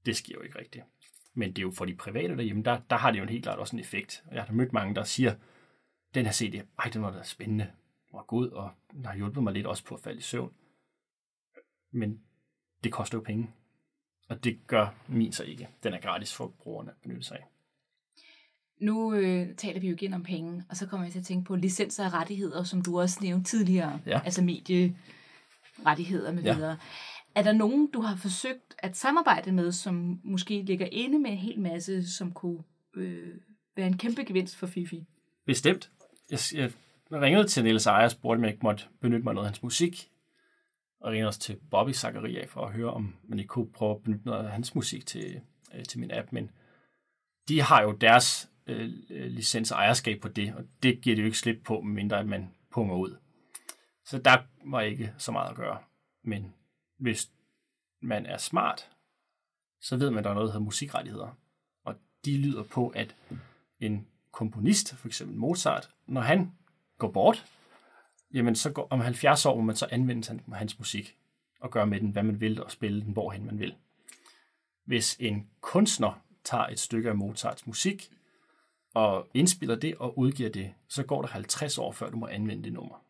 Det 0.05 0.15
sker 0.15 0.33
jo 0.35 0.41
ikke 0.41 0.59
rigtigt. 0.59 0.85
Men 1.35 1.49
det 1.49 1.57
er 1.57 1.61
jo 1.61 1.71
for 1.71 1.85
de 1.85 1.95
private 1.95 2.37
derhjemme, 2.37 2.63
der, 2.63 2.79
der 2.89 2.95
har 2.95 3.11
det 3.11 3.17
jo 3.17 3.23
en 3.23 3.29
helt 3.29 3.43
klart 3.43 3.59
også 3.59 3.75
en 3.75 3.79
effekt. 3.79 4.23
Og 4.27 4.35
jeg 4.35 4.43
har 4.43 4.53
mødt 4.53 4.73
mange, 4.73 4.95
der 4.95 5.03
siger, 5.03 5.35
den 6.13 6.25
her 6.25 6.33
CD, 6.33 6.63
ej, 6.79 6.89
den 6.93 7.01
var 7.01 7.11
da 7.11 7.23
spændende, 7.23 7.71
var 8.13 8.23
god, 8.27 8.49
og 8.49 8.71
den 8.91 9.05
har 9.05 9.15
hjulpet 9.15 9.43
mig 9.43 9.53
lidt 9.53 9.67
også 9.67 9.85
på 9.85 9.95
at 9.95 10.01
falde 10.01 10.17
i 10.19 10.21
søvn. 10.21 10.53
Men 11.91 12.19
det 12.83 12.91
koster 12.91 13.17
jo 13.17 13.21
penge. 13.23 13.51
Og 14.29 14.43
det 14.43 14.67
gør 14.67 14.95
min 15.07 15.31
så 15.31 15.43
ikke. 15.43 15.67
Den 15.83 15.93
er 15.93 15.99
gratis 15.99 16.33
for 16.33 16.47
brugerne 16.47 16.89
at 16.91 16.97
benytte 17.03 17.23
sig 17.23 17.37
af. 17.37 17.45
Nu 18.81 19.13
øh, 19.13 19.55
taler 19.55 19.79
vi 19.79 19.87
jo 19.87 19.93
igen 19.93 20.13
om 20.13 20.23
penge, 20.23 20.63
og 20.69 20.77
så 20.77 20.87
kommer 20.87 21.05
jeg 21.05 21.11
til 21.11 21.19
at 21.19 21.25
tænke 21.25 21.45
på 21.45 21.55
licenser 21.55 22.05
og 22.05 22.13
rettigheder, 22.13 22.63
som 22.63 22.81
du 22.81 22.99
også 22.99 23.19
nævnte 23.21 23.49
tidligere. 23.49 23.99
Ja. 24.05 24.21
Altså 24.25 24.43
medierettigheder 24.43 26.31
med 26.31 26.43
Ja. 26.43 26.55
videre. 26.55 26.77
Er 27.35 27.43
der 27.43 27.51
nogen, 27.53 27.91
du 27.91 28.01
har 28.01 28.15
forsøgt 28.15 28.75
at 28.77 28.97
samarbejde 28.97 29.51
med, 29.51 29.71
som 29.71 30.19
måske 30.23 30.61
ligger 30.61 30.85
inde 30.91 31.19
med 31.19 31.31
en 31.31 31.37
hel 31.37 31.59
masse, 31.59 32.11
som 32.11 32.31
kunne 32.31 32.63
øh, 32.95 33.35
være 33.75 33.87
en 33.87 33.97
kæmpe 33.97 34.23
gevinst 34.23 34.55
for 34.55 34.67
Fifi? 34.67 35.05
Bestemt. 35.45 35.91
Jeg, 36.31 36.39
jeg 36.53 36.71
ringede 37.21 37.47
til 37.47 37.63
Niels 37.63 37.85
Ejer 37.85 38.03
og 38.03 38.11
spurgte, 38.11 38.37
om 38.37 38.43
jeg 38.43 38.53
ikke 38.53 38.63
måtte 38.63 38.83
benytte 39.01 39.23
mig 39.23 39.31
af 39.31 39.35
noget 39.35 39.47
af 39.47 39.51
hans 39.51 39.63
musik. 39.63 40.09
Og 41.01 41.11
ringede 41.11 41.27
også 41.27 41.39
til 41.39 41.59
Bobby 41.71 41.93
Zakaria 41.93 42.45
for 42.45 42.65
at 42.65 42.73
høre, 42.73 42.93
om 42.93 43.15
man 43.23 43.39
ikke 43.39 43.47
kunne 43.47 43.71
prøve 43.71 43.95
at 43.95 44.03
benytte 44.03 44.25
noget 44.25 44.45
af 44.45 44.51
hans 44.51 44.75
musik 44.75 45.05
til, 45.05 45.41
øh, 45.73 45.83
til 45.83 45.99
min 45.99 46.11
app. 46.11 46.31
Men 46.31 46.51
de 47.47 47.61
har 47.61 47.81
jo 47.81 47.91
deres 47.91 48.49
øh, 48.67 48.89
licens 49.09 49.71
og 49.71 49.77
ejerskab 49.77 50.21
på 50.21 50.27
det, 50.27 50.53
og 50.55 50.63
det 50.83 51.01
giver 51.01 51.15
det 51.15 51.23
jo 51.23 51.25
ikke 51.25 51.37
slip 51.37 51.63
på, 51.65 51.81
mindre 51.81 52.19
at 52.19 52.27
man 52.27 52.53
punger 52.71 52.95
ud. 52.95 53.17
Så 54.05 54.17
der 54.17 54.37
var 54.65 54.81
ikke 54.81 55.13
så 55.17 55.31
meget 55.31 55.49
at 55.49 55.55
gøre. 55.55 55.77
Men 56.23 56.53
hvis 56.99 57.31
man 58.01 58.25
er 58.25 58.37
smart, 58.37 58.89
så 59.81 59.97
ved 59.97 60.09
man, 60.09 60.17
at 60.17 60.23
der 60.23 60.29
er 60.29 60.33
noget, 60.33 60.47
der 60.47 60.53
hedder 60.53 60.65
musikrettigheder. 60.65 61.37
Og 61.85 61.95
de 62.25 62.37
lyder 62.37 62.63
på, 62.63 62.87
at 62.87 63.15
en 63.79 64.07
komponist, 64.31 64.95
for 64.95 65.07
eksempel 65.07 65.37
Mozart, 65.37 65.89
når 66.07 66.21
han 66.21 66.51
går 67.03 67.11
bort, 67.11 67.45
jamen 68.33 68.55
så 68.55 68.71
går, 68.71 68.87
om 68.89 68.99
70 68.99 69.45
år 69.45 69.55
må 69.55 69.61
man 69.61 69.75
så 69.75 69.87
anvende 69.91 70.41
hans, 70.53 70.79
musik 70.79 71.17
og 71.59 71.71
gøre 71.71 71.87
med 71.87 71.99
den, 71.99 72.09
hvad 72.09 72.23
man 72.23 72.41
vil, 72.41 72.63
og 72.63 72.71
spille 72.71 73.01
den, 73.01 73.13
hvorhen 73.13 73.45
man 73.45 73.59
vil. 73.59 73.75
Hvis 74.85 75.17
en 75.19 75.49
kunstner 75.61 76.23
tager 76.43 76.67
et 76.67 76.79
stykke 76.79 77.09
af 77.09 77.15
Mozarts 77.15 77.67
musik, 77.67 78.11
og 78.93 79.27
indspiller 79.33 79.75
det 79.75 79.95
og 79.95 80.17
udgiver 80.17 80.49
det, 80.49 80.73
så 80.87 81.03
går 81.03 81.21
der 81.21 81.29
50 81.29 81.77
år, 81.77 81.91
før 81.91 82.09
du 82.09 82.17
må 82.17 82.27
anvende 82.27 82.63
det 82.63 82.73
nummer. 82.73 83.05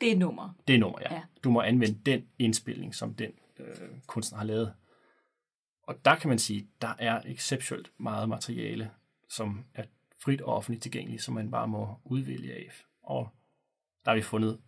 Det 0.00 0.12
er 0.12 0.16
nummer. 0.16 0.54
Det 0.68 0.74
er 0.74 0.78
nummer, 0.78 0.98
ja. 1.00 1.12
Ja. 1.12 1.14
ja. 1.14 1.22
Du 1.44 1.50
må 1.50 1.60
anvende 1.60 2.00
den 2.06 2.28
indspilning, 2.38 2.94
som 2.94 3.14
den 3.14 3.32
øh, 3.58 3.88
kunstner 4.06 4.38
har 4.38 4.44
lavet. 4.44 4.74
Og 5.82 6.04
der 6.04 6.14
kan 6.14 6.28
man 6.28 6.38
sige, 6.38 6.68
der 6.80 6.94
er 6.98 7.22
exceptionelt 7.26 7.92
meget 7.98 8.28
materiale, 8.28 8.90
som 9.28 9.64
er 9.74 9.84
frit 10.18 10.40
og 10.40 10.54
offentligt 10.54 10.82
tilgængeligt, 10.82 11.22
som 11.22 11.34
man 11.34 11.50
bare 11.50 11.68
må 11.68 11.96
udvælge 12.04 12.54
af. 12.54 12.70
Og 13.10 13.28
der 14.04 14.10
har 14.10 14.16
vi 14.16 14.22
fundet 14.22 14.60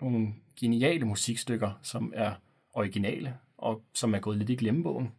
nogle 0.00 0.34
geniale 0.60 1.04
musikstykker, 1.04 1.78
som 1.82 2.12
er 2.16 2.34
originale, 2.72 3.38
og 3.56 3.82
som 3.94 4.14
er 4.14 4.18
gået 4.18 4.38
lidt 4.38 4.50
i 4.50 4.56
glemmebogen. 4.56 5.12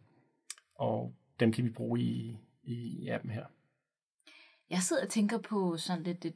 Og 0.74 1.14
dem 1.40 1.52
kan 1.52 1.64
vi 1.64 1.70
bruge 1.70 2.00
i, 2.00 2.36
i 2.62 3.08
appen 3.08 3.30
her. 3.30 3.46
Jeg 4.70 4.78
sidder 4.78 5.02
og 5.02 5.08
tænker 5.08 5.38
på 5.38 5.76
sådan 5.76 6.02
lidt 6.02 6.24
et 6.24 6.34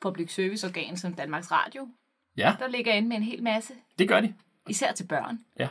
public 0.00 0.34
service 0.34 0.66
organ 0.66 0.96
som 0.96 1.14
Danmarks 1.14 1.50
Radio, 1.50 1.88
Ja, 2.36 2.56
der 2.58 2.68
ligger 2.68 2.92
inde 2.92 3.08
med 3.08 3.16
en 3.16 3.22
hel 3.22 3.42
masse, 3.42 3.74
det 3.98 4.08
gør 4.08 4.20
de. 4.20 4.34
især 4.68 4.92
til 4.92 5.06
børn. 5.06 5.38
Ja. 5.58 5.68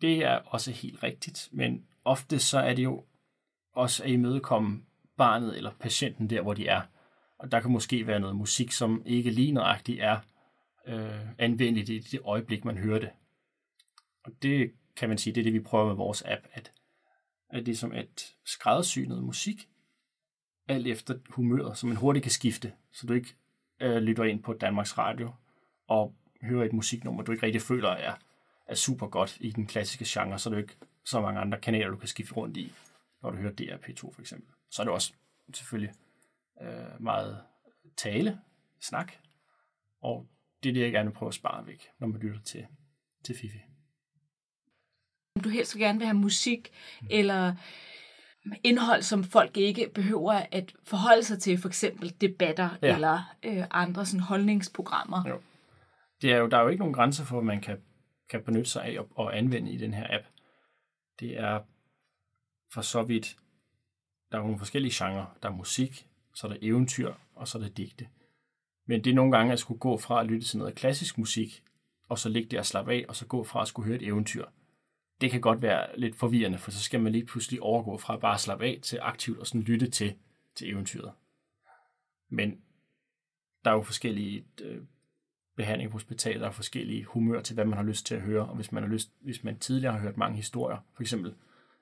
Det 0.00 0.24
er 0.24 0.34
også 0.36 0.70
helt 0.72 1.02
rigtigt, 1.02 1.48
men 1.52 1.86
ofte 2.04 2.38
så 2.38 2.58
er 2.58 2.74
det 2.74 2.84
jo 2.84 3.04
også 3.72 4.04
at 4.04 4.10
imødekomme 4.10 4.82
barnet 5.16 5.56
eller 5.56 5.72
patienten 5.80 6.30
der, 6.30 6.42
hvor 6.42 6.54
de 6.54 6.66
er. 6.66 6.82
Og 7.38 7.52
der 7.52 7.60
kan 7.60 7.70
måske 7.70 8.06
være 8.06 8.20
noget 8.20 8.36
musik, 8.36 8.72
som 8.72 9.02
ikke 9.06 9.30
lige 9.30 9.52
nøjagtigt 9.52 10.00
er 10.00 10.18
øh, 10.86 11.26
anvendeligt 11.38 11.88
i 11.88 11.98
det 11.98 12.20
øjeblik, 12.24 12.64
man 12.64 12.78
hører 12.78 12.98
det. 12.98 13.10
Og 14.24 14.32
det 14.42 14.72
kan 14.96 15.08
man 15.08 15.18
sige, 15.18 15.34
det 15.34 15.40
er 15.40 15.44
det, 15.44 15.52
vi 15.52 15.60
prøver 15.60 15.86
med 15.86 15.94
vores 15.94 16.22
app, 16.26 16.46
at, 16.52 16.72
at 17.50 17.66
det 17.66 17.72
er 17.72 17.76
som 17.76 17.94
et 17.94 18.34
skræddersy 18.44 18.98
noget 18.98 19.24
musik, 19.24 19.68
alt 20.68 20.86
efter 20.86 21.18
humøret, 21.28 21.78
så 21.78 21.86
man 21.86 21.96
hurtigt 21.96 22.22
kan 22.22 22.32
skifte, 22.32 22.72
så 22.92 23.06
du 23.06 23.12
ikke 23.12 23.34
øh, 23.80 23.96
lytter 23.96 24.24
ind 24.24 24.42
på 24.42 24.52
Danmarks 24.52 24.98
Radio 24.98 25.32
og 25.88 26.14
hører 26.42 26.64
et 26.64 26.72
musiknummer, 26.72 27.22
du 27.22 27.32
ikke 27.32 27.46
rigtig 27.46 27.62
føler 27.62 27.88
er, 27.88 28.14
er 28.66 28.74
super 28.74 29.06
godt 29.06 29.38
i 29.40 29.50
den 29.50 29.66
klassiske 29.66 30.04
genre, 30.08 30.38
så 30.38 30.50
er 30.50 30.54
det 30.54 30.62
ikke 30.62 30.76
så 31.04 31.20
mange 31.20 31.40
andre 31.40 31.60
kanaler, 31.60 31.90
du 31.90 31.96
kan 31.96 32.08
skifte 32.08 32.34
rundt 32.34 32.56
i, 32.56 32.72
når 33.22 33.30
du 33.30 33.36
hører 33.36 33.52
DRP2 33.60 34.14
for 34.14 34.20
eksempel. 34.20 34.54
Så 34.70 34.82
er 34.82 34.84
det 34.84 34.94
også 34.94 35.12
selvfølgelig 35.54 35.94
øh, 36.60 37.02
meget 37.02 37.42
tale, 37.96 38.40
snak, 38.80 39.12
og 40.00 40.26
det 40.62 40.68
er 40.68 40.72
det, 40.72 40.80
jeg 40.80 40.92
gerne 40.92 41.10
vil 41.10 41.16
prøve 41.16 41.28
at 41.28 41.34
spare 41.34 41.66
væk, 41.66 41.88
når 41.98 42.06
man 42.06 42.20
lytter 42.20 42.40
til, 42.40 42.66
til 43.24 43.34
Fifi. 43.34 43.58
Om 45.36 45.42
du 45.42 45.48
helst 45.48 45.76
gerne 45.76 45.98
vil 45.98 46.06
have 46.06 46.18
musik 46.18 46.72
eller 47.10 47.54
indhold, 48.64 49.02
som 49.02 49.24
folk 49.24 49.56
ikke 49.56 49.90
behøver 49.94 50.32
at 50.52 50.74
forholde 50.84 51.22
sig 51.22 51.38
til, 51.38 51.58
for 51.58 51.68
eksempel 51.68 52.20
debatter. 52.20 52.70
Ja. 52.82 52.94
eller 52.94 53.34
øh, 53.44 53.64
andre 53.70 54.06
sådan 54.06 54.20
holdningsprogrammer. 54.20 55.28
Jo. 55.28 55.40
Det 56.22 56.32
er 56.32 56.36
jo, 56.36 56.48
der 56.48 56.56
er 56.56 56.62
jo 56.62 56.68
ikke 56.68 56.78
nogen 56.78 56.94
grænser 56.94 57.24
for, 57.24 57.36
hvad 57.36 57.44
man 57.44 57.60
kan, 57.60 57.82
kan 58.30 58.42
benytte 58.44 58.70
sig 58.70 58.84
af 58.84 58.98
og, 58.98 59.08
og 59.14 59.38
anvende 59.38 59.72
i 59.72 59.76
den 59.76 59.94
her 59.94 60.06
app. 60.10 60.26
Det 61.20 61.38
er 61.38 61.60
for 62.72 62.80
så 62.80 63.02
vidt, 63.02 63.36
der 64.32 64.38
er 64.38 64.42
nogle 64.42 64.58
forskellige 64.58 65.04
genrer. 65.04 65.36
Der 65.42 65.48
er 65.48 65.52
musik, 65.52 66.08
så 66.38 66.46
er 66.46 66.50
der 66.50 66.58
eventyr, 66.62 67.12
og 67.34 67.48
så 67.48 67.58
er 67.58 67.62
der 67.62 67.68
digte. 67.68 68.08
Men 68.86 69.04
det 69.04 69.10
er 69.10 69.14
nogle 69.14 69.36
gange 69.36 69.52
at 69.52 69.58
skulle 69.58 69.80
gå 69.80 69.96
fra 69.96 70.20
at 70.20 70.26
lytte 70.26 70.46
til 70.46 70.58
noget 70.58 70.74
klassisk 70.74 71.18
musik, 71.18 71.62
og 72.08 72.18
så 72.18 72.28
ligge 72.28 72.48
der 72.48 72.58
og 72.58 72.66
slappe 72.66 72.92
af, 72.92 73.04
og 73.08 73.16
så 73.16 73.26
gå 73.26 73.44
fra 73.44 73.62
at 73.62 73.68
skulle 73.68 73.86
høre 73.86 73.96
et 73.96 74.06
eventyr. 74.06 74.44
Det 75.20 75.30
kan 75.30 75.40
godt 75.40 75.62
være 75.62 76.00
lidt 76.00 76.16
forvirrende, 76.16 76.58
for 76.58 76.70
så 76.70 76.82
skal 76.82 77.00
man 77.00 77.12
lige 77.12 77.26
pludselig 77.26 77.62
overgå 77.62 77.98
fra 77.98 78.16
bare 78.16 78.34
at 78.34 78.40
slappe 78.40 78.64
af 78.64 78.78
til 78.82 78.98
aktivt 79.02 79.38
og 79.38 79.46
sådan 79.46 79.62
lytte 79.62 79.90
til, 79.90 80.14
til 80.54 80.70
eventyret. 80.70 81.12
Men 82.28 82.60
der 83.64 83.70
er 83.70 83.74
jo 83.74 83.82
forskellige 83.82 84.44
øh, 84.62 84.82
behandling 85.56 85.90
på 85.90 85.94
hospitalet, 85.94 86.40
der 86.40 86.46
er 86.46 86.52
forskellige 86.52 87.04
humør 87.04 87.40
til, 87.40 87.54
hvad 87.54 87.64
man 87.64 87.76
har 87.76 87.84
lyst 87.84 88.06
til 88.06 88.14
at 88.14 88.22
høre, 88.22 88.48
og 88.48 88.56
hvis 88.56 88.72
man, 88.72 88.82
har 88.82 88.90
lyst, 88.90 89.12
hvis 89.20 89.44
man 89.44 89.58
tidligere 89.58 89.92
har 89.92 90.00
hørt 90.00 90.16
mange 90.16 90.36
historier, 90.36 90.78
for 90.94 91.02
eksempel 91.02 91.34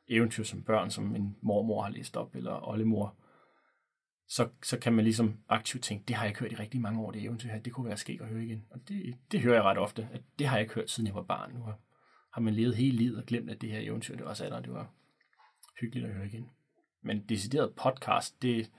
eventyr 0.08 0.44
som 0.44 0.62
børn, 0.62 0.90
som 0.90 1.16
en 1.16 1.36
mormor 1.40 1.82
har 1.82 1.90
læst 1.90 2.16
op, 2.16 2.34
eller 2.34 2.68
oldemor, 2.68 3.16
så, 4.28 4.48
så 4.62 4.78
kan 4.78 4.92
man 4.92 5.04
ligesom 5.04 5.38
aktivt 5.48 5.84
tænke, 5.84 6.04
det 6.08 6.16
har 6.16 6.24
jeg 6.24 6.30
ikke 6.30 6.40
hørt 6.40 6.52
i 6.52 6.56
rigtig 6.56 6.80
mange 6.80 7.00
år, 7.00 7.10
det 7.10 7.22
eventyr 7.22 7.48
her, 7.48 7.58
det 7.58 7.72
kunne 7.72 7.86
være 7.86 7.96
skægt 7.96 8.22
at 8.22 8.28
høre 8.28 8.44
igen. 8.44 8.64
Og 8.70 8.88
det, 8.88 9.16
det 9.32 9.40
hører 9.40 9.54
jeg 9.54 9.64
ret 9.64 9.78
ofte, 9.78 10.08
at 10.12 10.22
det 10.38 10.46
har 10.46 10.56
jeg 10.56 10.62
ikke 10.62 10.74
hørt, 10.74 10.90
siden 10.90 11.06
jeg 11.06 11.14
var 11.14 11.22
barn. 11.22 11.54
Nu 11.54 11.62
har, 11.62 11.78
har 12.32 12.40
man 12.40 12.54
levet 12.54 12.76
hele 12.76 12.96
livet 12.96 13.18
og 13.18 13.26
glemt, 13.26 13.50
at 13.50 13.60
det 13.60 13.70
her 13.70 13.80
eventyr, 13.80 14.16
det 14.16 14.24
var 14.24 14.34
sat, 14.34 14.52
og 14.52 14.64
det 14.64 14.72
var 14.72 14.90
hyggeligt 15.80 16.06
at 16.06 16.14
høre 16.14 16.26
igen. 16.26 16.50
Men 17.02 17.24
decideret 17.28 17.74
podcast, 17.74 18.42
det, 18.42 18.70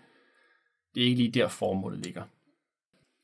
det 0.95 1.03
er 1.03 1.07
ikke 1.07 1.17
lige 1.17 1.31
der 1.31 1.47
formålet 1.47 1.99
ligger. 1.99 2.23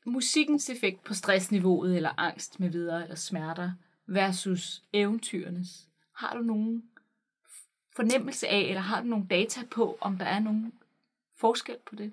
Musikkens 0.06 0.70
effekt 0.70 1.04
på 1.04 1.14
stressniveauet 1.14 1.96
eller 1.96 2.20
angst 2.20 2.60
med 2.60 2.68
videre 2.68 3.02
eller 3.02 3.16
smerter 3.16 3.72
versus 4.06 4.84
eventyrenes. 4.92 5.88
Har 6.16 6.36
du 6.36 6.42
nogen 6.42 6.82
fornemmelse 7.96 8.48
af, 8.48 8.60
eller 8.60 8.80
har 8.80 9.02
du 9.02 9.06
nogle 9.06 9.26
data 9.30 9.60
på, 9.70 9.98
om 10.00 10.18
der 10.18 10.24
er 10.24 10.38
nogen 10.38 10.72
forskel 11.44 11.76
på 11.86 11.94
det? 11.94 12.12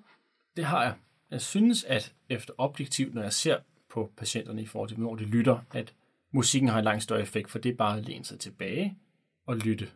Det 0.56 0.64
har 0.64 0.82
jeg. 0.82 0.94
Jeg 1.30 1.40
synes, 1.40 1.84
at 1.84 2.14
efter 2.28 2.54
objektivt, 2.58 3.14
når 3.14 3.22
jeg 3.22 3.32
ser 3.32 3.60
på 3.90 4.12
patienterne 4.16 4.62
i 4.62 4.66
forhold 4.66 4.88
til, 4.88 4.96
hvornår 4.98 5.16
de 5.16 5.24
lytter, 5.24 5.58
at 5.70 5.94
musikken 6.32 6.68
har 6.68 6.78
en 6.78 6.84
langt 6.84 7.02
større 7.02 7.20
effekt, 7.20 7.50
for 7.50 7.58
det 7.58 7.72
er 7.72 7.76
bare 7.76 7.98
at 7.98 8.04
læne 8.04 8.24
sig 8.24 8.40
tilbage 8.40 8.98
og 9.46 9.56
lytte. 9.56 9.90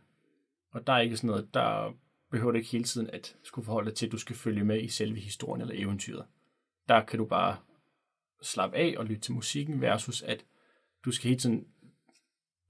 Og 0.73 0.87
der 0.87 0.93
er 0.93 1.01
ikke 1.01 1.17
sådan 1.17 1.29
noget, 1.29 1.55
der 1.55 1.93
behøver 2.31 2.53
du 2.53 2.59
ikke 2.59 2.71
hele 2.71 2.85
tiden 2.85 3.11
at 3.11 3.37
skulle 3.43 3.65
forholde 3.65 3.91
dig 3.91 3.97
til, 3.97 4.07
at 4.07 4.13
du 4.13 4.19
skal 4.19 4.37
følge 4.37 4.65
med 4.65 4.83
i 4.83 4.89
selve 4.89 5.21
historien 5.21 5.61
eller 5.61 5.75
eventyret. 5.85 6.27
Der 6.89 7.05
kan 7.05 7.19
du 7.19 7.25
bare 7.25 7.57
slappe 8.43 8.77
af 8.77 8.95
og 8.99 9.05
lytte 9.05 9.23
til 9.23 9.35
musikken, 9.35 9.81
versus 9.81 10.23
at 10.23 10.45
du 11.05 11.11
skal 11.11 11.29
hele 11.29 11.41
tiden, 11.41 11.67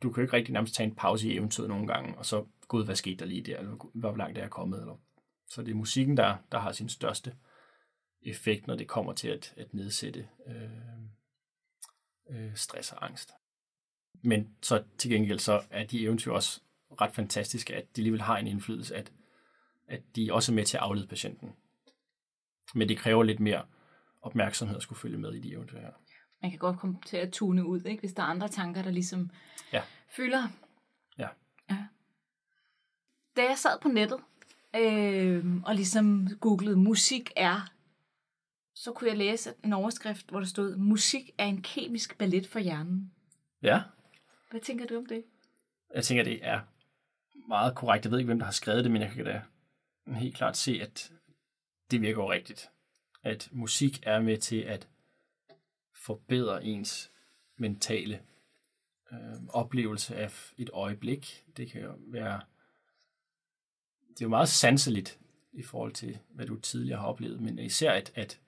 du 0.02 0.10
kan 0.10 0.20
jo 0.20 0.22
ikke 0.22 0.36
rigtig 0.36 0.52
nærmest 0.52 0.74
tage 0.74 0.88
en 0.88 0.94
pause 0.94 1.28
i 1.28 1.36
eventyret 1.36 1.68
nogle 1.68 1.86
gange, 1.86 2.18
og 2.18 2.26
så, 2.26 2.46
gud, 2.68 2.84
hvad 2.84 2.94
skete 2.94 3.16
der 3.16 3.24
lige 3.24 3.42
der, 3.42 3.58
eller 3.58 3.90
hvor 3.94 4.16
langt 4.16 4.38
er 4.38 4.42
jeg 4.42 4.50
kommet, 4.50 4.80
eller 4.80 4.96
så 5.48 5.62
det 5.62 5.70
er 5.70 5.74
musikken, 5.74 6.16
der, 6.16 6.36
der 6.52 6.58
har 6.58 6.72
sin 6.72 6.88
største 6.88 7.36
effekt, 8.22 8.66
når 8.66 8.76
det 8.76 8.88
kommer 8.88 9.12
til 9.12 9.28
at, 9.28 9.54
at 9.56 9.74
nedsætte 9.74 10.28
øh, 10.46 10.70
øh, 12.30 12.56
stress 12.56 12.92
og 12.92 13.04
angst. 13.04 13.32
Men 14.22 14.56
så 14.62 14.84
til 14.98 15.10
gengæld 15.10 15.38
så 15.38 15.62
er 15.70 15.84
de 15.84 16.02
eventyr 16.02 16.32
også 16.32 16.60
ret 17.00 17.14
fantastiske, 17.14 17.74
at 17.74 17.96
de 17.96 18.00
alligevel 18.00 18.20
har 18.20 18.38
en 18.38 18.46
indflydelse, 18.46 18.96
at, 18.96 19.12
at 19.88 20.02
de 20.16 20.32
også 20.32 20.52
er 20.52 20.54
med 20.54 20.64
til 20.64 20.76
at 20.76 20.82
aflede 20.82 21.06
patienten. 21.06 21.52
Men 22.74 22.88
det 22.88 22.98
kræver 22.98 23.22
lidt 23.22 23.40
mere 23.40 23.66
opmærksomhed 24.22 24.76
at 24.76 24.82
skulle 24.82 24.98
følge 24.98 25.18
med 25.18 25.32
i 25.32 25.40
de 25.40 25.52
eventyr 25.52 25.80
her. 25.80 25.92
Man 26.42 26.50
kan 26.50 26.58
godt 26.58 26.78
komme 26.78 26.98
til 27.06 27.16
at 27.16 27.32
tune 27.32 27.66
ud, 27.66 27.80
ikke? 27.84 28.00
hvis 28.00 28.12
der 28.12 28.22
er 28.22 28.26
andre 28.26 28.48
tanker, 28.48 28.82
der 28.82 28.90
ligesom 28.90 29.30
ja. 29.72 29.82
fylder. 30.16 30.48
Ja. 31.18 31.28
ja. 31.70 31.86
Da 33.36 33.42
jeg 33.42 33.58
sad 33.58 33.80
på 33.82 33.88
nettet 33.88 34.20
øh, 34.78 35.56
og 35.64 35.74
ligesom 35.74 36.28
googlede 36.40 36.76
musik 36.76 37.30
er, 37.36 37.72
så 38.74 38.92
kunne 38.92 39.10
jeg 39.10 39.18
læse 39.18 39.54
en 39.64 39.72
overskrift, 39.72 40.30
hvor 40.30 40.38
der 40.38 40.46
stod, 40.46 40.76
musik 40.76 41.30
er 41.38 41.44
en 41.44 41.62
kemisk 41.62 42.18
ballet 42.18 42.46
for 42.46 42.58
hjernen. 42.58 43.12
Ja. 43.62 43.82
Hvad 44.50 44.60
tænker 44.60 44.86
du 44.86 44.96
om 44.96 45.06
det? 45.06 45.24
Jeg 45.94 46.04
tænker, 46.04 46.24
det 46.24 46.38
er 46.42 46.60
meget 47.48 47.74
korrekt. 47.74 48.04
Jeg 48.04 48.12
ved 48.12 48.18
ikke, 48.18 48.26
hvem 48.26 48.38
der 48.38 48.44
har 48.44 48.52
skrevet 48.52 48.84
det, 48.84 48.92
men 48.92 49.02
jeg 49.02 49.10
kan 49.10 49.24
da 49.24 49.42
helt 50.06 50.36
klart 50.36 50.56
se, 50.56 50.78
at 50.82 51.12
det 51.90 52.00
virker 52.00 52.22
jo 52.22 52.32
rigtigt. 52.32 52.70
At 53.22 53.48
musik 53.52 54.00
er 54.02 54.20
med 54.20 54.38
til 54.38 54.60
at 54.60 54.88
forbedre 55.94 56.64
ens 56.64 57.10
mentale 57.56 58.22
øh, 59.12 59.46
oplevelse 59.48 60.16
af 60.16 60.52
et 60.58 60.70
øjeblik. 60.72 61.44
Det 61.56 61.70
kan 61.70 61.82
jo 61.82 61.94
være... 61.98 62.40
Det 64.16 64.22
er 64.22 64.26
jo 64.26 64.30
meget 64.30 64.48
sanseligt 64.48 65.18
i 65.52 65.62
forhold 65.62 65.92
til, 65.92 66.18
hvad 66.34 66.46
du 66.46 66.60
tidligere 66.60 67.00
har 67.00 67.06
oplevet, 67.06 67.40
men 67.40 67.58
især 67.58 67.92
at, 67.92 68.12
at 68.14 68.40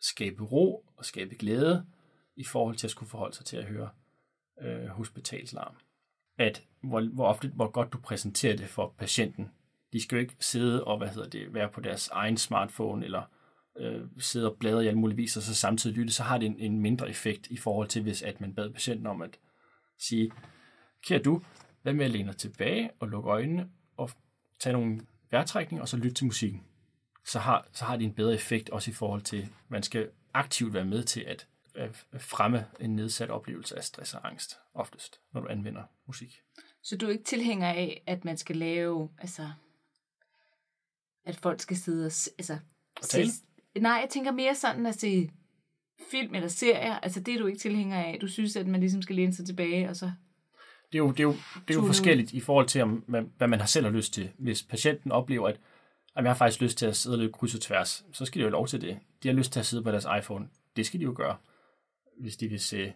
skabe 0.00 0.44
ro 0.44 0.84
og 0.96 1.04
skabe 1.04 1.34
glæde 1.34 1.86
i 2.36 2.44
forhold 2.44 2.76
til 2.76 2.86
at 2.86 2.90
skulle 2.90 3.10
forholde 3.10 3.36
sig 3.36 3.44
til 3.44 3.56
at 3.56 3.64
høre 3.64 3.88
øh, 4.62 4.86
hospitalslarm. 4.86 5.74
At 6.38 6.62
hvor, 6.80 7.00
hvor 7.00 7.26
ofte, 7.26 7.48
hvor 7.48 7.70
godt 7.70 7.92
du 7.92 7.98
præsenterer 7.98 8.56
det 8.56 8.68
for 8.68 8.94
patienten. 8.98 9.50
De 9.92 10.02
skal 10.02 10.16
jo 10.16 10.20
ikke 10.20 10.36
sidde 10.40 10.84
og 10.84 10.98
hvad 10.98 11.08
hedder 11.08 11.28
det, 11.28 11.54
være 11.54 11.68
på 11.68 11.80
deres 11.80 12.08
egen 12.08 12.36
smartphone 12.36 13.04
eller 13.04 13.22
øh, 13.78 14.00
sidde 14.18 14.50
og 14.50 14.56
bladre 14.58 14.84
i 14.84 14.86
alle 14.86 14.98
mulige 14.98 15.16
vis, 15.16 15.36
og 15.36 15.42
så 15.42 15.54
samtidig 15.54 15.96
lytte, 15.96 16.12
så 16.12 16.22
har 16.22 16.38
det 16.38 16.46
en, 16.46 16.58
en 16.58 16.80
mindre 16.80 17.10
effekt 17.10 17.46
i 17.46 17.56
forhold 17.56 17.88
til, 17.88 18.02
hvis 18.02 18.22
at 18.22 18.40
man 18.40 18.54
bad 18.54 18.70
patienten 18.70 19.06
om 19.06 19.22
at 19.22 19.38
sige, 19.98 20.32
kære 21.02 21.18
du, 21.18 21.42
hvad 21.82 21.92
med 21.92 22.04
at 22.04 22.10
læne 22.10 22.32
tilbage 22.32 22.90
og 23.00 23.08
lukke 23.08 23.30
øjnene 23.30 23.70
og 23.96 24.10
tage 24.60 24.72
nogle 24.72 25.00
vejrtrækninger, 25.32 25.82
og 25.82 25.88
så 25.88 25.96
lytte 25.96 26.14
til 26.14 26.26
musikken. 26.26 26.62
Så 27.24 27.38
har, 27.38 27.68
så 27.72 27.84
har 27.84 27.96
det 27.96 28.04
en 28.04 28.14
bedre 28.14 28.34
effekt 28.34 28.70
også 28.70 28.90
i 28.90 28.94
forhold 28.94 29.22
til, 29.22 29.48
man 29.68 29.82
skal 29.82 30.10
aktivt 30.34 30.74
være 30.74 30.84
med 30.84 31.04
til 31.04 31.20
at, 31.20 31.48
at 31.74 32.06
fremme 32.18 32.66
en 32.80 32.96
nedsat 32.96 33.30
oplevelse 33.30 33.76
af 33.76 33.84
stress 33.84 34.14
og 34.14 34.28
angst, 34.28 34.58
oftest, 34.74 35.20
når 35.32 35.40
du 35.40 35.48
anvender 35.48 35.82
musik. 36.06 36.42
Så 36.82 36.96
du 36.96 37.06
er 37.06 37.10
ikke 37.10 37.24
tilhænger 37.24 37.68
af, 37.68 38.02
at 38.06 38.24
man 38.24 38.36
skal 38.36 38.56
lave, 38.56 39.10
altså, 39.18 39.50
at 41.24 41.36
folk 41.36 41.60
skal 41.60 41.76
sidde 41.76 42.06
og, 42.06 42.12
altså, 42.38 42.58
og 42.96 43.08
tale? 43.08 43.30
Nej, 43.80 43.92
jeg 43.92 44.08
tænker 44.10 44.32
mere 44.32 44.54
sådan 44.54 44.86
at 44.86 44.94
se 44.94 45.30
film 46.10 46.34
eller 46.34 46.48
serier. 46.48 46.98
Altså, 46.98 47.20
det 47.20 47.34
er 47.34 47.38
du 47.38 47.46
ikke 47.46 47.58
tilhænger 47.58 47.98
af. 47.98 48.18
Du 48.20 48.28
synes, 48.28 48.56
at 48.56 48.66
man 48.66 48.80
ligesom 48.80 49.02
skal 49.02 49.16
læne 49.16 49.34
sig 49.34 49.46
tilbage, 49.46 49.88
og 49.88 49.96
så... 49.96 50.12
Det 50.92 50.98
er 50.98 51.02
jo, 51.02 51.10
det 51.10 51.20
er 51.20 51.24
jo, 51.24 51.34
det 51.68 51.76
er 51.76 51.80
jo 51.80 51.86
forskelligt 51.86 52.32
i 52.32 52.40
forhold 52.40 52.66
til, 52.66 52.82
om, 52.82 53.04
hvad 53.36 53.48
man 53.48 53.60
har 53.60 53.66
selv 53.66 53.86
har 53.86 53.92
lyst 53.92 54.12
til. 54.12 54.30
Hvis 54.38 54.62
patienten 54.62 55.12
oplever, 55.12 55.48
at 55.48 55.58
jeg 56.16 56.24
har 56.24 56.34
faktisk 56.34 56.60
lyst 56.60 56.78
til 56.78 56.86
at 56.86 56.96
sidde 56.96 57.14
og 57.14 57.18
løbe 57.18 57.32
kryds 57.32 57.54
og 57.54 57.60
tværs, 57.60 58.04
så 58.12 58.24
skal 58.24 58.38
de 58.38 58.44
jo 58.44 58.50
lov 58.50 58.66
til 58.66 58.80
det. 58.80 58.98
De 59.22 59.28
har 59.28 59.34
lyst 59.34 59.52
til 59.52 59.60
at 59.60 59.66
sidde 59.66 59.82
på 59.82 59.90
deres 59.90 60.06
iPhone. 60.18 60.48
Det 60.76 60.86
skal 60.86 61.00
de 61.00 61.04
jo 61.04 61.14
gøre. 61.16 61.36
Hvis 62.20 62.36
de 62.36 62.48
vil 62.48 62.60
se 62.60 62.92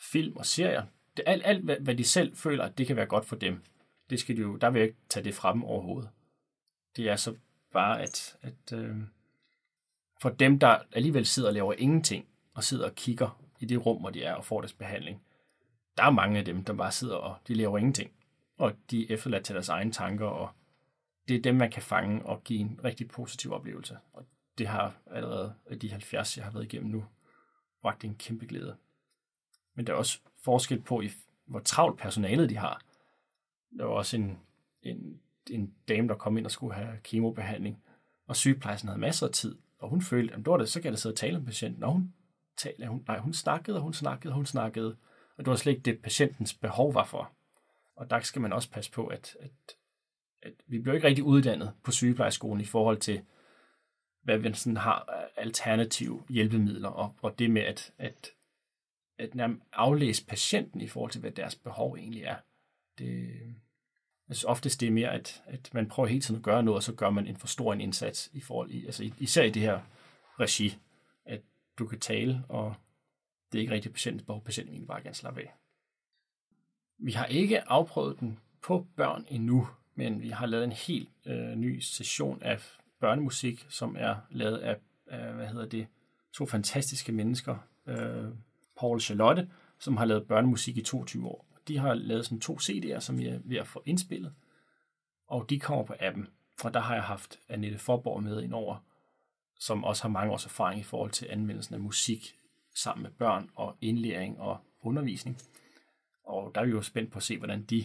film 0.00 0.36
og 0.36 0.46
serier. 0.46 0.82
Det, 1.16 1.22
alt, 1.26 1.42
alt 1.44 1.64
hvad, 1.64 1.76
hvad 1.80 1.94
de 1.94 2.04
selv 2.04 2.36
føler, 2.36 2.64
at 2.64 2.78
det 2.78 2.86
kan 2.86 2.96
være 2.96 3.06
godt 3.06 3.24
for 3.24 3.36
dem, 3.36 3.62
det 4.10 4.20
skal 4.20 4.36
de 4.36 4.40
jo, 4.40 4.56
der 4.56 4.70
vil 4.70 4.78
jeg 4.78 4.88
ikke 4.88 5.00
tage 5.08 5.24
det 5.24 5.34
fra 5.34 5.52
dem 5.52 5.64
overhovedet. 5.64 6.10
Det 6.96 7.08
er 7.08 7.16
så 7.16 7.34
bare, 7.72 8.02
at, 8.02 8.36
at 8.42 8.72
øh, 8.72 8.96
for 10.22 10.28
dem, 10.28 10.58
der 10.58 10.78
alligevel 10.92 11.26
sidder 11.26 11.48
og 11.48 11.54
laver 11.54 11.72
ingenting, 11.78 12.26
og 12.54 12.64
sidder 12.64 12.86
og 12.86 12.94
kigger 12.94 13.40
i 13.60 13.64
det 13.64 13.86
rum, 13.86 14.00
hvor 14.00 14.10
de 14.10 14.22
er 14.22 14.34
og 14.34 14.44
får 14.44 14.60
deres 14.60 14.72
behandling, 14.72 15.22
der 15.96 16.02
er 16.02 16.10
mange 16.10 16.38
af 16.38 16.44
dem, 16.44 16.64
der 16.64 16.72
bare 16.72 16.92
sidder 16.92 17.16
og 17.16 17.36
de 17.48 17.54
laver 17.54 17.78
ingenting. 17.78 18.10
Og 18.56 18.72
de 18.90 19.02
er 19.02 19.14
efterladt 19.14 19.44
til 19.44 19.54
deres 19.54 19.68
egne 19.68 19.92
tanker, 19.92 20.26
og 20.26 20.50
det 21.28 21.36
er 21.36 21.42
dem, 21.42 21.54
man 21.54 21.70
kan 21.70 21.82
fange 21.82 22.26
og 22.26 22.44
give 22.44 22.58
en 22.58 22.80
rigtig 22.84 23.08
positiv 23.08 23.52
oplevelse. 23.52 23.98
Og 24.12 24.26
det 24.58 24.66
har 24.66 24.94
allerede 25.06 25.54
af 25.66 25.78
de 25.78 25.90
70, 25.90 26.36
jeg 26.36 26.44
har 26.44 26.52
været 26.52 26.64
igennem 26.64 26.90
nu, 26.90 27.04
bragt 27.82 28.04
en 28.04 28.14
kæmpe 28.14 28.46
glæde. 28.46 28.76
Men 29.74 29.86
der 29.86 29.92
er 29.92 29.96
også 29.96 30.20
forskel 30.44 30.80
på, 30.80 31.02
hvor 31.46 31.60
travlt 31.60 31.98
personalet 31.98 32.50
de 32.50 32.56
har. 32.56 32.82
Der 33.78 33.84
var 33.84 33.92
også 33.92 34.16
en, 34.16 34.38
en, 34.82 35.20
en 35.50 35.74
dame, 35.88 36.08
der 36.08 36.14
kom 36.14 36.38
ind 36.38 36.44
og 36.44 36.50
skulle 36.50 36.74
have 36.74 36.98
kemobehandling, 37.02 37.82
og 38.26 38.36
sygeplejersken 38.36 38.88
havde 38.88 39.00
masser 39.00 39.26
af 39.26 39.32
tid, 39.32 39.56
og 39.78 39.88
hun 39.88 40.02
følte, 40.02 40.34
at 40.34 40.38
det 40.38 40.46
var 40.46 40.56
det, 40.56 40.68
så 40.68 40.80
kan 40.80 40.84
jeg 40.84 40.92
da 40.92 40.96
sidde 40.96 41.12
og 41.12 41.16
tale 41.16 41.38
med 41.38 41.46
patienten, 41.46 41.82
og 41.82 41.92
hun 41.92 42.14
talte, 42.56 42.86
hun, 42.86 43.04
nej, 43.08 43.18
hun 43.18 43.32
snakkede, 43.32 43.76
og 43.76 43.82
hun 43.82 43.92
snakkede, 43.92 44.32
og 44.32 44.36
hun 44.36 44.46
snakkede, 44.46 44.96
og 45.38 45.44
det 45.44 45.50
var 45.50 45.56
slet 45.56 45.72
ikke 45.72 45.82
det, 45.82 46.02
patientens 46.02 46.54
behov 46.54 46.94
var 46.94 47.04
for. 47.04 47.32
Og 47.96 48.10
der 48.10 48.20
skal 48.20 48.42
man 48.42 48.52
også 48.52 48.70
passe 48.70 48.90
på, 48.90 49.06
at, 49.06 49.36
at, 49.40 49.50
at 50.42 50.52
vi 50.66 50.78
bliver 50.78 50.94
ikke 50.94 51.06
rigtig 51.06 51.24
uddannet 51.24 51.72
på 51.82 51.92
sygeplejeskolen 51.92 52.60
i 52.60 52.64
forhold 52.64 52.98
til, 52.98 53.22
hvad 54.22 54.38
vi 54.38 54.52
sådan 54.52 54.76
har 54.76 55.28
alternative 55.36 56.22
hjælpemidler, 56.28 56.88
og, 56.88 57.14
og 57.22 57.38
det 57.38 57.50
med 57.50 57.62
at, 57.62 57.92
at, 57.98 58.30
at 59.18 59.34
nærmest 59.34 59.62
aflæse 59.72 60.26
patienten 60.26 60.80
i 60.80 60.88
forhold 60.88 61.10
til, 61.10 61.20
hvad 61.20 61.30
deres 61.30 61.54
behov 61.54 61.96
egentlig 61.96 62.22
er. 62.22 62.36
Det, 62.98 63.40
jeg 64.28 64.36
synes 64.36 64.44
oftest 64.44 64.80
det 64.80 64.86
er 64.86 64.92
mere, 64.92 65.12
at, 65.12 65.42
at 65.46 65.74
man 65.74 65.88
prøver 65.88 66.06
hele 66.06 66.20
tiden 66.20 66.36
at 66.36 66.44
gøre 66.44 66.62
noget, 66.62 66.76
og 66.76 66.82
så 66.82 66.94
gør 66.94 67.10
man 67.10 67.26
en 67.26 67.36
for 67.36 67.46
stor 67.46 67.72
en 67.72 67.80
indsats 67.80 68.30
i 68.32 68.40
forhold, 68.40 68.70
i, 68.70 68.86
altså 68.86 69.10
især 69.18 69.42
i 69.42 69.50
det 69.50 69.62
her 69.62 69.80
regi, 70.40 70.78
at 71.24 71.40
du 71.78 71.86
kan 71.86 72.00
tale, 72.00 72.44
og 72.48 72.74
det 73.54 73.58
er 73.58 73.62
ikke 73.62 73.74
rigtig 73.74 73.92
patientens 73.92 74.22
behov, 74.22 74.44
patienten 74.44 74.80
vil 74.80 74.86
bare 74.86 75.02
gerne 75.02 75.14
slappe 75.14 75.40
af. 75.40 75.54
Vi 76.98 77.12
har 77.12 77.26
ikke 77.26 77.68
afprøvet 77.68 78.20
den 78.20 78.38
på 78.62 78.86
børn 78.96 79.24
endnu, 79.28 79.68
men 79.94 80.22
vi 80.22 80.28
har 80.28 80.46
lavet 80.46 80.64
en 80.64 80.72
helt 80.72 81.08
øh, 81.26 81.54
ny 81.54 81.78
session 81.80 82.42
af 82.42 82.60
børnemusik, 83.00 83.66
som 83.68 83.96
er 83.98 84.16
lavet 84.30 84.58
af, 84.58 84.76
af 85.06 85.34
hvad 85.34 85.46
hedder 85.46 85.66
det, 85.66 85.86
to 86.32 86.46
fantastiske 86.46 87.12
mennesker, 87.12 87.56
øh, 87.86 88.24
Paul 88.78 88.96
og 88.96 89.00
Charlotte, 89.00 89.50
som 89.78 89.96
har 89.96 90.04
lavet 90.04 90.26
børnemusik 90.26 90.76
i 90.76 90.82
22 90.82 91.26
år. 91.26 91.46
De 91.68 91.78
har 91.78 91.94
lavet 91.94 92.24
sådan 92.24 92.40
to 92.40 92.56
CD'er, 92.56 93.00
som 93.00 93.18
vi 93.18 93.26
er 93.26 93.40
ved 93.44 93.56
at 93.56 93.66
få 93.66 93.82
indspillet, 93.86 94.34
og 95.26 95.50
de 95.50 95.60
kommer 95.60 95.84
på 95.84 95.94
appen. 96.00 96.28
Og 96.64 96.74
der 96.74 96.80
har 96.80 96.94
jeg 96.94 97.04
haft 97.04 97.38
Annette 97.48 97.78
Forborg 97.78 98.22
med 98.22 98.42
ind 98.42 98.54
over, 98.54 98.76
som 99.58 99.84
også 99.84 100.02
har 100.02 100.08
mange 100.08 100.32
års 100.32 100.44
erfaring 100.44 100.80
i 100.80 100.84
forhold 100.84 101.10
til 101.10 101.26
anvendelsen 101.30 101.74
af 101.74 101.80
musik 101.80 102.36
sammen 102.74 103.02
med 103.02 103.10
børn 103.10 103.50
og 103.54 103.76
indlæring 103.80 104.40
og 104.40 104.60
undervisning. 104.80 105.38
Og 106.24 106.54
der 106.54 106.60
er 106.60 106.64
vi 106.64 106.70
jo 106.70 106.82
spændt 106.82 107.12
på 107.12 107.16
at 107.18 107.22
se, 107.22 107.38
hvordan 107.38 107.64
de 107.64 107.84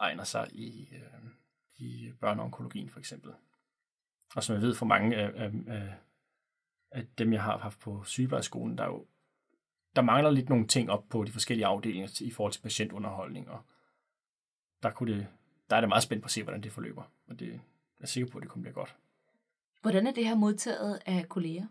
egner 0.00 0.24
sig 0.24 0.48
i, 0.52 0.88
øh, 0.94 1.30
i 1.76 2.12
børneonkologien 2.20 2.88
for 2.88 2.98
eksempel. 2.98 3.32
Og 4.36 4.44
som 4.44 4.54
jeg 4.54 4.62
ved 4.62 4.74
for 4.74 4.86
mange 4.86 5.16
af, 5.16 5.44
af, 5.44 5.52
af, 5.66 5.94
af 6.90 7.06
dem, 7.18 7.32
jeg 7.32 7.42
har 7.42 7.58
haft 7.58 7.78
på 7.78 8.04
sygeplejerskolen, 8.04 8.78
der 8.78 8.84
er 8.84 8.88
jo 8.88 9.06
der 9.96 10.02
mangler 10.02 10.30
lidt 10.30 10.48
nogle 10.48 10.66
ting 10.66 10.90
op 10.90 11.08
på 11.08 11.24
de 11.24 11.32
forskellige 11.32 11.66
afdelinger 11.66 12.20
i 12.20 12.30
forhold 12.30 12.52
til 12.52 12.60
patientunderholdning, 12.60 13.50
og 13.50 13.60
der, 14.82 14.90
kunne 14.90 15.16
det, 15.16 15.26
der 15.70 15.76
er 15.76 15.80
det 15.80 15.88
meget 15.88 16.02
spændt 16.02 16.22
på 16.22 16.26
at 16.26 16.30
se, 16.30 16.42
hvordan 16.42 16.62
det 16.62 16.72
forløber. 16.72 17.02
Og 17.28 17.40
det 17.40 17.48
jeg 17.48 17.60
er 18.06 18.06
sikker 18.06 18.30
på, 18.30 18.38
at 18.38 18.42
det 18.42 18.50
kommer 18.50 18.62
blive 18.62 18.74
godt. 18.74 18.96
Hvordan 19.80 20.06
er 20.06 20.12
det 20.12 20.24
her 20.24 20.34
modtaget 20.34 21.02
af 21.06 21.28
kolleger? 21.28 21.66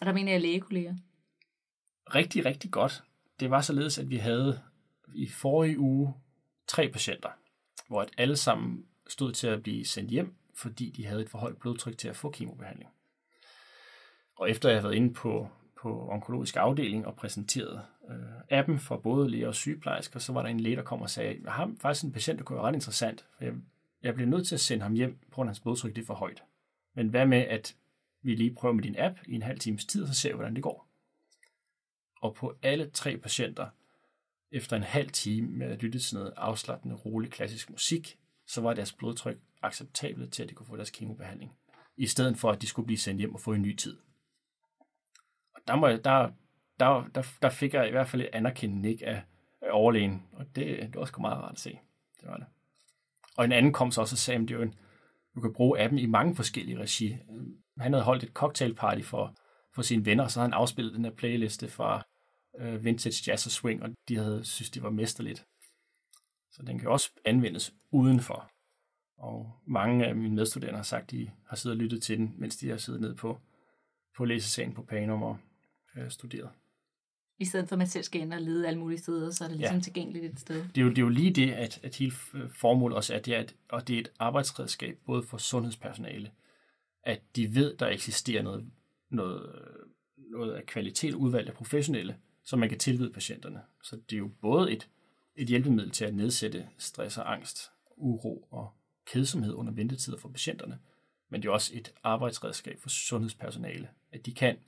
Og 0.00 0.06
der 0.06 0.12
mener 0.12 0.32
jeg 0.32 0.40
lægekolleger. 0.40 0.96
Rigtig, 2.06 2.44
rigtig 2.44 2.70
godt. 2.70 3.02
Det 3.40 3.50
var 3.50 3.60
således, 3.60 3.98
at 3.98 4.10
vi 4.10 4.16
havde 4.16 4.60
i 5.14 5.28
forrige 5.28 5.78
uge 5.78 6.14
tre 6.66 6.88
patienter, 6.88 7.28
hvor 7.88 8.02
at 8.02 8.10
alle 8.18 8.36
sammen 8.36 8.86
stod 9.08 9.32
til 9.32 9.46
at 9.46 9.62
blive 9.62 9.84
sendt 9.84 10.10
hjem, 10.10 10.34
fordi 10.54 10.90
de 10.90 11.06
havde 11.06 11.22
et 11.22 11.30
for 11.30 11.38
højt 11.38 11.56
blodtryk 11.56 11.98
til 11.98 12.08
at 12.08 12.16
få 12.16 12.30
kemobehandling. 12.30 12.90
Og 14.36 14.50
efter 14.50 14.68
jeg 14.68 14.76
havde 14.76 14.84
været 14.84 14.96
inde 14.96 15.14
på, 15.14 15.48
på 15.82 16.08
onkologisk 16.08 16.56
afdeling 16.56 17.06
og 17.06 17.16
præsenteret 17.16 17.82
øh, 18.10 18.58
appen 18.58 18.78
for 18.78 18.96
både 18.96 19.30
læger 19.30 19.48
og 19.48 19.54
sygeplejersker, 19.54 20.18
så 20.18 20.32
var 20.32 20.42
der 20.42 20.48
en 20.48 20.60
læge, 20.60 20.76
der 20.76 20.82
kom 20.82 21.02
og 21.02 21.10
sagde, 21.10 21.40
jeg 21.44 21.52
har 21.52 21.72
faktisk 21.80 22.04
en 22.04 22.12
patient, 22.12 22.38
der 22.38 22.44
kunne 22.44 22.56
være 22.56 22.66
ret 22.66 22.74
interessant, 22.74 23.26
for 23.36 23.44
jeg, 23.44 23.54
jeg 24.02 24.14
bliver 24.14 24.28
nødt 24.30 24.46
til 24.48 24.54
at 24.54 24.60
sende 24.60 24.82
ham 24.82 24.94
hjem, 24.94 25.18
på 25.30 25.34
grund 25.34 25.48
af 25.48 25.50
hans 25.50 25.60
blodtryk 25.60 25.96
det 25.96 26.02
er 26.02 26.06
for 26.06 26.14
højt. 26.14 26.42
Men 26.94 27.08
hvad 27.08 27.26
med, 27.26 27.38
at 27.38 27.76
vi 28.22 28.34
lige 28.34 28.54
prøver 28.54 28.74
med 28.74 28.82
din 28.82 28.96
app 28.98 29.18
i 29.26 29.34
en 29.34 29.42
halv 29.42 29.58
times 29.58 29.84
tid, 29.84 30.02
og 30.02 30.08
så 30.08 30.14
ser 30.14 30.28
vi, 30.28 30.34
hvordan 30.34 30.54
det 30.54 30.62
går. 30.62 30.88
Og 32.24 32.34
på 32.34 32.54
alle 32.62 32.90
tre 32.90 33.16
patienter, 33.16 33.66
efter 34.50 34.76
en 34.76 34.82
halv 34.82 35.10
time 35.10 35.48
med 35.48 35.66
at 35.66 35.82
lytte 35.82 35.98
til 35.98 36.16
noget 36.16 36.32
afslappende, 36.36 36.94
rolig 36.94 37.30
klassisk 37.30 37.70
musik, 37.70 38.18
så 38.46 38.60
var 38.60 38.74
deres 38.74 38.92
blodtryk 38.92 39.38
acceptabelt 39.62 40.32
til, 40.32 40.42
at 40.42 40.48
de 40.48 40.54
kunne 40.54 40.66
få 40.66 40.76
deres 40.76 40.90
kemobehandling. 40.90 41.52
I 41.96 42.06
stedet 42.06 42.38
for, 42.38 42.50
at 42.50 42.62
de 42.62 42.66
skulle 42.66 42.86
blive 42.86 42.98
sendt 42.98 43.20
hjem 43.20 43.34
og 43.34 43.40
få 43.40 43.52
en 43.52 43.62
ny 43.62 43.76
tid. 43.76 43.96
Og 45.54 45.60
der, 45.68 45.76
må 45.76 45.86
jeg, 45.86 46.04
der, 46.04 46.30
der, 46.80 47.08
der, 47.14 47.22
der 47.42 47.50
fik 47.50 47.74
jeg 47.74 47.88
i 47.88 47.90
hvert 47.90 48.08
fald 48.08 48.22
et 48.22 48.30
anerkendende 48.32 48.88
ikke 48.88 49.06
af, 49.06 49.22
af 49.62 49.68
overlægen, 49.70 50.22
og 50.32 50.46
det, 50.56 50.66
det 50.66 50.96
var 50.96 51.04
sgu 51.04 51.20
meget 51.20 51.38
rart 51.38 51.52
at 51.52 51.60
se. 51.60 51.78
Det 52.20 52.28
var 52.28 52.36
det. 52.36 52.46
Og 53.36 53.44
en 53.44 53.52
anden 53.52 53.72
kom 53.72 53.90
så 53.90 54.00
også 54.00 54.14
og 54.14 54.18
sagde, 54.18 54.42
at 54.42 54.48
det 54.48 54.56
er 54.56 54.62
en, 54.62 54.74
du 55.34 55.40
kan 55.40 55.52
bruge 55.52 55.80
appen 55.80 55.98
i 55.98 56.06
mange 56.06 56.36
forskellige 56.36 56.78
regi. 56.78 57.16
Han 57.78 57.92
havde 57.92 58.04
holdt 58.04 58.22
et 58.22 58.32
cocktailparty 58.32 59.02
for, 59.02 59.34
for 59.74 59.82
sine 59.82 60.06
venner, 60.06 60.24
og 60.24 60.30
så 60.30 60.40
havde 60.40 60.50
han 60.50 60.60
afspillet 60.60 60.94
den 60.94 61.04
her 61.04 61.12
playliste 61.12 61.68
fra 61.68 62.02
uh, 62.60 62.84
Vintage 62.84 63.30
Jazz 63.30 63.46
og 63.46 63.52
Swing, 63.52 63.82
og 63.82 63.90
de 64.08 64.16
havde 64.16 64.44
synes, 64.44 64.70
det 64.70 64.82
var 64.82 64.90
mesterligt. 64.90 65.46
Så 66.50 66.62
den 66.62 66.78
kan 66.78 66.88
også 66.88 67.10
anvendes 67.24 67.74
udenfor. 67.90 68.50
Og 69.16 69.52
mange 69.66 70.06
af 70.06 70.16
mine 70.16 70.34
medstuderende 70.34 70.76
har 70.76 70.84
sagt, 70.84 71.04
at 71.04 71.10
de 71.10 71.30
har 71.46 71.56
siddet 71.56 71.76
og 71.76 71.82
lyttet 71.82 72.02
til 72.02 72.18
den, 72.18 72.34
mens 72.38 72.56
de 72.56 72.68
har 72.68 72.76
siddet 72.76 73.00
ned 73.00 73.14
på, 73.14 73.40
på 74.16 74.24
læsesalen 74.24 74.74
på 74.74 74.82
Panum 74.82 75.22
og 75.22 75.38
øh, 75.96 76.10
studeret. 76.10 76.50
I 77.38 77.44
stedet 77.44 77.68
for, 77.68 77.74
at 77.74 77.78
man 77.78 77.86
selv 77.86 78.04
skal 78.04 78.20
ind 78.20 78.32
og 78.32 78.40
lede 78.40 78.66
alle 78.66 78.78
mulige 78.78 78.98
steder, 78.98 79.30
så 79.30 79.44
er 79.44 79.48
det 79.48 79.56
ligesom 79.56 79.76
ja. 79.76 79.82
tilgængeligt 79.82 80.24
et 80.24 80.40
sted. 80.40 80.64
Det 80.74 80.78
er 80.78 80.82
jo, 80.82 80.88
det 80.88 80.98
er 80.98 81.02
jo 81.02 81.08
lige 81.08 81.32
det, 81.32 81.52
at, 81.52 81.80
at 81.82 81.96
hele 81.96 82.12
formålet 82.48 82.96
også 82.96 83.14
er, 83.14 83.18
at 83.18 83.26
det 83.26 83.34
er, 83.34 83.40
et, 83.40 83.54
og 83.68 83.88
det 83.88 83.96
er 83.96 84.00
et 84.00 84.12
arbejdsredskab 84.18 84.98
både 85.06 85.22
for 85.22 85.38
sundhedspersonale, 85.38 86.30
at 87.02 87.22
de 87.36 87.54
ved, 87.54 87.76
der 87.76 87.86
eksisterer 87.86 88.42
noget, 88.42 88.70
noget, 89.10 89.62
noget 90.16 90.52
af 90.52 90.66
kvalitet 90.66 91.14
udvalgt 91.14 91.48
af 91.48 91.54
professionelle, 91.54 92.16
som 92.44 92.58
man 92.58 92.68
kan 92.68 92.78
tilbyde 92.78 93.12
patienterne. 93.12 93.62
Så 93.82 93.96
det 93.96 94.16
er 94.16 94.18
jo 94.18 94.30
både 94.40 94.72
et, 94.72 94.88
et 95.36 95.48
hjælpemiddel 95.48 95.90
til 95.90 96.04
at 96.04 96.14
nedsætte 96.14 96.68
stress 96.78 97.18
og 97.18 97.32
angst, 97.32 97.70
uro 97.96 98.48
og 98.50 98.72
kedsomhed 99.06 99.54
under 99.54 99.72
ventetider 99.72 100.18
for 100.18 100.28
patienterne, 100.28 100.78
men 101.28 101.42
det 101.42 101.48
er 101.48 101.52
også 101.52 101.72
et 101.74 101.92
arbejdsredskab 102.02 102.80
for 102.80 102.88
sundhedspersonale, 102.88 103.88
at 104.12 104.26
de 104.26 104.34
kan 104.34 104.58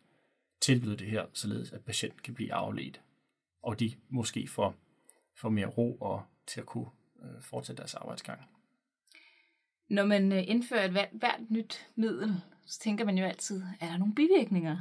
tilbyde 0.61 0.97
det 0.97 1.07
her, 1.07 1.27
således 1.33 1.73
at 1.73 1.85
patienten 1.85 2.21
kan 2.25 2.35
blive 2.35 2.53
afledt, 2.53 3.01
og 3.63 3.81
de 3.81 3.93
måske 4.09 4.49
får, 4.49 4.75
får 5.35 5.49
mere 5.49 5.67
ro 5.67 5.97
og 5.97 6.23
til 6.47 6.61
at 6.61 6.67
kunne 6.67 6.87
øh, 7.23 7.43
fortsætte 7.43 7.81
deres 7.81 7.95
arbejdsgang. 7.95 8.41
Når 9.89 10.05
man 10.05 10.33
øh, 10.33 10.45
indfører 10.47 10.85
et 10.85 10.91
hvert, 10.91 11.09
hvert 11.13 11.41
nyt 11.49 11.87
middel, 11.95 12.41
så 12.65 12.81
tænker 12.81 13.05
man 13.05 13.19
jo 13.19 13.25
altid, 13.25 13.63
er 13.81 13.87
der 13.87 13.97
nogle 13.97 14.15
bivirkninger? 14.15 14.79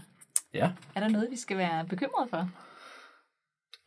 Ja. 0.53 0.71
Er 0.95 0.99
der 0.99 1.09
noget, 1.09 1.31
vi 1.31 1.35
skal 1.35 1.57
være 1.57 1.85
bekymret 1.85 2.29
for? 2.29 2.49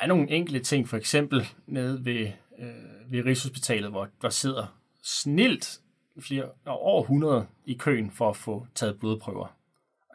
Er 0.00 0.06
nogle 0.06 0.30
enkelte 0.30 0.60
ting, 0.60 0.88
for 0.88 0.96
eksempel 0.96 1.48
nede 1.66 2.04
ved, 2.04 2.32
øh, 2.58 3.12
ved 3.12 3.24
Rigshospitalet, 3.24 3.90
hvor 3.90 4.08
der 4.22 4.30
sidder 4.30 4.78
snilt 5.02 5.80
flere, 6.20 6.50
over 6.66 7.02
100 7.02 7.46
i 7.64 7.74
køen 7.74 8.10
for 8.10 8.30
at 8.30 8.36
få 8.36 8.66
taget 8.74 8.98
blodprøver. 8.98 9.56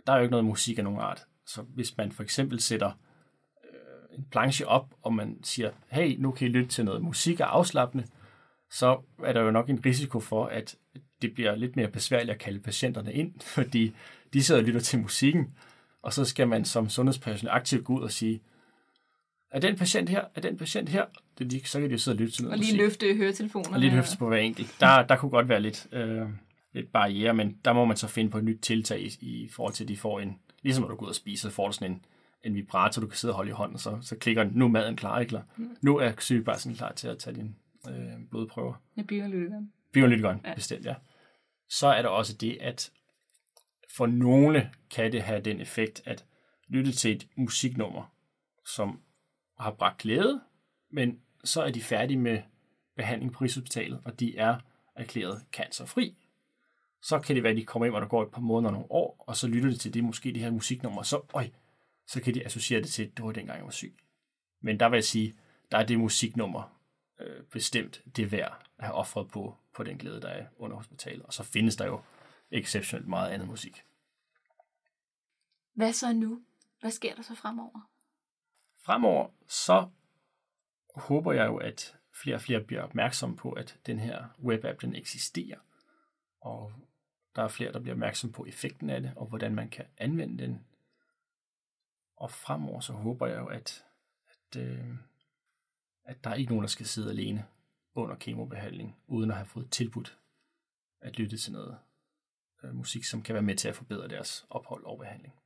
Der 0.07 0.13
er 0.13 0.17
jo 0.17 0.23
ikke 0.23 0.31
noget 0.31 0.45
musik 0.45 0.77
af 0.77 0.83
nogen 0.83 0.99
art. 0.99 1.25
Så 1.47 1.61
hvis 1.61 1.97
man 1.97 2.11
for 2.11 2.23
eksempel 2.23 2.59
sætter 2.59 2.91
øh, 3.63 4.17
en 4.17 4.25
planche 4.31 4.67
op, 4.67 4.93
og 5.01 5.13
man 5.13 5.39
siger, 5.43 5.71
hey, 5.87 6.15
nu 6.19 6.31
kan 6.31 6.47
I 6.47 6.49
lytte 6.49 6.69
til 6.69 6.85
noget 6.85 7.01
musik 7.01 7.39
og 7.39 7.55
afslappende, 7.55 8.07
så 8.71 9.01
er 9.23 9.33
der 9.33 9.41
jo 9.41 9.51
nok 9.51 9.69
en 9.69 9.85
risiko 9.85 10.19
for, 10.19 10.45
at 10.45 10.75
det 11.21 11.33
bliver 11.33 11.55
lidt 11.55 11.75
mere 11.75 11.87
besværligt 11.87 12.31
at 12.31 12.39
kalde 12.39 12.59
patienterne 12.59 13.13
ind, 13.13 13.33
fordi 13.55 13.95
de 14.33 14.43
sidder 14.43 14.61
og 14.61 14.65
lytter 14.65 14.81
til 14.81 14.99
musikken, 14.99 15.53
og 16.01 16.13
så 16.13 16.25
skal 16.25 16.47
man 16.47 16.65
som 16.65 16.89
sundhedspersonale 16.89 17.51
aktivt 17.51 17.85
gå 17.85 17.93
ud 17.93 18.01
og 18.01 18.11
sige, 18.11 18.41
er 19.53 19.59
den 19.59 19.75
patient 19.75 20.09
her, 20.09 20.25
er 20.35 20.41
den 20.41 20.57
patient 20.57 20.89
her, 20.89 21.05
det, 21.37 21.51
de, 21.51 21.67
så 21.67 21.79
kan 21.79 21.89
de 21.89 21.93
jo 21.93 21.97
sidde 21.97 22.15
og 22.15 22.19
lytte 22.19 22.33
til 22.33 22.43
noget 22.43 22.53
Og 22.53 22.59
lige 22.59 22.71
musik. 22.71 22.79
løfte 22.79 23.15
høretelefonerne. 23.15 23.75
Og 23.75 23.79
lige 23.79 23.95
løfte 23.95 24.17
på 24.17 24.27
hver 24.27 24.37
enkelt. 24.37 24.75
Der, 24.79 25.03
der 25.03 25.15
kunne 25.15 25.29
godt 25.31 25.49
være 25.49 25.61
lidt, 25.61 25.87
øh, 25.91 26.27
lidt 26.73 26.91
barriere, 26.91 27.33
men 27.33 27.57
der 27.65 27.73
må 27.73 27.85
man 27.85 27.97
så 27.97 28.07
finde 28.07 28.31
på 28.31 28.37
et 28.37 28.43
nyt 28.43 28.59
tiltag 28.61 29.01
i, 29.01 29.17
i 29.21 29.49
forhold 29.49 29.73
til, 29.73 29.83
at 29.83 29.87
de 29.87 29.97
får 29.97 30.19
en, 30.19 30.39
ligesom 30.61 30.81
når 30.81 30.89
du 30.89 30.95
går 30.95 31.05
ud 31.05 31.09
og 31.09 31.15
spiser, 31.15 31.49
så 31.49 31.55
får 31.55 31.67
du 31.67 31.73
sådan 31.73 31.91
en, 31.91 32.05
en 32.43 32.55
vibrator, 32.55 33.01
du 33.01 33.07
kan 33.07 33.17
sidde 33.17 33.31
og 33.31 33.35
holde 33.35 33.49
i 33.49 33.53
hånden, 33.53 33.77
så, 33.77 33.97
så 34.01 34.15
klikker 34.15 34.43
den, 34.43 34.51
nu 34.55 34.65
er 34.65 34.69
maden 34.69 34.95
klar, 34.95 35.19
ikke? 35.19 35.39
Mm. 35.57 35.77
Nu 35.81 35.97
er 35.97 36.11
sygeplejersken 36.19 36.75
klar 36.75 36.91
til 36.91 37.07
at 37.07 37.17
tage 37.17 37.35
din 37.35 37.55
øh, 37.89 37.93
blodprøver. 38.29 38.73
Ja, 38.97 39.01
bioanalytikeren. 39.01 39.71
Bioanalytikeren, 39.91 40.41
ja. 40.45 40.53
bestemt, 40.53 40.85
ja. 40.85 40.95
Så 41.69 41.87
er 41.87 42.01
der 42.01 42.09
også 42.09 42.33
det, 42.33 42.57
at 42.61 42.91
for 43.95 44.05
nogle 44.05 44.69
kan 44.91 45.11
det 45.11 45.21
have 45.21 45.41
den 45.41 45.61
effekt, 45.61 46.01
at 46.05 46.25
lytte 46.67 46.91
til 46.91 47.11
et 47.11 47.27
musiknummer, 47.35 48.13
som 48.65 48.99
har 49.63 49.71
bragt 49.71 49.97
glæde, 49.97 50.41
men 50.89 51.21
så 51.43 51.61
er 51.61 51.71
de 51.71 51.81
færdige 51.81 52.17
med 52.17 52.41
behandling 52.95 53.33
på 53.33 53.43
Rigshospitalet, 53.43 54.01
og 54.05 54.19
de 54.19 54.37
er 54.37 54.59
erklæret 54.95 55.45
cancerfri. 55.51 56.17
Så 57.01 57.19
kan 57.19 57.35
det 57.35 57.43
være, 57.43 57.51
at 57.51 57.57
de 57.57 57.65
kommer 57.65 57.85
ind, 57.85 57.95
og 57.95 58.01
der 58.01 58.07
går 58.07 58.23
et 58.23 58.31
par 58.31 58.41
måneder 58.41 58.69
og 58.69 58.73
nogle 58.73 58.91
år, 58.91 59.23
og 59.27 59.35
så 59.35 59.47
lytter 59.47 59.69
de 59.69 59.77
til 59.77 59.93
det, 59.93 60.03
måske 60.03 60.33
det 60.33 60.41
her 60.41 60.51
musiknummer, 60.51 61.03
så, 61.03 61.21
øj, 61.33 61.49
så 62.07 62.21
kan 62.21 62.33
de 62.33 62.45
associere 62.45 62.81
det 62.81 62.89
til, 62.89 63.03
at 63.03 63.17
det 63.17 63.25
var 63.25 63.31
dengang, 63.31 63.57
jeg 63.57 63.65
var 63.65 63.71
syg. 63.71 63.97
Men 64.61 64.79
der 64.79 64.89
vil 64.89 64.97
jeg 64.97 65.03
sige, 65.03 65.33
der 65.71 65.77
er 65.77 65.85
det 65.85 65.99
musiknummer 65.99 66.79
øh, 67.19 67.43
bestemt 67.43 68.01
det 68.15 68.31
værd 68.31 68.61
at 68.77 68.85
have 68.85 68.95
offret 68.95 69.27
på, 69.27 69.57
på 69.75 69.83
den 69.83 69.97
glæde, 69.97 70.21
der 70.21 70.27
er 70.27 70.45
under 70.57 70.77
hospitalet. 70.77 71.25
Og 71.25 71.33
så 71.33 71.43
findes 71.43 71.75
der 71.75 71.85
jo 71.85 72.01
exceptionelt 72.51 73.07
meget 73.07 73.31
andet 73.31 73.47
musik. 73.47 73.83
Hvad 75.73 75.93
så 75.93 76.13
nu? 76.13 76.41
Hvad 76.79 76.91
sker 76.91 77.15
der 77.15 77.21
så 77.21 77.35
fremover? 77.35 77.89
Fremover, 78.85 79.29
så 79.47 79.89
håber 80.95 81.31
jeg 81.31 81.47
jo, 81.47 81.57
at 81.57 81.97
flere 82.23 82.35
og 82.35 82.41
flere 82.41 82.63
bliver 82.63 82.81
opmærksomme 82.81 83.35
på, 83.35 83.51
at 83.51 83.79
den 83.85 83.99
her 83.99 84.27
webapp, 84.43 84.81
den 84.81 84.95
eksisterer. 84.95 85.59
Og 86.41 86.73
der 87.35 87.43
er 87.43 87.47
flere, 87.47 87.73
der 87.73 87.79
bliver 87.79 87.95
opmærksom 87.95 88.31
på 88.31 88.45
effekten 88.45 88.89
af 88.89 89.01
det, 89.01 89.13
og 89.15 89.25
hvordan 89.27 89.55
man 89.55 89.69
kan 89.69 89.85
anvende 89.97 90.43
den. 90.43 90.65
Og 92.15 92.31
fremover, 92.31 92.79
så 92.79 92.93
håber 92.93 93.27
jeg 93.27 93.37
jo, 93.39 93.47
at, 93.47 93.85
at, 94.27 94.61
øh, 94.61 94.95
at 96.03 96.23
der 96.23 96.29
er 96.29 96.35
ikke 96.35 96.51
nogen, 96.51 96.63
der 96.63 96.69
skal 96.69 96.85
sidde 96.85 97.09
alene 97.09 97.45
under 97.93 98.15
kemobehandling, 98.15 98.95
uden 99.07 99.31
at 99.31 99.37
have 99.37 99.45
fået 99.45 99.71
tilbudt 99.71 100.17
at 101.01 101.17
lytte 101.19 101.37
til 101.37 101.51
noget 101.51 101.77
øh, 102.63 102.75
musik, 102.75 103.03
som 103.03 103.21
kan 103.21 103.33
være 103.33 103.43
med 103.43 103.55
til 103.55 103.67
at 103.67 103.75
forbedre 103.75 104.07
deres 104.07 104.45
ophold 104.49 104.85
og 104.85 104.97
behandling. 104.97 105.42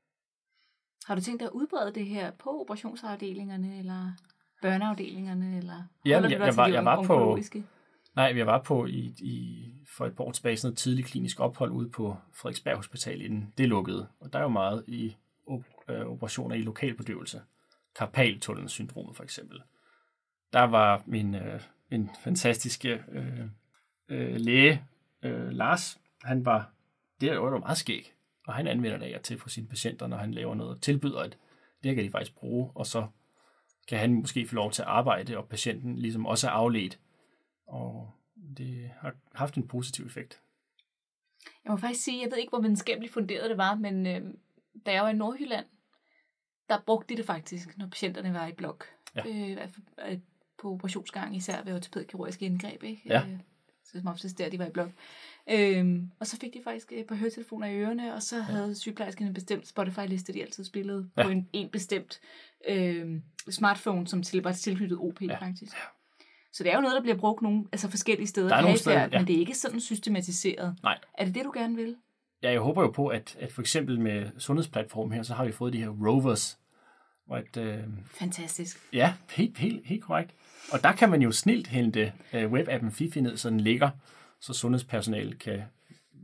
Har 1.05 1.15
du 1.15 1.21
tænkt 1.21 1.39
dig 1.39 1.45
at 1.45 1.51
udbrede 1.51 1.93
det 1.93 2.05
her 2.05 2.31
på 2.31 2.61
operationsafdelingerne, 2.61 3.79
eller 3.79 4.11
børneafdelingerne, 4.61 5.57
eller 5.57 5.83
Ja, 6.05 6.21
jeg, 6.21 6.31
jeg, 6.31 6.57
var, 6.57 6.67
jeg 6.67 6.85
var 6.85 7.03
på, 7.03 7.39
nej, 8.15 8.33
jeg 8.35 8.47
var 8.47 8.61
på 8.61 8.85
i, 8.85 9.15
i, 9.19 9.65
for 9.97 10.05
et 10.05 10.15
par 10.15 10.23
år 10.23 10.31
tilbage 10.31 10.57
sådan 10.57 10.67
noget 10.67 10.77
tidligt 10.77 11.07
klinisk 11.07 11.39
ophold 11.39 11.71
ude 11.71 11.89
på 11.89 12.17
Frederiksberg 12.33 12.75
Hospital, 12.75 13.21
inden 13.21 13.53
det 13.57 13.69
lukkede. 13.69 14.07
Og 14.19 14.33
der 14.33 14.39
er 14.39 14.43
jo 14.43 14.49
meget 14.49 14.83
i 14.87 15.15
op, 15.47 15.63
øh, 15.89 16.05
operationer 16.05 16.55
i 16.55 16.61
lokalbedøvelse. 16.61 17.41
Karpaltunnelsyndromet 17.95 19.15
for 19.15 19.23
eksempel. 19.23 19.61
Der 20.53 20.63
var 20.63 21.03
min, 21.05 21.35
øh, 21.35 21.61
min 21.91 22.09
fantastiske 22.23 23.03
øh, 23.11 23.39
øh, 24.09 24.35
læge, 24.35 24.83
øh, 25.23 25.49
Lars, 25.49 25.99
han 26.23 26.45
var, 26.45 26.69
det 27.21 27.29
var 27.29 27.35
jo 27.35 27.57
meget 27.57 27.77
skæg, 27.77 28.13
og 28.47 28.53
han 28.53 28.67
anvender 28.67 28.97
det 28.97 29.05
af 29.05 29.21
til 29.21 29.39
for 29.39 29.49
sine 29.49 29.67
patienter, 29.67 30.07
når 30.07 30.17
han 30.17 30.33
laver 30.33 30.55
noget 30.55 30.75
og 30.75 30.81
tilbyder, 30.81 31.19
at 31.19 31.37
det 31.83 31.95
kan 31.95 32.03
de 32.03 32.11
faktisk 32.11 32.35
bruge, 32.35 32.71
og 32.75 32.85
så 32.85 33.07
kan 33.87 33.99
han 33.99 34.13
måske 34.13 34.47
få 34.47 34.55
lov 34.55 34.71
til 34.71 34.81
at 34.81 34.87
arbejde, 34.87 35.37
og 35.37 35.47
patienten 35.47 35.95
ligesom 35.95 36.25
også 36.25 36.47
er 36.47 36.51
afledt. 36.51 36.99
Og 37.67 38.11
det 38.57 38.91
har 38.99 39.15
haft 39.33 39.55
en 39.55 39.67
positiv 39.67 40.05
effekt. 40.05 40.41
Jeg 41.63 41.71
må 41.71 41.77
faktisk 41.77 42.03
sige, 42.03 42.21
jeg 42.21 42.31
ved 42.31 42.37
ikke, 42.37 42.49
hvor 42.49 42.61
videnskabeligt 42.61 43.13
funderet 43.13 43.49
det 43.49 43.57
var, 43.57 43.75
men 43.75 44.07
øh, 44.07 44.21
da 44.85 44.91
jeg 44.91 45.03
var 45.03 45.09
i 45.09 45.13
Nordjylland, 45.13 45.65
der 46.69 46.81
brugte 46.85 47.13
de 47.13 47.17
det 47.17 47.25
faktisk, 47.25 47.77
når 47.77 47.87
patienterne 47.87 48.33
var 48.33 48.47
i 48.47 48.53
blok. 48.53 48.85
Ja. 49.15 49.23
Øh, 49.27 49.57
øh, 50.07 50.19
på 50.57 50.71
operationsgang, 50.71 51.35
især 51.35 51.63
ved 51.63 51.75
ortopædkirurgiske 51.75 52.45
indgreb. 52.45 52.83
Ikke? 52.83 53.01
Ja. 53.05 53.23
Øh, 53.95 53.99
så 53.99 53.99
som 53.99 54.07
oftest 54.07 54.38
der, 54.38 54.49
de 54.49 54.59
var 54.59 54.65
i 54.65 54.69
blok. 54.69 54.89
Øhm, 55.49 56.11
og 56.19 56.27
så 56.27 56.38
fik 56.38 56.53
de 56.53 56.59
faktisk 56.63 56.91
et 56.91 57.07
par 57.07 57.15
høretelefoner 57.15 57.67
i 57.67 57.75
ørerne, 57.75 58.13
og 58.13 58.23
så 58.23 58.39
havde 58.39 58.75
sygeplejersken 58.75 59.27
en 59.27 59.33
bestemt 59.33 59.67
Spotify-liste, 59.67 60.33
de 60.33 60.41
altid 60.41 60.63
spillede 60.63 61.09
ja. 61.17 61.21
Ja. 61.21 61.27
på 61.27 61.31
en, 61.31 61.49
en 61.53 61.69
bestemt 61.69 62.19
øh, 62.67 63.21
smartphone, 63.49 64.07
som 64.07 64.23
til, 64.23 64.43
var 64.43 64.51
tilknyttet 64.51 64.97
OP 64.97 65.21
ja. 65.21 65.39
faktisk. 65.39 65.75
Så 66.53 66.63
det 66.63 66.71
er 66.71 66.75
jo 66.75 66.81
noget, 66.81 66.95
der 66.95 67.01
bliver 67.01 67.17
brugt 67.17 67.41
nogle, 67.41 67.65
altså 67.71 67.89
forskellige 67.89 68.27
steder, 68.27 68.47
Der 68.47 68.55
er 68.55 68.61
nogle 68.61 68.77
steder, 68.77 69.01
ja. 69.01 69.19
men 69.19 69.27
det 69.27 69.35
er 69.35 69.39
ikke 69.39 69.55
sådan 69.55 69.79
systematiseret. 69.79 70.75
Nej. 70.83 70.97
Er 71.13 71.25
det 71.25 71.35
det, 71.35 71.45
du 71.45 71.51
gerne 71.55 71.75
vil? 71.75 71.95
Ja, 72.43 72.51
jeg 72.51 72.59
håber 72.59 72.81
jo 72.81 72.89
på, 72.89 73.07
at, 73.07 73.38
at 73.39 73.51
for 73.51 73.61
eksempel 73.61 73.99
med 73.99 74.29
sundhedsplatform 74.38 75.11
her, 75.11 75.23
så 75.23 75.33
har 75.33 75.45
vi 75.45 75.51
fået 75.51 75.73
de 75.73 75.77
her 75.77 75.89
rovers, 75.89 76.59
Og 77.28 77.39
at, 77.39 77.57
øh, 77.57 77.84
Fantastisk. 78.05 78.78
ja, 78.93 79.13
helt, 79.32 79.57
helt, 79.57 79.86
helt 79.86 80.03
korrekt. 80.03 80.32
Og 80.71 80.84
der 80.84 80.91
kan 80.91 81.09
man 81.09 81.21
jo 81.21 81.32
snilt 81.32 81.67
hente 81.67 82.13
øh, 82.34 82.51
webappen 82.51 82.91
Fifi 82.91 83.21
ned, 83.21 83.38
så 83.38 83.49
den 83.49 83.59
ligger, 83.59 83.89
så 84.41 84.53
sundhedspersonalet 84.53 85.39
kan 85.39 85.63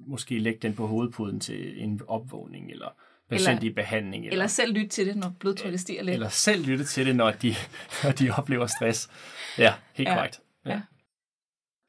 måske 0.07 0.39
lægge 0.39 0.59
den 0.59 0.75
på 0.75 0.87
hovedpuden 0.87 1.39
til 1.39 1.83
en 1.83 2.01
opvågning, 2.07 2.71
eller 2.71 2.95
patient 3.29 3.59
Eller- 3.59 3.71
i 3.71 3.73
behandling, 3.73 4.25
Eller 4.27 4.47
selv 4.47 4.73
lytte 4.73 4.87
til 4.87 5.07
det, 5.07 5.15
når 5.17 5.33
blodtrykket 5.39 5.79
stiger 5.79 6.03
lidt. 6.03 6.13
eller 6.13 6.29
selv 6.29 6.65
lytte 6.65 6.85
til 6.85 7.05
det, 7.05 7.15
når 7.15 7.31
de, 7.31 7.55
når 8.03 8.11
de 8.11 8.31
oplever 8.37 8.67
stress. 8.67 9.09
Ja, 9.57 9.73
helt 9.93 10.09
Ja. 10.09 10.15
korrekt. 10.15 10.41
Ja. 10.65 10.81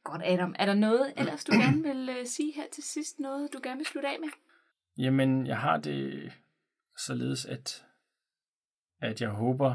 Godt, 0.05 0.23
Adam. 0.25 0.55
Er 0.59 0.67
der 0.67 0.75
noget 0.75 1.13
ellers, 1.17 1.45
du 1.45 1.53
gerne 1.53 1.83
vil 1.83 2.09
uh, 2.09 2.27
sige 2.27 2.53
her 2.57 2.63
til 2.73 2.83
sidst? 2.85 3.19
Noget, 3.21 3.49
du 3.53 3.61
gerne 3.63 3.77
vil 3.79 3.87
slutte 3.87 4.09
af 4.09 4.17
med? 4.21 4.29
Jamen, 4.99 5.47
jeg 5.47 5.59
har 5.59 5.77
det 5.77 6.33
således, 6.99 7.45
at, 7.45 7.84
at 9.05 9.21
jeg 9.21 9.31
håber, 9.31 9.75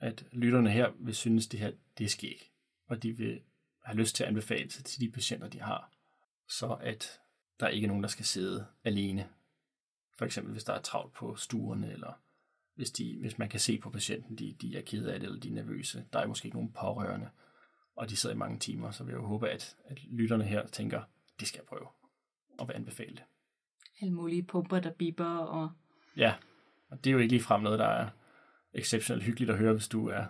at 0.00 0.24
lytterne 0.32 0.70
her 0.70 0.92
vil 0.98 1.14
synes, 1.14 1.46
det 1.46 1.60
her 1.60 1.72
det 1.98 2.04
er 2.04 2.08
skæg, 2.08 2.52
og 2.86 3.02
de 3.02 3.12
vil 3.12 3.40
have 3.84 3.98
lyst 3.98 4.16
til 4.16 4.24
at 4.24 4.28
anbefale 4.28 4.64
det 4.64 4.84
til 4.84 5.00
de 5.00 5.10
patienter, 5.10 5.48
de 5.48 5.60
har, 5.60 5.90
så 6.48 6.78
at 6.80 7.20
der 7.60 7.68
ikke 7.68 7.84
er 7.84 7.88
nogen, 7.88 8.02
der 8.02 8.08
skal 8.08 8.24
sidde 8.24 8.66
alene. 8.84 9.28
For 10.18 10.24
eksempel, 10.24 10.52
hvis 10.52 10.64
der 10.64 10.72
er 10.72 10.80
travlt 10.80 11.12
på 11.12 11.36
stuerne, 11.36 11.92
eller 11.92 12.12
hvis, 12.74 12.90
de, 12.90 13.18
hvis 13.20 13.38
man 13.38 13.48
kan 13.48 13.60
se 13.60 13.78
på 13.78 13.90
patienten, 13.90 14.38
de, 14.38 14.56
de 14.60 14.76
er 14.76 14.82
kede 14.82 15.12
af 15.12 15.20
det, 15.20 15.26
eller 15.26 15.40
de 15.40 15.48
er 15.48 15.54
nervøse. 15.54 16.04
Der 16.12 16.18
er 16.18 16.26
måske 16.26 16.46
ikke 16.46 16.56
nogen 16.56 16.72
pårørende, 16.72 17.28
og 17.96 18.10
de 18.10 18.16
sidder 18.16 18.34
i 18.34 18.38
mange 18.38 18.58
timer, 18.58 18.90
så 18.90 19.04
vil 19.04 19.12
jeg 19.12 19.20
jo 19.20 19.26
håbe, 19.26 19.48
at, 19.48 19.76
at 19.84 20.04
lytterne 20.04 20.44
her 20.44 20.66
tænker, 20.66 21.02
det 21.40 21.48
skal 21.48 21.58
jeg 21.58 21.66
prøve, 21.66 21.86
og 22.58 22.68
vil 22.68 22.74
anbefale 22.74 23.14
det. 23.14 23.24
Alle 24.00 24.14
mulige 24.14 24.42
pumper, 24.42 24.80
der 24.80 24.90
biber, 24.90 25.36
og 25.36 25.70
Ja, 26.16 26.34
og 26.88 27.04
det 27.04 27.10
er 27.10 27.12
jo 27.12 27.18
ikke 27.18 27.32
ligefrem 27.32 27.62
noget, 27.62 27.78
der 27.78 27.86
er 27.86 28.08
exceptionelt 28.76 29.24
hyggeligt 29.24 29.50
at 29.50 29.58
høre, 29.58 29.72
hvis 29.72 29.88
du 29.88 30.08
er 30.08 30.24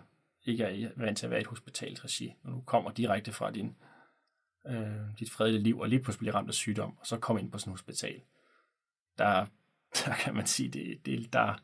ikke 0.47 0.64
er 0.64 0.88
vant 0.97 1.18
til 1.18 1.26
at 1.26 1.30
være 1.30 1.40
i 1.40 1.42
et 1.42 1.47
hospitalsregi, 1.47 2.34
når 2.42 2.53
du 2.53 2.61
kommer 2.61 2.90
direkte 2.90 3.32
fra 3.32 3.51
din, 3.51 3.76
øh, 4.66 5.18
dit 5.18 5.30
fredelige 5.30 5.62
liv, 5.62 5.78
og 5.78 5.88
lige 5.88 6.03
pludselig 6.03 6.18
bliver 6.18 6.34
ramt 6.34 6.49
af 6.49 6.55
sygdom, 6.55 6.97
og 7.01 7.07
så 7.07 7.18
kommer 7.18 7.42
ind 7.42 7.53
på 7.53 7.59
sådan 7.59 7.70
et 7.70 7.74
hospital. 7.74 8.20
Der, 9.18 9.47
der 10.05 10.14
kan 10.14 10.34
man 10.34 10.47
sige, 10.47 10.68
det, 10.68 11.07
det, 11.07 11.32
der, 11.32 11.62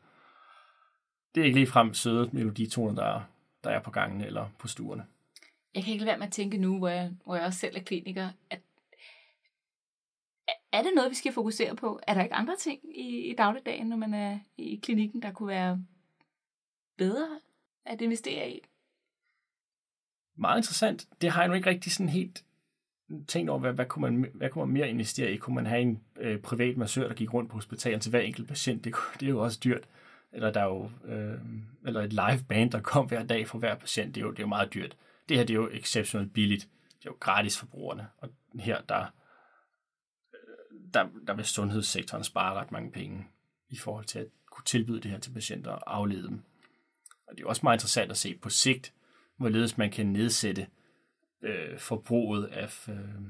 det 1.35 1.41
er 1.41 1.45
ikke 1.45 1.57
ligefrem 1.57 1.93
søde 1.93 2.29
meloditoner, 2.33 2.95
der, 2.95 3.21
der 3.63 3.69
er 3.69 3.79
på 3.79 3.91
gangene 3.91 4.25
eller 4.25 4.49
på 4.59 4.67
stuerne. 4.67 5.05
jeg 5.75 5.83
kan 5.83 5.93
ikke 5.93 6.05
lade 6.05 6.11
være 6.11 6.19
med 6.19 6.27
at 6.27 6.33
tænke 6.33 6.57
nu, 6.57 6.77
hvor 6.77 6.87
jeg, 6.87 7.11
hvor 7.25 7.35
jeg 7.35 7.45
også 7.45 7.59
selv 7.59 7.77
er 7.77 7.83
kliniker, 7.83 8.29
at 8.49 8.59
er 10.71 10.81
det 10.81 10.91
noget, 10.95 11.09
vi 11.09 11.15
skal 11.15 11.33
fokusere 11.33 11.75
på? 11.75 11.99
Er 12.07 12.13
der 12.13 12.23
ikke 12.23 12.35
andre 12.35 12.55
ting 12.55 12.99
i, 12.99 13.31
i 13.31 13.35
dagligdagen, 13.35 13.87
når 13.87 13.97
man 13.97 14.13
er 14.13 14.39
i 14.57 14.79
klinikken, 14.83 15.21
der 15.21 15.31
kunne 15.31 15.47
være 15.47 15.85
bedre 16.97 17.39
at 17.85 18.01
investere 18.01 18.49
i? 18.49 18.59
Meget 20.35 20.59
interessant. 20.59 21.07
Det 21.21 21.31
har 21.31 21.41
jeg 21.41 21.47
nu 21.47 21.53
ikke 21.53 21.69
rigtig 21.69 21.91
sådan 21.91 22.09
helt 22.09 22.45
tænkt 23.27 23.49
over, 23.49 23.59
hvad, 23.59 23.73
hvad, 23.73 23.85
kunne 23.85 24.01
man, 24.01 24.31
hvad 24.33 24.49
kunne 24.49 24.65
man 24.65 24.73
mere 24.73 24.89
investere 24.89 25.31
i? 25.31 25.37
Kunne 25.37 25.55
man 25.55 25.65
have 25.65 25.81
en 25.81 26.03
øh, 26.17 26.39
privat 26.39 26.77
massør, 26.77 27.07
der 27.07 27.15
gik 27.15 27.33
rundt 27.33 27.49
på 27.49 27.57
hospitalet 27.57 28.01
til 28.01 28.09
hver 28.09 28.19
enkelt 28.19 28.47
patient? 28.47 28.83
Det, 28.83 28.95
det 29.19 29.25
er 29.25 29.29
jo 29.29 29.43
også 29.43 29.59
dyrt. 29.63 29.83
Eller, 30.31 30.51
der 30.51 30.61
er 30.61 30.65
jo, 30.65 30.91
øh, 31.05 31.39
eller 31.85 32.01
et 32.01 32.13
live 32.13 32.43
band, 32.49 32.71
der 32.71 32.81
kom 32.81 33.05
hver 33.05 33.23
dag 33.23 33.47
for 33.47 33.57
hver 33.57 33.75
patient. 33.75 34.15
Det 34.15 34.21
er 34.21 34.25
jo, 34.25 34.31
det 34.31 34.39
er 34.39 34.43
jo 34.43 34.47
meget 34.47 34.73
dyrt. 34.73 34.97
Det 35.29 35.37
her 35.37 35.45
det 35.45 35.53
er 35.53 35.57
jo 35.57 35.69
exceptionelt 35.71 36.33
billigt. 36.33 36.67
Det 36.99 37.05
er 37.05 37.11
jo 37.11 37.17
gratis 37.19 37.57
for 37.57 37.65
brugerne. 37.65 38.07
Og 38.17 38.29
her, 38.59 38.81
der, 38.81 39.05
der, 40.93 41.07
der 41.27 41.33
vil 41.33 41.45
sundhedssektoren 41.45 42.23
spare 42.23 42.53
ret 42.53 42.71
mange 42.71 42.91
penge 42.91 43.27
i 43.69 43.77
forhold 43.77 44.05
til 44.05 44.19
at 44.19 44.27
kunne 44.51 44.65
tilbyde 44.65 45.01
det 45.01 45.11
her 45.11 45.19
til 45.19 45.31
patienter 45.31 45.71
og 45.71 45.95
aflede 45.95 46.27
dem. 46.27 46.43
Og 47.33 47.37
det 47.37 47.43
er 47.43 47.47
også 47.47 47.61
meget 47.63 47.77
interessant 47.77 48.11
at 48.11 48.17
se 48.17 48.35
på 48.35 48.49
sigt, 48.49 48.93
hvorledes 49.37 49.77
man 49.77 49.91
kan 49.91 50.05
nedsætte 50.05 50.67
øh, 51.41 51.79
forbruget 51.79 52.45
af, 52.45 52.89
øh, 52.89 53.21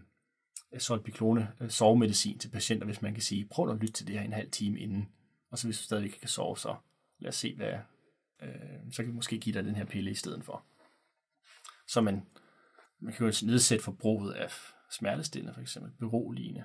af 0.71 0.81
solpiklone 0.81 1.53
øh, 1.59 1.69
sovemedicin 1.69 2.39
til 2.39 2.49
patienter, 2.49 2.85
hvis 2.85 3.01
man 3.01 3.13
kan 3.13 3.23
sige, 3.23 3.45
prøv 3.45 3.69
at 3.69 3.77
lytte 3.77 3.93
til 3.93 4.07
det 4.07 4.15
her 4.15 4.25
en 4.25 4.33
halv 4.33 4.51
time 4.51 4.79
inden, 4.79 5.09
og 5.51 5.57
så 5.57 5.67
hvis 5.67 5.77
du 5.77 5.83
stadigvæk 5.83 6.07
ikke 6.07 6.19
kan 6.19 6.29
sove, 6.29 6.57
så 6.57 6.75
lad 7.19 7.29
os 7.29 7.35
se, 7.35 7.55
hvad, 7.55 7.73
øh, 8.41 8.91
så 8.91 9.03
kan 9.03 9.11
vi 9.11 9.15
måske 9.15 9.39
give 9.39 9.53
dig 9.53 9.63
den 9.63 9.75
her 9.75 9.85
pille 9.85 10.11
i 10.11 10.15
stedet 10.15 10.43
for. 10.43 10.65
Så 11.87 12.01
man, 12.01 12.25
man 12.99 13.13
kan 13.13 13.27
jo 13.27 13.33
nedsætte 13.45 13.83
forbruget 13.83 14.33
af 14.33 14.51
smertestillende, 14.91 15.53
for 15.53 15.61
eksempel 15.61 15.91
beroligende 15.91 16.63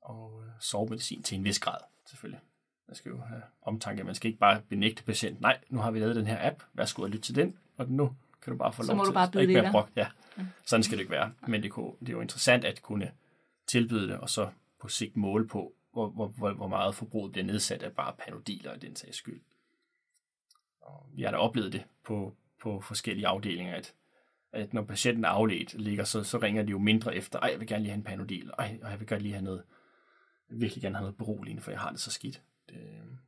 og 0.00 0.44
øh, 0.44 0.50
sovemedicin 0.60 1.22
til 1.22 1.38
en 1.38 1.44
vis 1.44 1.58
grad, 1.58 1.80
selvfølgelig. 2.06 2.40
Man 2.88 2.94
skal 2.94 3.10
jo 3.10 3.20
have 3.20 3.42
omtanke. 3.62 4.04
Man 4.04 4.14
skal 4.14 4.28
ikke 4.28 4.38
bare 4.38 4.62
benægte 4.68 5.02
patienten. 5.02 5.42
Nej, 5.42 5.58
nu 5.68 5.80
har 5.80 5.90
vi 5.90 6.00
lavet 6.00 6.16
den 6.16 6.26
her 6.26 6.50
app. 6.50 6.62
Værsgo 6.74 7.04
at 7.04 7.10
lytte 7.10 7.22
til 7.22 7.34
den. 7.34 7.56
Og 7.76 7.88
nu 7.88 8.16
kan 8.42 8.52
du 8.52 8.58
bare 8.58 8.72
få 8.72 8.82
Så 8.82 8.92
lov 8.92 8.96
må 8.96 9.04
du 9.04 9.12
til 9.32 9.38
at 9.38 9.42
ikke 9.42 9.54
være 9.62 9.72
brok. 9.72 9.90
Ja, 9.96 10.06
sådan 10.64 10.82
skal 10.82 10.98
det 10.98 11.02
ikke 11.02 11.12
være. 11.12 11.32
Men 11.48 11.62
det, 11.62 11.70
kunne, 11.70 11.92
det 12.00 12.08
er 12.08 12.12
jo 12.12 12.20
interessant 12.20 12.64
at 12.64 12.82
kunne 12.82 13.12
tilbyde 13.66 14.08
det, 14.08 14.16
og 14.16 14.30
så 14.30 14.48
på 14.80 14.88
sigt 14.88 15.16
måle 15.16 15.48
på, 15.48 15.72
hvor, 15.92 16.08
hvor, 16.08 16.28
hvor, 16.28 16.52
hvor 16.52 16.68
meget 16.68 16.94
forbruget 16.94 17.32
bliver 17.32 17.44
nedsat 17.44 17.82
af 17.82 17.92
bare 17.92 18.12
panodiler 18.18 18.74
i 18.74 18.78
den 18.78 18.96
sags 18.96 19.16
skyld. 19.16 19.40
Og 20.80 21.06
vi 21.14 21.22
har 21.22 21.30
da 21.30 21.36
oplevet 21.36 21.72
det 21.72 21.84
på, 22.04 22.36
på 22.62 22.80
forskellige 22.80 23.26
afdelinger, 23.26 23.74
at, 23.74 23.94
at 24.52 24.74
når 24.74 24.82
patienten 24.82 25.24
er 25.24 25.28
afledt 25.28 25.74
ligger, 25.74 26.04
så, 26.04 26.22
så 26.22 26.38
ringer 26.38 26.62
de 26.62 26.70
jo 26.70 26.78
mindre 26.78 27.16
efter, 27.16 27.38
ej, 27.38 27.48
jeg 27.52 27.60
vil 27.60 27.68
gerne 27.68 27.82
lige 27.82 27.90
have 27.90 27.98
en 27.98 28.04
panodil, 28.04 28.50
ej, 28.58 28.78
og 28.82 28.90
jeg 28.90 29.00
vil 29.00 29.08
gerne 29.08 29.22
lige 29.22 29.32
have 29.32 29.44
noget, 29.44 29.62
jeg 30.48 30.54
vil 30.54 30.60
virkelig 30.60 30.82
gerne 30.82 30.96
have 30.96 31.02
noget 31.02 31.16
beroligende, 31.16 31.62
for 31.62 31.70
jeg 31.70 31.80
har 31.80 31.90
det 31.90 32.00
så 32.00 32.10
skidt. 32.10 32.42
Det 32.68 33.18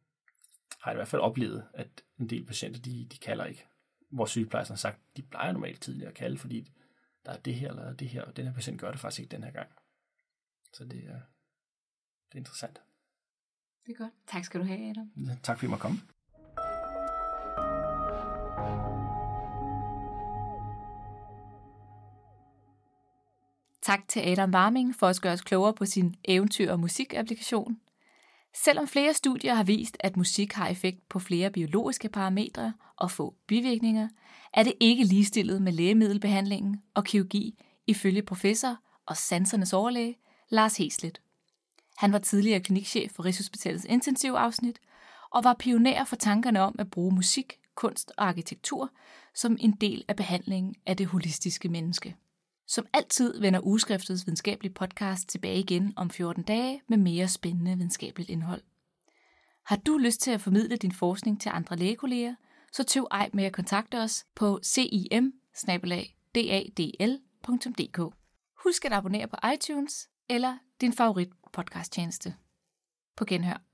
har 0.80 0.90
jeg 0.90 0.96
i 0.96 0.98
hvert 0.98 1.08
fald 1.08 1.22
oplevet, 1.22 1.68
at 1.74 2.04
en 2.18 2.30
del 2.30 2.44
patienter, 2.44 2.80
de, 2.80 3.06
de 3.12 3.18
kalder 3.18 3.44
ikke. 3.44 3.66
Hvor 4.10 4.26
sygeplejersken 4.26 4.72
har 4.72 4.78
sagt, 4.78 5.00
de 5.16 5.22
plejer 5.22 5.52
normalt 5.52 5.80
tidligere 5.80 6.08
at 6.10 6.16
kalde, 6.16 6.38
fordi 6.38 6.72
der 7.26 7.32
er 7.32 7.38
det 7.38 7.54
her 7.54 7.68
eller 7.68 7.92
det 7.92 8.08
her, 8.08 8.22
og 8.22 8.36
den 8.36 8.46
her 8.46 8.52
patient 8.52 8.80
gør 8.80 8.90
det 8.90 9.00
faktisk 9.00 9.20
ikke 9.20 9.30
den 9.30 9.44
her 9.44 9.50
gang. 9.50 9.68
Så 10.72 10.84
det 10.84 11.04
er, 11.04 11.20
det 12.28 12.34
er 12.34 12.38
interessant. 12.38 12.82
Det 13.86 13.92
er 13.92 13.96
godt. 13.96 14.12
Tak 14.26 14.44
skal 14.44 14.60
du 14.60 14.66
have, 14.66 14.90
Adam. 14.90 15.10
Ja, 15.16 15.36
tak 15.42 15.58
fordi 15.58 15.66
I 15.66 15.70
måtte 15.70 15.82
komme. 15.82 16.00
Tak 23.82 24.08
til 24.08 24.20
Adam 24.20 24.54
Warming 24.54 24.94
for 24.94 25.06
at 25.06 25.20
gøre 25.22 25.32
os 25.32 25.40
klogere 25.40 25.74
på 25.74 25.86
sin 25.86 26.16
eventyr- 26.28 26.70
og 26.70 26.80
musikapplikation. 26.80 27.80
Selvom 28.64 28.88
flere 28.88 29.14
studier 29.14 29.54
har 29.54 29.62
vist, 29.62 29.96
at 30.00 30.16
musik 30.16 30.52
har 30.52 30.68
effekt 30.68 31.08
på 31.08 31.18
flere 31.18 31.50
biologiske 31.50 32.08
parametre 32.08 32.72
og 32.96 33.10
få 33.10 33.34
bivirkninger, 33.46 34.08
er 34.52 34.62
det 34.62 34.72
ikke 34.80 35.04
ligestillet 35.04 35.62
med 35.62 35.72
lægemiddelbehandlingen 35.72 36.82
og 36.94 37.04
kirurgi, 37.04 37.58
ifølge 37.86 38.22
professor 38.22 38.76
og 39.06 39.16
sansernes 39.16 39.72
overlæge 39.72 40.16
Lars 40.48 40.76
Heslet. 40.76 41.20
Han 41.96 42.12
var 42.12 42.18
tidligere 42.18 42.60
klinikchef 42.60 43.12
for 43.12 43.24
Rigshospitalets 43.24 43.84
intensivafsnit 43.84 44.78
og 45.30 45.44
var 45.44 45.54
pioner 45.58 46.04
for 46.04 46.16
tankerne 46.16 46.60
om 46.60 46.76
at 46.78 46.90
bruge 46.90 47.14
musik, 47.14 47.58
kunst 47.74 48.12
og 48.16 48.28
arkitektur 48.28 48.90
som 49.34 49.56
en 49.60 49.72
del 49.72 50.04
af 50.08 50.16
behandlingen 50.16 50.74
af 50.86 50.96
det 50.96 51.06
holistiske 51.06 51.68
menneske. 51.68 52.16
Som 52.68 52.86
altid 52.92 53.40
vender 53.40 53.60
Ugeskriftets 53.60 54.26
videnskabelige 54.26 54.74
podcast 54.74 55.28
tilbage 55.28 55.58
igen 55.58 55.92
om 55.96 56.10
14 56.10 56.42
dage 56.42 56.82
med 56.88 56.98
mere 56.98 57.28
spændende 57.28 57.76
videnskabeligt 57.76 58.30
indhold. 58.30 58.62
Har 59.66 59.76
du 59.76 59.98
lyst 59.98 60.20
til 60.20 60.30
at 60.30 60.40
formidle 60.40 60.76
din 60.76 60.92
forskning 60.92 61.40
til 61.40 61.50
andre 61.54 61.76
lægekolleger, 61.76 62.34
så 62.72 62.84
tøv 62.84 63.08
ej 63.10 63.30
med 63.32 63.44
at 63.44 63.52
kontakte 63.52 64.00
os 64.00 64.26
på 64.34 64.60
cim 64.62 65.32
Husk 68.64 68.84
at 68.84 68.92
abonnere 68.92 69.28
på 69.28 69.36
iTunes 69.54 70.08
eller 70.28 70.58
din 70.80 70.92
favorit 70.92 71.28
podcasttjeneste. 71.52 72.34
På 73.16 73.24
genhør. 73.24 73.67